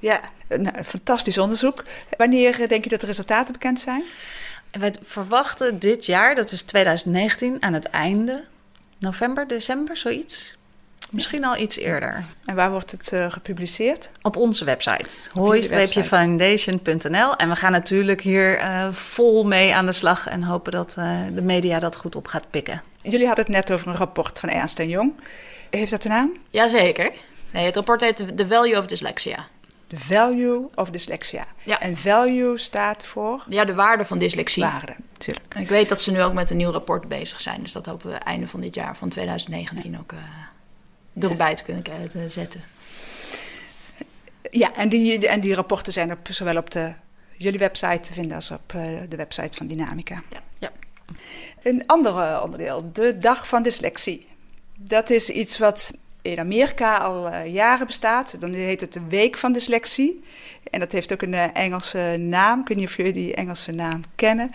Ja, 0.02 0.22
nou, 0.48 0.78
een 0.78 0.86
fantastisch 0.86 1.38
onderzoek. 1.38 1.84
Wanneer 2.18 2.62
eh, 2.62 2.68
denk 2.68 2.84
je 2.84 2.90
dat 2.90 3.00
de 3.00 3.06
resultaten 3.06 3.54
bekend 3.54 3.80
zijn? 3.80 4.04
We 4.72 4.94
verwachten 5.02 5.80
dit 5.80 6.06
jaar, 6.06 6.36
dat 6.36 6.52
is 6.52 6.62
2019, 6.62 7.64
aan 7.64 7.74
het 7.74 7.86
einde, 7.86 8.44
november, 9.00 9.48
december, 9.48 9.98
zoiets. 9.98 10.58
Misschien 11.12 11.46
al 11.46 11.58
iets 11.58 11.78
eerder. 11.78 12.26
En 12.46 12.56
waar 12.56 12.72
wordt 12.72 12.92
het 12.92 13.12
uh, 13.14 13.32
gepubliceerd? 13.32 14.12
Op 14.22 14.36
onze 14.36 14.66
website, 14.66 15.30
hooi-foundation.nl. 15.34 17.36
En 17.36 17.50
we 17.50 17.56
gaan 17.56 17.72
natuurlijk 17.72 18.22
hier 18.22 18.60
uh, 18.60 18.88
vol 18.92 19.46
mee 19.46 19.76
aan 19.76 19.86
de 19.86 19.92
slag 19.92 20.28
en 20.28 20.44
hopen 20.44 20.72
dat 20.72 20.96
uh, 21.00 21.20
de 21.34 21.42
media 21.42 21.80
dat 21.80 21.96
goed 21.96 22.16
op 22.16 22.28
gaat 22.28 22.50
pikken. 22.50 22.82
Jullie 23.02 23.28
hadden 23.28 23.46
het 23.46 23.54
net 23.54 23.72
over 23.72 23.88
een 23.88 23.96
rapport 23.96 24.40
van 24.40 24.50
Ernst 24.50 24.78
Jong. 24.78 25.14
Heeft 25.70 25.92
dat 25.92 26.04
een 26.04 26.12
naam? 26.12 26.32
Jazeker. 26.50 27.12
Nee, 27.54 27.66
het 27.66 27.76
rapport 27.76 28.02
heet 28.02 28.38
The 28.38 28.48
Value 28.48 28.78
of 28.78 28.86
Dyslexia. 28.86 29.48
De 29.92 30.00
value 30.00 30.70
of 30.76 30.90
dyslexia. 30.90 31.46
Ja. 31.64 31.80
En 31.80 31.96
value 31.96 32.58
staat 32.58 33.06
voor? 33.06 33.46
Ja, 33.50 33.66
de 33.66 33.74
waarde 33.74 34.06
van 34.06 34.18
dyslexie. 34.18 34.64
Waarde, 34.64 34.96
natuurlijk. 35.12 35.56
ik 35.56 35.70
weet 35.70 35.90
dat 35.90 36.02
ze 36.02 36.12
nu 36.12 36.24
ook 36.24 36.34
met 36.34 36.50
een 36.50 36.58
nieuw 36.58 36.72
rapport 36.72 37.08
bezig 37.08 37.42
zijn. 37.42 37.60
Dus 37.60 37.72
dat 37.72 37.86
hopen 37.86 38.10
we 38.12 38.16
einde 38.16 38.48
van 38.48 38.60
dit 38.60 38.76
jaar, 38.76 38.98
van 38.98 39.10
2019, 39.10 40.00
ook 40.00 40.12
uh, 40.12 41.30
erbij 41.30 41.56
te 41.56 41.64
kunnen 41.64 41.84
uh, 42.16 42.24
zetten. 42.28 42.64
Ja, 44.52 44.76
en 44.76 44.90
die, 44.90 45.28
en 45.28 45.40
die 45.40 45.56
rapporten 45.56 45.94
zijn 45.94 46.12
op, 46.12 46.20
zowel 46.30 46.58
op 46.58 46.72
de, 46.72 46.94
jullie 47.38 47.60
website 47.60 48.00
te 48.00 48.14
vinden 48.14 48.36
als 48.36 48.52
op 48.52 48.74
uh, 48.76 49.00
de 49.10 49.16
website 49.16 49.58
van 49.58 49.68
Dynamica. 49.68 50.24
Ja. 50.30 50.42
ja. 50.60 50.72
Een 51.64 51.84
ander 51.86 52.42
onderdeel, 52.42 52.90
de 52.94 53.18
Dag 53.18 53.48
van 53.48 53.64
Dyslexie. 53.64 54.28
Dat 54.78 55.10
is 55.10 55.30
iets 55.30 55.58
wat 55.58 55.92
in 56.22 56.40
Amerika 56.40 56.98
al 56.98 57.28
uh, 57.28 57.54
jaren 57.54 57.86
bestaat. 57.86 58.36
Dan 58.40 58.54
heet 58.54 58.82
het 58.82 58.94
de 58.94 59.02
Week 59.10 59.38
van 59.38 59.52
Dyslexie. 59.52 60.24
En 60.70 60.80
dat 60.80 60.92
heeft 60.92 61.14
ook 61.14 61.22
een 61.22 61.34
uh, 61.34 61.46
Engelse 61.54 62.16
naam. 62.20 62.60
Ik 62.60 62.68
weet 62.68 62.78
niet 62.78 62.88
of 62.88 62.98
jullie 62.98 63.14
die 63.14 63.36
Engelse 63.36 63.72
naam 63.72 64.02
kennen. 64.16 64.52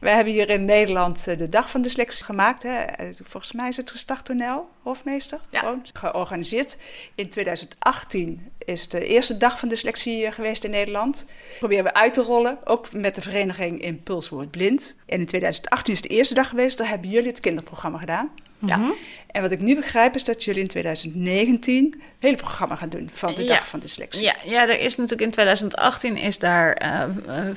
Wij 0.00 0.14
hebben 0.14 0.32
hier 0.32 0.50
in 0.50 0.64
Nederland 0.64 1.26
uh, 1.28 1.36
de 1.36 1.48
Dag 1.48 1.70
van 1.70 1.82
Dyslexie 1.82 2.24
gemaakt. 2.24 2.62
Hè. 2.62 2.84
Volgens 3.22 3.52
mij 3.52 3.68
is 3.68 3.76
het 3.76 3.90
gestart 3.90 4.26
door 4.26 4.36
Nel, 4.36 4.68
hofmeester. 4.82 5.40
Ja. 5.50 5.60
Gewoon, 5.60 5.84
georganiseerd. 5.92 6.76
In 7.14 7.28
2018 7.28 8.50
is 8.58 8.88
de 8.88 9.06
eerste 9.06 9.36
Dag 9.36 9.58
van 9.58 9.68
Dyslexie 9.68 10.32
geweest 10.32 10.64
in 10.64 10.70
Nederland. 10.70 11.26
Proberen 11.58 11.84
we 11.84 11.94
uit 11.94 12.14
te 12.14 12.22
rollen, 12.22 12.58
ook 12.64 12.92
met 12.92 13.14
de 13.14 13.22
vereniging 13.22 13.82
Impuls 13.82 14.28
Wordt 14.28 14.50
Blind. 14.50 14.96
En 15.06 15.20
in 15.20 15.26
2018 15.26 15.92
is 15.92 16.00
de 16.00 16.08
eerste 16.08 16.34
dag 16.34 16.48
geweest. 16.48 16.78
Daar 16.78 16.88
hebben 16.88 17.10
jullie 17.10 17.28
het 17.28 17.40
kinderprogramma 17.40 17.98
gedaan. 17.98 18.30
Ja. 18.58 18.76
Mhm. 18.76 18.90
En 19.26 19.42
wat 19.42 19.50
ik 19.50 19.60
nu 19.60 19.74
begrijp 19.74 20.14
is 20.14 20.24
dat 20.24 20.44
jullie 20.44 20.60
in 20.60 20.68
2019 20.68 21.84
een 21.84 22.02
hele 22.18 22.36
programma 22.36 22.76
gaan 22.76 22.88
doen 22.88 23.10
van 23.12 23.34
de 23.34 23.44
Dag 23.44 23.68
van 23.68 23.80
Dyslexie. 23.80 24.22
Ja, 24.22 24.34
ja, 24.44 24.62
er 24.62 24.80
is 24.80 24.96
natuurlijk 24.96 25.22
in 25.22 25.30
2018 25.30 26.16
is 26.16 26.38
daar 26.38 26.82
uh, 26.82 27.50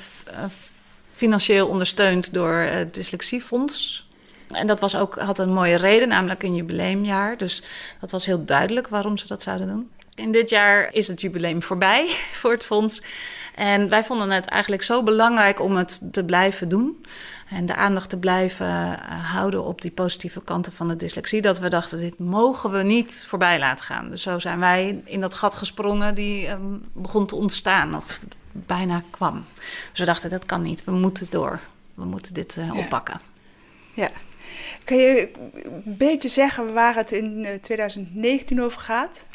financieel 1.12 1.68
ondersteund 1.68 2.34
door 2.34 2.54
het 2.54 2.94
Dyslexiefonds. 2.94 4.08
En 4.52 4.68
dat 4.68 4.80
was 4.80 4.96
ook, 4.96 5.16
had 5.16 5.38
een 5.40 5.54
mooie 5.54 5.76
reden, 5.76 6.08
namelijk 6.08 6.44
een 6.44 6.56
jubileumjaar. 6.56 7.38
Dus 7.38 7.64
dat 8.00 8.12
was 8.12 8.26
heel 8.26 8.46
duidelijk 8.46 8.88
waarom 8.88 9.18
ze 9.18 9.28
dat 9.28 9.42
zouden 9.42 9.68
doen. 9.68 9.90
In 10.20 10.32
dit 10.32 10.50
jaar 10.50 10.94
is 10.94 11.08
het 11.08 11.22
jubileum 11.22 11.64
voorbij 11.64 12.08
voor 12.40 12.52
het 12.52 12.66
fonds. 12.66 13.02
En 13.56 13.90
wij 13.90 14.04
vonden 14.04 14.30
het 14.30 14.48
eigenlijk 14.48 14.84
zo 14.84 15.04
belangrijk 15.04 15.60
om 15.60 15.76
het 15.76 16.02
te 16.12 16.26
blijven 16.26 16.70
doen. 16.70 17.06
En 17.50 17.66
de 17.66 17.76
aandacht 17.76 18.10
te 18.10 18.20
blijven 18.20 18.68
uh, 18.68 19.32
houden 19.34 19.64
op 19.64 19.82
die 19.82 19.92
positieve 19.92 20.44
kanten 20.44 20.74
van 20.74 20.88
de 20.88 20.96
dyslexie. 20.96 21.42
Dat 21.42 21.60
we 21.60 21.70
dachten, 21.70 22.00
dit 22.00 22.20
mogen 22.20 22.72
we 22.72 22.84
niet 22.84 23.26
voorbij 23.28 23.60
laten 23.60 23.86
gaan. 23.86 24.10
Dus 24.10 24.22
zo 24.22 24.40
zijn 24.40 24.60
wij 24.60 25.02
in 25.06 25.22
dat 25.22 25.34
gat 25.34 25.56
gesprongen 25.56 26.16
die 26.16 26.48
um, 26.48 26.84
begon 26.94 27.26
te 27.26 27.36
ontstaan. 27.36 27.96
Of 27.96 28.20
bijna 28.52 29.04
kwam. 29.10 29.46
Dus 29.90 30.00
we 30.00 30.06
dachten, 30.06 30.30
dat 30.30 30.46
kan 30.46 30.62
niet. 30.62 30.84
We 30.84 30.92
moeten 30.92 31.28
door. 31.30 31.60
We 31.94 32.06
moeten 32.06 32.34
dit 32.34 32.56
uh, 32.56 32.66
ja. 32.66 32.80
oppakken. 32.80 33.22
Ja. 33.94 34.10
Kan 34.84 34.98
je 34.98 35.32
een 35.64 35.84
beetje 35.86 36.30
zeggen 36.30 36.74
waar 36.74 36.96
het 36.96 37.12
in 37.12 37.60
2019 37.62 38.62
over 38.62 38.82
gaat? 38.82 39.28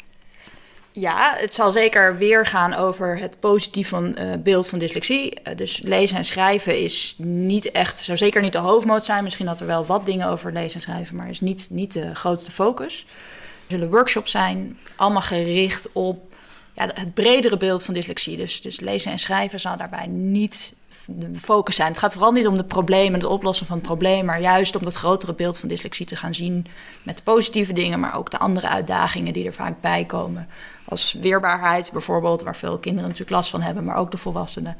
Ja, 0.97 1.35
het 1.37 1.53
zal 1.53 1.71
zeker 1.71 2.17
weer 2.17 2.45
gaan 2.45 2.73
over 2.73 3.17
het 3.17 3.39
positief 3.39 3.89
van, 3.89 4.17
uh, 4.19 4.33
beeld 4.39 4.69
van 4.69 4.79
dyslexie. 4.79 5.33
Uh, 5.43 5.55
dus 5.55 5.81
lezen 5.83 6.17
en 6.17 6.25
schrijven 6.25 6.79
is 6.79 7.15
niet 7.17 7.71
echt, 7.71 7.99
zou 7.99 8.17
zeker 8.17 8.41
niet 8.41 8.51
de 8.51 8.57
hoofdmoot 8.57 9.05
zijn. 9.05 9.23
Misschien 9.23 9.45
dat 9.45 9.59
er 9.59 9.65
wel 9.65 9.85
wat 9.85 10.05
dingen 10.05 10.27
over 10.27 10.53
lezen 10.53 10.75
en 10.75 10.81
schrijven, 10.81 11.15
maar 11.15 11.29
is 11.29 11.41
niet, 11.41 11.67
niet 11.69 11.93
de 11.93 12.15
grootste 12.15 12.51
focus. 12.51 13.05
Er 13.09 13.71
zullen 13.71 13.89
workshops 13.89 14.31
zijn, 14.31 14.79
allemaal 14.95 15.21
gericht 15.21 15.91
op 15.91 16.33
ja, 16.73 16.89
het 16.93 17.13
bredere 17.13 17.57
beeld 17.57 17.83
van 17.83 17.93
dyslexie. 17.93 18.37
Dus, 18.37 18.61
dus 18.61 18.79
lezen 18.79 19.11
en 19.11 19.19
schrijven 19.19 19.59
zal 19.59 19.77
daarbij 19.77 20.07
niet 20.07 20.73
de 21.07 21.35
focus 21.35 21.75
zijn. 21.75 21.89
Het 21.89 21.97
gaat 21.97 22.13
vooral 22.13 22.31
niet 22.31 22.47
om 22.47 22.55
de 22.55 22.63
problemen, 22.63 23.19
het 23.19 23.29
oplossen 23.29 23.65
van 23.65 23.75
het 23.75 23.85
probleem, 23.85 24.25
maar 24.25 24.41
juist 24.41 24.75
om 24.75 24.83
dat 24.83 24.93
grotere 24.93 25.33
beeld 25.33 25.57
van 25.57 25.69
dyslexie 25.69 26.05
te 26.05 26.15
gaan 26.15 26.33
zien 26.33 26.67
met 27.03 27.17
de 27.17 27.23
positieve 27.23 27.73
dingen, 27.73 27.99
maar 27.99 28.17
ook 28.17 28.31
de 28.31 28.39
andere 28.39 28.69
uitdagingen 28.69 29.33
die 29.33 29.45
er 29.45 29.53
vaak 29.53 29.81
bij 29.81 30.05
komen. 30.05 30.49
Als 30.85 31.13
weerbaarheid 31.13 31.89
bijvoorbeeld, 31.91 32.41
waar 32.41 32.55
veel 32.55 32.77
kinderen 32.77 33.09
natuurlijk 33.09 33.35
last 33.35 33.49
van 33.49 33.61
hebben, 33.61 33.83
maar 33.83 33.95
ook 33.95 34.11
de 34.11 34.17
volwassenen. 34.17 34.77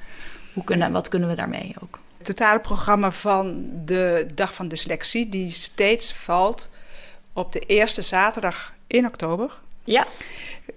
Hoe 0.54 0.64
kunnen, 0.64 0.92
wat 0.92 1.08
kunnen 1.08 1.30
we 1.30 1.36
daarmee 1.36 1.76
ook? 1.84 2.00
Het 2.18 2.26
totale 2.26 2.60
programma 2.60 3.12
van 3.12 3.70
de 3.86 4.28
Dag 4.34 4.54
van 4.54 4.68
Dyslexie, 4.68 5.30
die 5.30 5.50
steeds 5.50 6.14
valt 6.14 6.70
op 7.34 7.52
de 7.52 7.60
eerste 7.60 8.02
zaterdag 8.02 8.74
in 8.88 9.06
oktober. 9.06 9.60
Ja. 9.84 10.08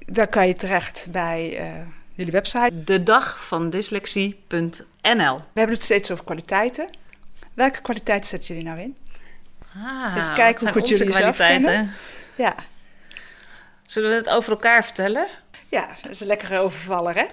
Daar 0.07 0.29
kan 0.29 0.47
je 0.47 0.55
terecht 0.55 1.09
bij 1.11 1.61
uh, 1.61 1.87
jullie 2.19 2.33
website. 2.33 2.85
De 2.85 3.03
dag 3.03 3.47
van 3.47 3.71
dyslexie.nl. 3.71 5.37
We 5.37 5.61
hebben 5.61 5.75
het 5.75 5.83
steeds 5.83 6.11
over 6.11 6.25
kwaliteiten. 6.25 6.91
Welke 7.55 7.81
kwaliteiten 7.81 8.29
zetten 8.29 8.49
jullie 8.55 8.71
nou 8.71 8.81
in? 8.81 8.97
Ah, 9.77 10.17
Even 10.17 10.35
kijken 10.35 10.69
hoe 10.69 10.81
goed 10.81 10.89
jullie 10.89 11.33
kennen. 11.33 11.91
Ja. 12.37 12.55
Zullen 13.87 14.11
we 14.11 14.17
het 14.17 14.29
over 14.29 14.51
elkaar 14.53 14.85
vertellen? 14.85 15.27
Ja, 15.71 15.89
dat 16.03 16.11
is 16.11 16.21
een 16.21 16.27
lekkere 16.27 16.59
overvaller, 16.59 17.15
hè? 17.15 17.25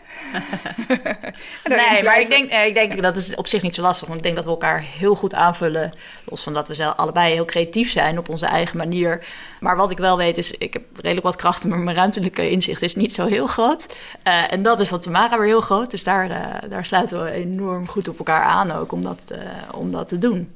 nee, 1.76 2.04
maar 2.04 2.20
ik 2.20 2.28
denk, 2.28 2.52
ik 2.52 2.74
denk 2.74 3.02
dat 3.02 3.16
is 3.16 3.36
op 3.36 3.48
zich 3.48 3.62
niet 3.62 3.76
zo 3.76 3.82
lastig. 3.82 4.08
Want 4.08 4.20
ik 4.20 4.26
denk 4.26 4.36
dat 4.36 4.46
we 4.46 4.52
elkaar 4.52 4.82
heel 4.82 5.16
goed 5.16 5.34
aanvullen. 5.34 5.94
Los 6.26 6.44
van 6.44 6.54
dat 6.54 6.68
we 6.68 6.74
zelf 6.74 6.96
allebei 6.96 7.34
heel 7.34 7.46
creatief 7.46 7.92
zijn 7.92 8.18
op 8.18 8.30
onze 8.30 8.46
eigen 8.46 8.78
manier. 8.78 9.26
Maar 9.60 9.78
wat 9.78 9.92
ik 9.92 9.98
wel 9.98 10.18
weet 10.18 10.38
is, 10.38 10.52
ik 10.52 10.74
heb 10.74 10.84
redelijk 10.96 11.26
wat 11.26 11.36
krachten, 11.36 11.70
maar 11.70 11.80
mijn 11.80 11.96
ruimtelijke 11.96 12.50
inzicht 12.50 12.82
is 12.82 12.96
niet 12.96 13.14
zo 13.14 13.26
heel 13.26 13.48
groot. 13.48 14.02
Uh, 14.28 14.52
en 14.52 14.64
dat 14.64 14.80
is 14.80 14.88
van 14.88 15.00
Tamara 15.00 15.38
weer 15.38 15.48
heel 15.48 15.62
groot. 15.62 15.92
Dus 15.92 16.04
daar, 16.04 16.30
uh, 16.30 16.70
daar 16.70 16.86
sluiten 16.86 17.24
we 17.24 17.32
enorm 17.32 17.88
goed 17.88 18.08
op 18.08 18.18
elkaar 18.18 18.44
aan 18.44 18.72
ook 18.72 18.92
om 18.92 19.02
dat, 19.02 19.26
uh, 19.32 19.40
om 19.72 19.92
dat 19.92 20.08
te 20.08 20.18
doen. 20.18 20.56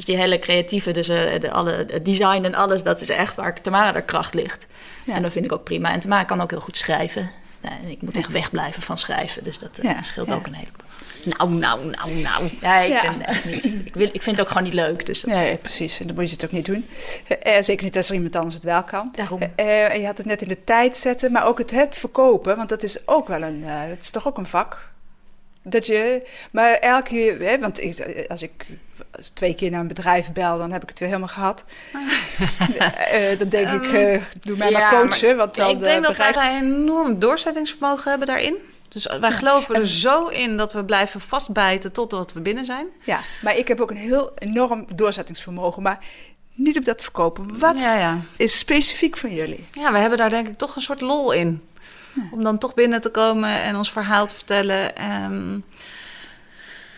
Dus 0.00 0.08
die 0.08 0.18
hele 0.18 0.38
creatieve, 0.38 0.92
dus 0.92 1.06
de, 1.06 1.50
alle, 1.50 1.70
het 1.72 2.04
design 2.04 2.44
en 2.44 2.54
alles, 2.54 2.82
dat 2.82 3.00
is 3.00 3.08
echt 3.08 3.34
waar 3.34 3.60
Tamara 3.60 3.92
de 3.92 4.02
kracht 4.02 4.34
ligt. 4.34 4.66
En 5.06 5.22
dat 5.22 5.32
vind 5.32 5.44
ik 5.44 5.52
ook 5.52 5.64
prima. 5.64 5.92
En 5.92 6.00
Tamara 6.00 6.24
kan 6.24 6.40
ook 6.40 6.50
heel 6.50 6.60
goed 6.60 6.76
schrijven. 6.76 7.30
Nou, 7.60 7.74
ik 7.86 8.02
moet 8.02 8.16
echt 8.16 8.30
wegblijven 8.30 8.82
van 8.82 8.98
schrijven, 8.98 9.44
dus 9.44 9.58
dat 9.58 9.78
uh, 9.82 10.02
scheelt 10.02 10.32
ook 10.32 10.46
een 10.46 10.54
heleboel. 10.54 10.86
Nou, 11.24 11.50
nou, 11.50 11.84
nou, 11.86 12.14
nou. 12.14 12.50
Ja, 12.60 12.78
ik 12.78 13.02
ben 13.02 13.26
echt 13.26 13.44
niet. 13.44 13.64
Ik, 13.84 13.94
wil, 13.94 14.08
ik 14.12 14.22
vind 14.22 14.36
het 14.36 14.40
ook 14.40 14.48
gewoon 14.48 14.62
niet 14.62 14.74
leuk. 14.74 15.06
Dus 15.06 15.20
dat 15.20 15.30
nee, 15.30 15.56
precies. 15.56 16.00
En 16.00 16.06
dan 16.06 16.16
moet 16.16 16.26
je 16.26 16.32
het 16.32 16.44
ook 16.44 16.52
niet 16.52 16.66
doen. 16.66 16.88
Uh, 17.46 17.60
zeker 17.60 17.84
niet 17.84 17.96
als 17.96 18.08
er 18.08 18.14
iemand 18.14 18.36
anders 18.36 18.54
het 18.54 18.64
wel 18.64 18.84
kan. 18.84 19.08
Daarom. 19.12 19.40
Uh, 19.40 19.96
je 19.96 20.06
had 20.06 20.18
het 20.18 20.26
net 20.26 20.42
in 20.42 20.48
de 20.48 20.64
tijd 20.64 20.96
zetten, 20.96 21.32
maar 21.32 21.46
ook 21.46 21.58
het, 21.58 21.70
het 21.70 21.96
verkopen. 21.96 22.56
Want 22.56 22.68
dat 22.68 22.82
is 22.82 23.08
ook 23.08 23.28
wel 23.28 23.42
een. 23.42 23.62
het 23.64 24.02
is 24.02 24.10
toch 24.10 24.28
ook 24.28 24.38
een 24.38 24.46
vak. 24.46 24.88
Dat 25.62 25.86
je, 25.86 26.26
maar 26.50 26.72
elke 26.72 27.08
keer, 27.08 27.40
hè, 27.40 27.58
want 27.58 27.82
ik, 27.82 28.26
als 28.28 28.42
ik 28.42 28.66
twee 29.34 29.54
keer 29.54 29.70
naar 29.70 29.80
een 29.80 29.88
bedrijf 29.88 30.32
bel, 30.32 30.58
dan 30.58 30.72
heb 30.72 30.82
ik 30.82 30.88
het 30.88 30.98
weer 30.98 31.08
helemaal 31.08 31.28
gehad. 31.28 31.64
uh, 32.78 33.38
dan 33.38 33.48
denk 33.48 33.70
ik, 33.70 33.92
uh, 33.92 34.22
doe 34.42 34.56
mij 34.56 34.70
maar 34.70 34.90
coachen. 34.90 35.36
Want 35.36 35.54
dan 35.54 35.70
ik 35.70 35.78
denk 35.78 36.04
dat 36.04 36.16
wij 36.16 36.58
een 36.58 36.64
enorm 36.64 37.18
doorzettingsvermogen 37.18 38.10
hebben 38.10 38.26
daarin. 38.26 38.56
Dus 38.88 39.06
wij 39.20 39.30
geloven 39.30 39.74
er 39.74 39.86
zo 39.86 40.26
in 40.26 40.56
dat 40.56 40.72
we 40.72 40.84
blijven 40.84 41.20
vastbijten 41.20 41.92
totdat 41.92 42.32
we 42.32 42.40
binnen 42.40 42.64
zijn. 42.64 42.86
Ja, 43.04 43.20
maar 43.42 43.56
ik 43.56 43.68
heb 43.68 43.80
ook 43.80 43.90
een 43.90 43.96
heel 43.96 44.32
enorm 44.34 44.86
doorzettingsvermogen. 44.94 45.82
Maar 45.82 45.98
niet 46.54 46.78
op 46.78 46.84
dat 46.84 47.02
verkopen. 47.02 47.58
Wat 47.58 47.78
ja, 47.78 47.98
ja. 47.98 48.20
is 48.36 48.58
specifiek 48.58 49.16
van 49.16 49.34
jullie? 49.34 49.64
Ja, 49.72 49.92
we 49.92 49.98
hebben 49.98 50.18
daar 50.18 50.30
denk 50.30 50.48
ik 50.48 50.58
toch 50.58 50.76
een 50.76 50.82
soort 50.82 51.00
lol 51.00 51.32
in. 51.32 51.62
Om 52.34 52.42
dan 52.42 52.58
toch 52.58 52.74
binnen 52.74 53.00
te 53.00 53.10
komen 53.10 53.62
en 53.62 53.76
ons 53.76 53.92
verhaal 53.92 54.26
te 54.26 54.34
vertellen. 54.34 55.12
Um, 55.24 55.64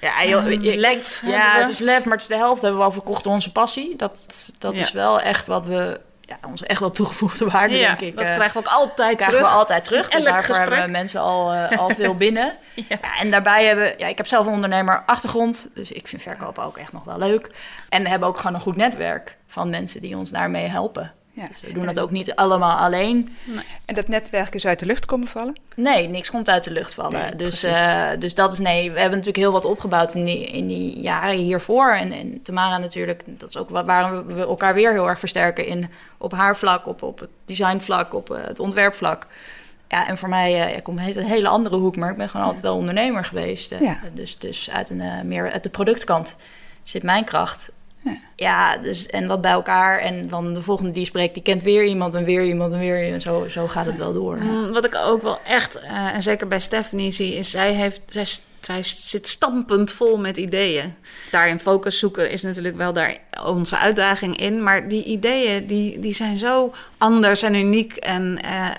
ja, 0.01 0.25
joh, 0.25 0.47
um, 0.47 0.61
lef. 0.61 1.23
Ja, 1.27 1.59
het 1.59 1.71
is 1.71 1.79
lef, 1.79 2.05
maar 2.05 2.13
het 2.13 2.23
is 2.23 2.29
de 2.29 2.37
helft 2.37 2.63
hebben 2.63 2.81
we 2.81 2.87
al 2.87 2.93
verkocht 2.93 3.27
onze 3.27 3.53
passie. 3.53 3.97
Dat, 3.97 4.51
dat 4.59 4.73
is 4.73 4.93
wel 4.93 5.21
echt 5.21 5.47
wat 5.47 5.67
we 5.67 6.01
ja, 6.21 6.49
ons 6.49 6.63
echt 6.63 6.81
wel 6.81 6.91
toegevoegde 6.91 7.45
waarde, 7.51 7.75
denk 7.75 8.01
ik. 8.01 8.17
Dat 8.17 8.25
uh, 8.25 8.35
krijgen 8.35 8.63
we 8.63 8.69
ook 8.69 8.75
altijd 8.75 9.17
krijgen 9.17 9.37
terug. 9.37 9.51
we 9.53 9.59
altijd 9.59 9.85
terug. 9.85 10.09
Dus 10.09 10.25
daarvoor 10.25 10.55
gesprek. 10.55 10.69
hebben 10.69 10.91
mensen 10.91 11.21
al, 11.21 11.55
uh, 11.55 11.79
al 11.79 11.89
veel 11.89 12.15
binnen. 12.25 12.57
ja. 12.75 12.85
ja. 12.89 13.19
en 13.19 13.31
daarbij 13.31 13.65
hebben... 13.65 13.95
Ja, 13.97 14.07
ik 14.07 14.17
heb 14.17 14.27
zelf 14.27 14.47
een 14.47 14.53
ondernemer 14.53 15.03
achtergrond. 15.07 15.69
Dus 15.75 15.93
ik 15.93 16.09
vind 16.09 16.23
verkopen 16.23 16.63
ook 16.63 16.77
echt 16.77 16.93
nog 16.93 17.05
wel 17.05 17.19
leuk. 17.19 17.51
En 17.89 18.03
we 18.03 18.09
hebben 18.09 18.29
ook 18.29 18.37
gewoon 18.37 18.55
een 18.55 18.61
goed 18.61 18.77
netwerk 18.77 19.37
van 19.47 19.71
mensen 19.71 20.01
die 20.01 20.17
ons 20.17 20.31
daarmee 20.31 20.69
helpen. 20.69 21.13
Ja. 21.35 21.47
Dus 21.47 21.61
we 21.61 21.73
doen 21.73 21.87
dat 21.87 22.01
ook 22.01 22.11
niet 22.11 22.35
allemaal 22.35 22.77
alleen. 22.77 23.37
Nee. 23.45 23.65
En 23.85 23.95
dat 23.95 24.09
netwerk 24.09 24.55
is 24.55 24.67
uit 24.67 24.79
de 24.79 24.87
lucht 24.87 25.05
komen 25.05 25.27
vallen? 25.27 25.61
Nee, 25.77 26.09
niks 26.09 26.31
komt 26.31 26.49
uit 26.49 26.65
de 26.65 26.71
lucht 26.71 26.95
vallen. 26.95 27.37
dus, 27.37 27.65
uh, 27.65 28.11
dus 28.19 28.35
dat 28.35 28.53
is 28.53 28.59
nee. 28.59 28.91
We 28.91 29.01
hebben 29.01 29.19
natuurlijk 29.19 29.45
heel 29.45 29.53
wat 29.53 29.65
opgebouwd 29.65 30.15
in 30.15 30.25
die, 30.25 30.47
in 30.47 30.67
die 30.67 31.01
jaren 31.01 31.37
hiervoor. 31.37 31.93
En, 31.93 32.13
en 32.13 32.43
Tamara 32.43 32.79
natuurlijk, 32.79 33.23
dat 33.27 33.49
is 33.49 33.57
ook 33.57 33.71
waar 33.71 34.27
we 34.27 34.41
elkaar 34.41 34.75
weer 34.75 34.93
heel 34.93 35.09
erg 35.09 35.19
versterken 35.19 35.67
in 35.67 35.91
op 36.19 36.33
haar 36.33 36.57
vlak, 36.57 36.87
op, 36.87 37.03
op 37.03 37.19
het 37.19 37.31
designvlak, 37.45 38.15
op 38.15 38.31
uh, 38.31 38.39
het 38.45 38.59
ontwerpvlak. 38.59 39.27
Ja, 39.89 40.09
en 40.09 40.19
voor 40.19 40.29
mij, 40.29 40.75
ik 40.75 40.83
kom 40.83 40.99
uit 40.99 41.17
een 41.17 41.25
hele 41.25 41.49
andere 41.49 41.77
hoek, 41.77 41.97
maar 41.97 42.11
ik 42.11 42.17
ben 42.17 42.29
gewoon 42.29 42.47
altijd 42.47 42.65
wel 42.65 42.77
ondernemer 42.77 43.25
geweest. 43.25 43.79
Ja. 43.79 43.99
Dus, 44.15 44.39
dus 44.39 44.71
uit, 44.71 44.91
een, 44.91 45.29
meer 45.29 45.51
uit 45.51 45.63
de 45.63 45.71
productkant 45.71 46.37
zit 46.83 47.03
mijn 47.03 47.25
kracht. 47.25 47.73
Ja. 48.37 48.77
dus 48.77 49.07
en 49.07 49.27
wat 49.27 49.41
bij 49.41 49.51
elkaar. 49.51 49.99
En 49.99 50.23
dan 50.23 50.55
de 50.55 50.63
volgende 50.63 50.91
die 50.91 51.05
spreekt, 51.05 51.35
die 51.35 51.43
kent 51.43 51.63
weer 51.63 51.85
iemand 51.85 52.15
en 52.15 52.25
weer 52.25 52.45
iemand 52.45 52.73
en 52.73 52.79
weer 52.79 53.05
iemand. 53.05 53.23
Zo, 53.23 53.49
zo 53.49 53.69
gaat 53.69 53.87
het 53.87 53.99
wel 53.99 54.13
door. 54.13 54.37
Mm, 54.37 54.73
wat 54.73 54.85
ik 54.85 54.95
ook 54.95 55.23
wel 55.23 55.39
echt, 55.47 55.81
uh, 55.83 56.15
en 56.15 56.23
zeker 56.23 56.47
bij 56.47 56.61
Stephanie 56.61 57.11
zie, 57.11 57.35
is 57.35 57.51
zij 57.51 57.73
heeft, 57.73 58.01
zij 58.07 58.25
zij 58.67 58.83
zit 58.83 59.29
stampend 59.29 59.93
vol 59.93 60.19
met 60.19 60.37
ideeën. 60.37 60.95
Daarin 61.31 61.59
focus 61.59 61.99
zoeken 61.99 62.31
is 62.31 62.43
natuurlijk 62.43 62.77
wel 62.77 62.93
daar 62.93 63.19
onze 63.45 63.79
uitdaging 63.79 64.41
in. 64.41 64.63
Maar 64.63 64.89
die 64.89 65.05
ideeën 65.05 65.67
die, 65.67 66.01
die 66.01 66.15
zijn 66.15 66.39
zo 66.39 66.75
anders 66.99 67.43
en 67.43 67.55
uniek 67.55 67.97
en 67.97 68.43
eh, 68.43 68.71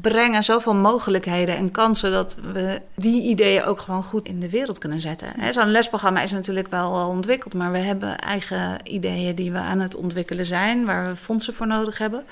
brengen 0.00 0.42
zoveel 0.42 0.74
mogelijkheden 0.74 1.56
en 1.56 1.70
kansen 1.70 2.12
dat 2.12 2.36
we 2.52 2.80
die 2.94 3.22
ideeën 3.22 3.64
ook 3.64 3.80
gewoon 3.80 4.02
goed 4.02 4.28
in 4.28 4.40
de 4.40 4.50
wereld 4.50 4.78
kunnen 4.78 5.00
zetten. 5.00 5.52
Zo'n 5.52 5.70
lesprogramma 5.70 6.22
is 6.22 6.32
natuurlijk 6.32 6.68
wel 6.68 6.94
al 6.94 7.08
ontwikkeld, 7.08 7.54
maar 7.54 7.72
we 7.72 7.78
hebben 7.78 8.18
eigen 8.18 8.78
ideeën 8.82 9.34
die 9.34 9.52
we 9.52 9.58
aan 9.58 9.80
het 9.80 9.96
ontwikkelen 9.96 10.46
zijn, 10.46 10.84
waar 10.84 11.08
we 11.08 11.16
fondsen 11.16 11.54
voor 11.54 11.66
nodig 11.66 11.98
hebben. 11.98 12.24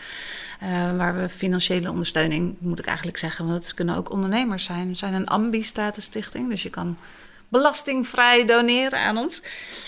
Uh, 0.63 0.97
waar 0.97 1.17
we 1.17 1.29
financiële 1.29 1.91
ondersteuning, 1.91 2.57
moet 2.59 2.79
ik 2.79 2.87
eigenlijk 2.87 3.17
zeggen, 3.19 3.47
want 3.47 3.65
het 3.65 3.75
kunnen 3.75 3.97
ook 3.97 4.11
ondernemers 4.11 4.65
zijn. 4.65 4.89
We 4.89 4.95
zijn 4.95 5.15
een 5.15 5.29
ambi-statusstichting, 5.29 6.49
dus 6.49 6.63
je 6.63 6.71
kan 6.71 6.97
belastingvrij 7.49 8.45
doneren 8.45 8.99
aan 8.99 9.17
ons. 9.17 9.43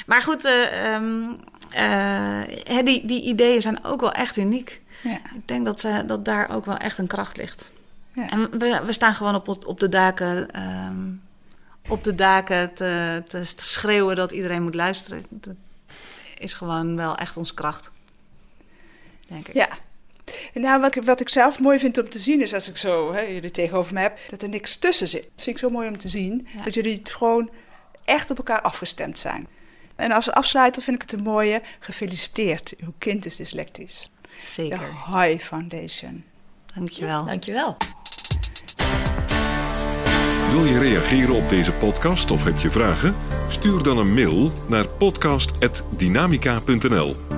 Maar 0.07 0.23
goed, 0.23 0.45
uh, 0.45 0.95
um, 0.95 1.37
uh, 1.77 2.85
die, 2.85 3.07
die 3.07 3.23
ideeën 3.23 3.63
zijn 3.63 3.85
ook 3.85 4.01
wel 4.01 4.13
echt 4.13 4.37
uniek. 4.37 4.83
Ja. 5.03 5.21
Ik 5.35 5.49
denk 5.49 5.65
dat, 5.65 5.81
ze, 5.81 6.03
dat 6.07 6.25
daar 6.25 6.51
ook 6.51 6.65
wel 6.65 6.77
echt 6.77 6.99
een 6.99 7.07
kracht 7.07 7.37
ligt. 7.37 7.71
Ja. 8.13 8.31
En 8.31 8.59
we, 8.59 8.83
we 8.87 8.93
staan 8.93 9.15
gewoon 9.15 9.35
op, 9.35 9.67
op 9.67 9.81
de 9.81 9.89
daken, 9.89 10.63
um, 10.87 11.23
op 11.89 12.05
de 12.05 12.15
daken 12.15 12.75
te, 12.75 13.23
te, 13.27 13.55
te 13.55 13.65
schreeuwen 13.65 14.17
dat 14.17 14.33
iedereen 14.33 14.63
moet 14.63 14.75
luisteren. 14.75 15.27
Dat 15.29 15.55
is 16.39 16.55
gewoon 16.55 16.97
wel 16.97 17.17
echt 17.17 17.37
onze 17.37 17.55
kracht. 17.55 17.91
Denk 19.27 19.49
ik. 19.49 19.55
Ja, 19.55 19.69
nou, 20.55 20.81
wat, 20.81 20.95
wat 20.95 21.21
ik 21.21 21.29
zelf 21.29 21.61
mooi 21.61 21.79
vind 21.79 21.99
om 21.99 22.09
te 22.09 22.19
zien 22.19 22.43
is 22.43 22.55
als 22.55 22.69
ik 22.69 22.77
zo 22.77 23.13
hè, 23.13 23.21
jullie 23.21 23.51
tegenover 23.51 23.95
me 23.95 24.01
heb, 24.01 24.19
dat 24.29 24.43
er 24.43 24.49
niks 24.49 24.77
tussen 24.77 25.09
zit. 25.09 25.23
Dat 25.23 25.45
vind 25.45 25.57
ik 25.57 25.63
zo 25.63 25.71
mooi 25.71 25.89
om 25.89 25.99
te 25.99 26.09
zien. 26.09 26.49
Dat 26.65 26.75
jullie 26.75 26.95
het 26.95 27.11
gewoon 27.11 27.51
echt 28.05 28.31
op 28.31 28.37
elkaar 28.37 28.63
afgestemd 28.63 29.19
zijn. 29.19 29.49
En 29.97 30.13
als 30.13 30.31
afsluiter 30.31 30.83
vind 30.83 30.97
ik 30.97 31.03
het 31.03 31.13
een 31.13 31.23
mooie. 31.23 31.63
Gefeliciteerd, 31.79 32.75
uw 32.77 32.93
kind 32.99 33.27
is 33.27 33.37
dyslectisch. 33.37 34.11
Zeker. 34.29 34.79
De 34.79 35.19
High 35.19 35.45
Foundation. 35.45 36.25
Dankjewel. 36.75 37.25
Dankjewel. 37.25 37.77
Wil 40.51 40.65
je 40.65 40.79
reageren 40.79 41.35
op 41.35 41.49
deze 41.49 41.73
podcast 41.73 42.31
of 42.31 42.45
heb 42.45 42.59
je 42.59 42.71
vragen? 42.71 43.17
Stuur 43.49 43.83
dan 43.83 43.99
een 43.99 44.15
mail 44.15 44.53
naar 44.69 44.89
podcast.dynamica.nl. 44.89 47.38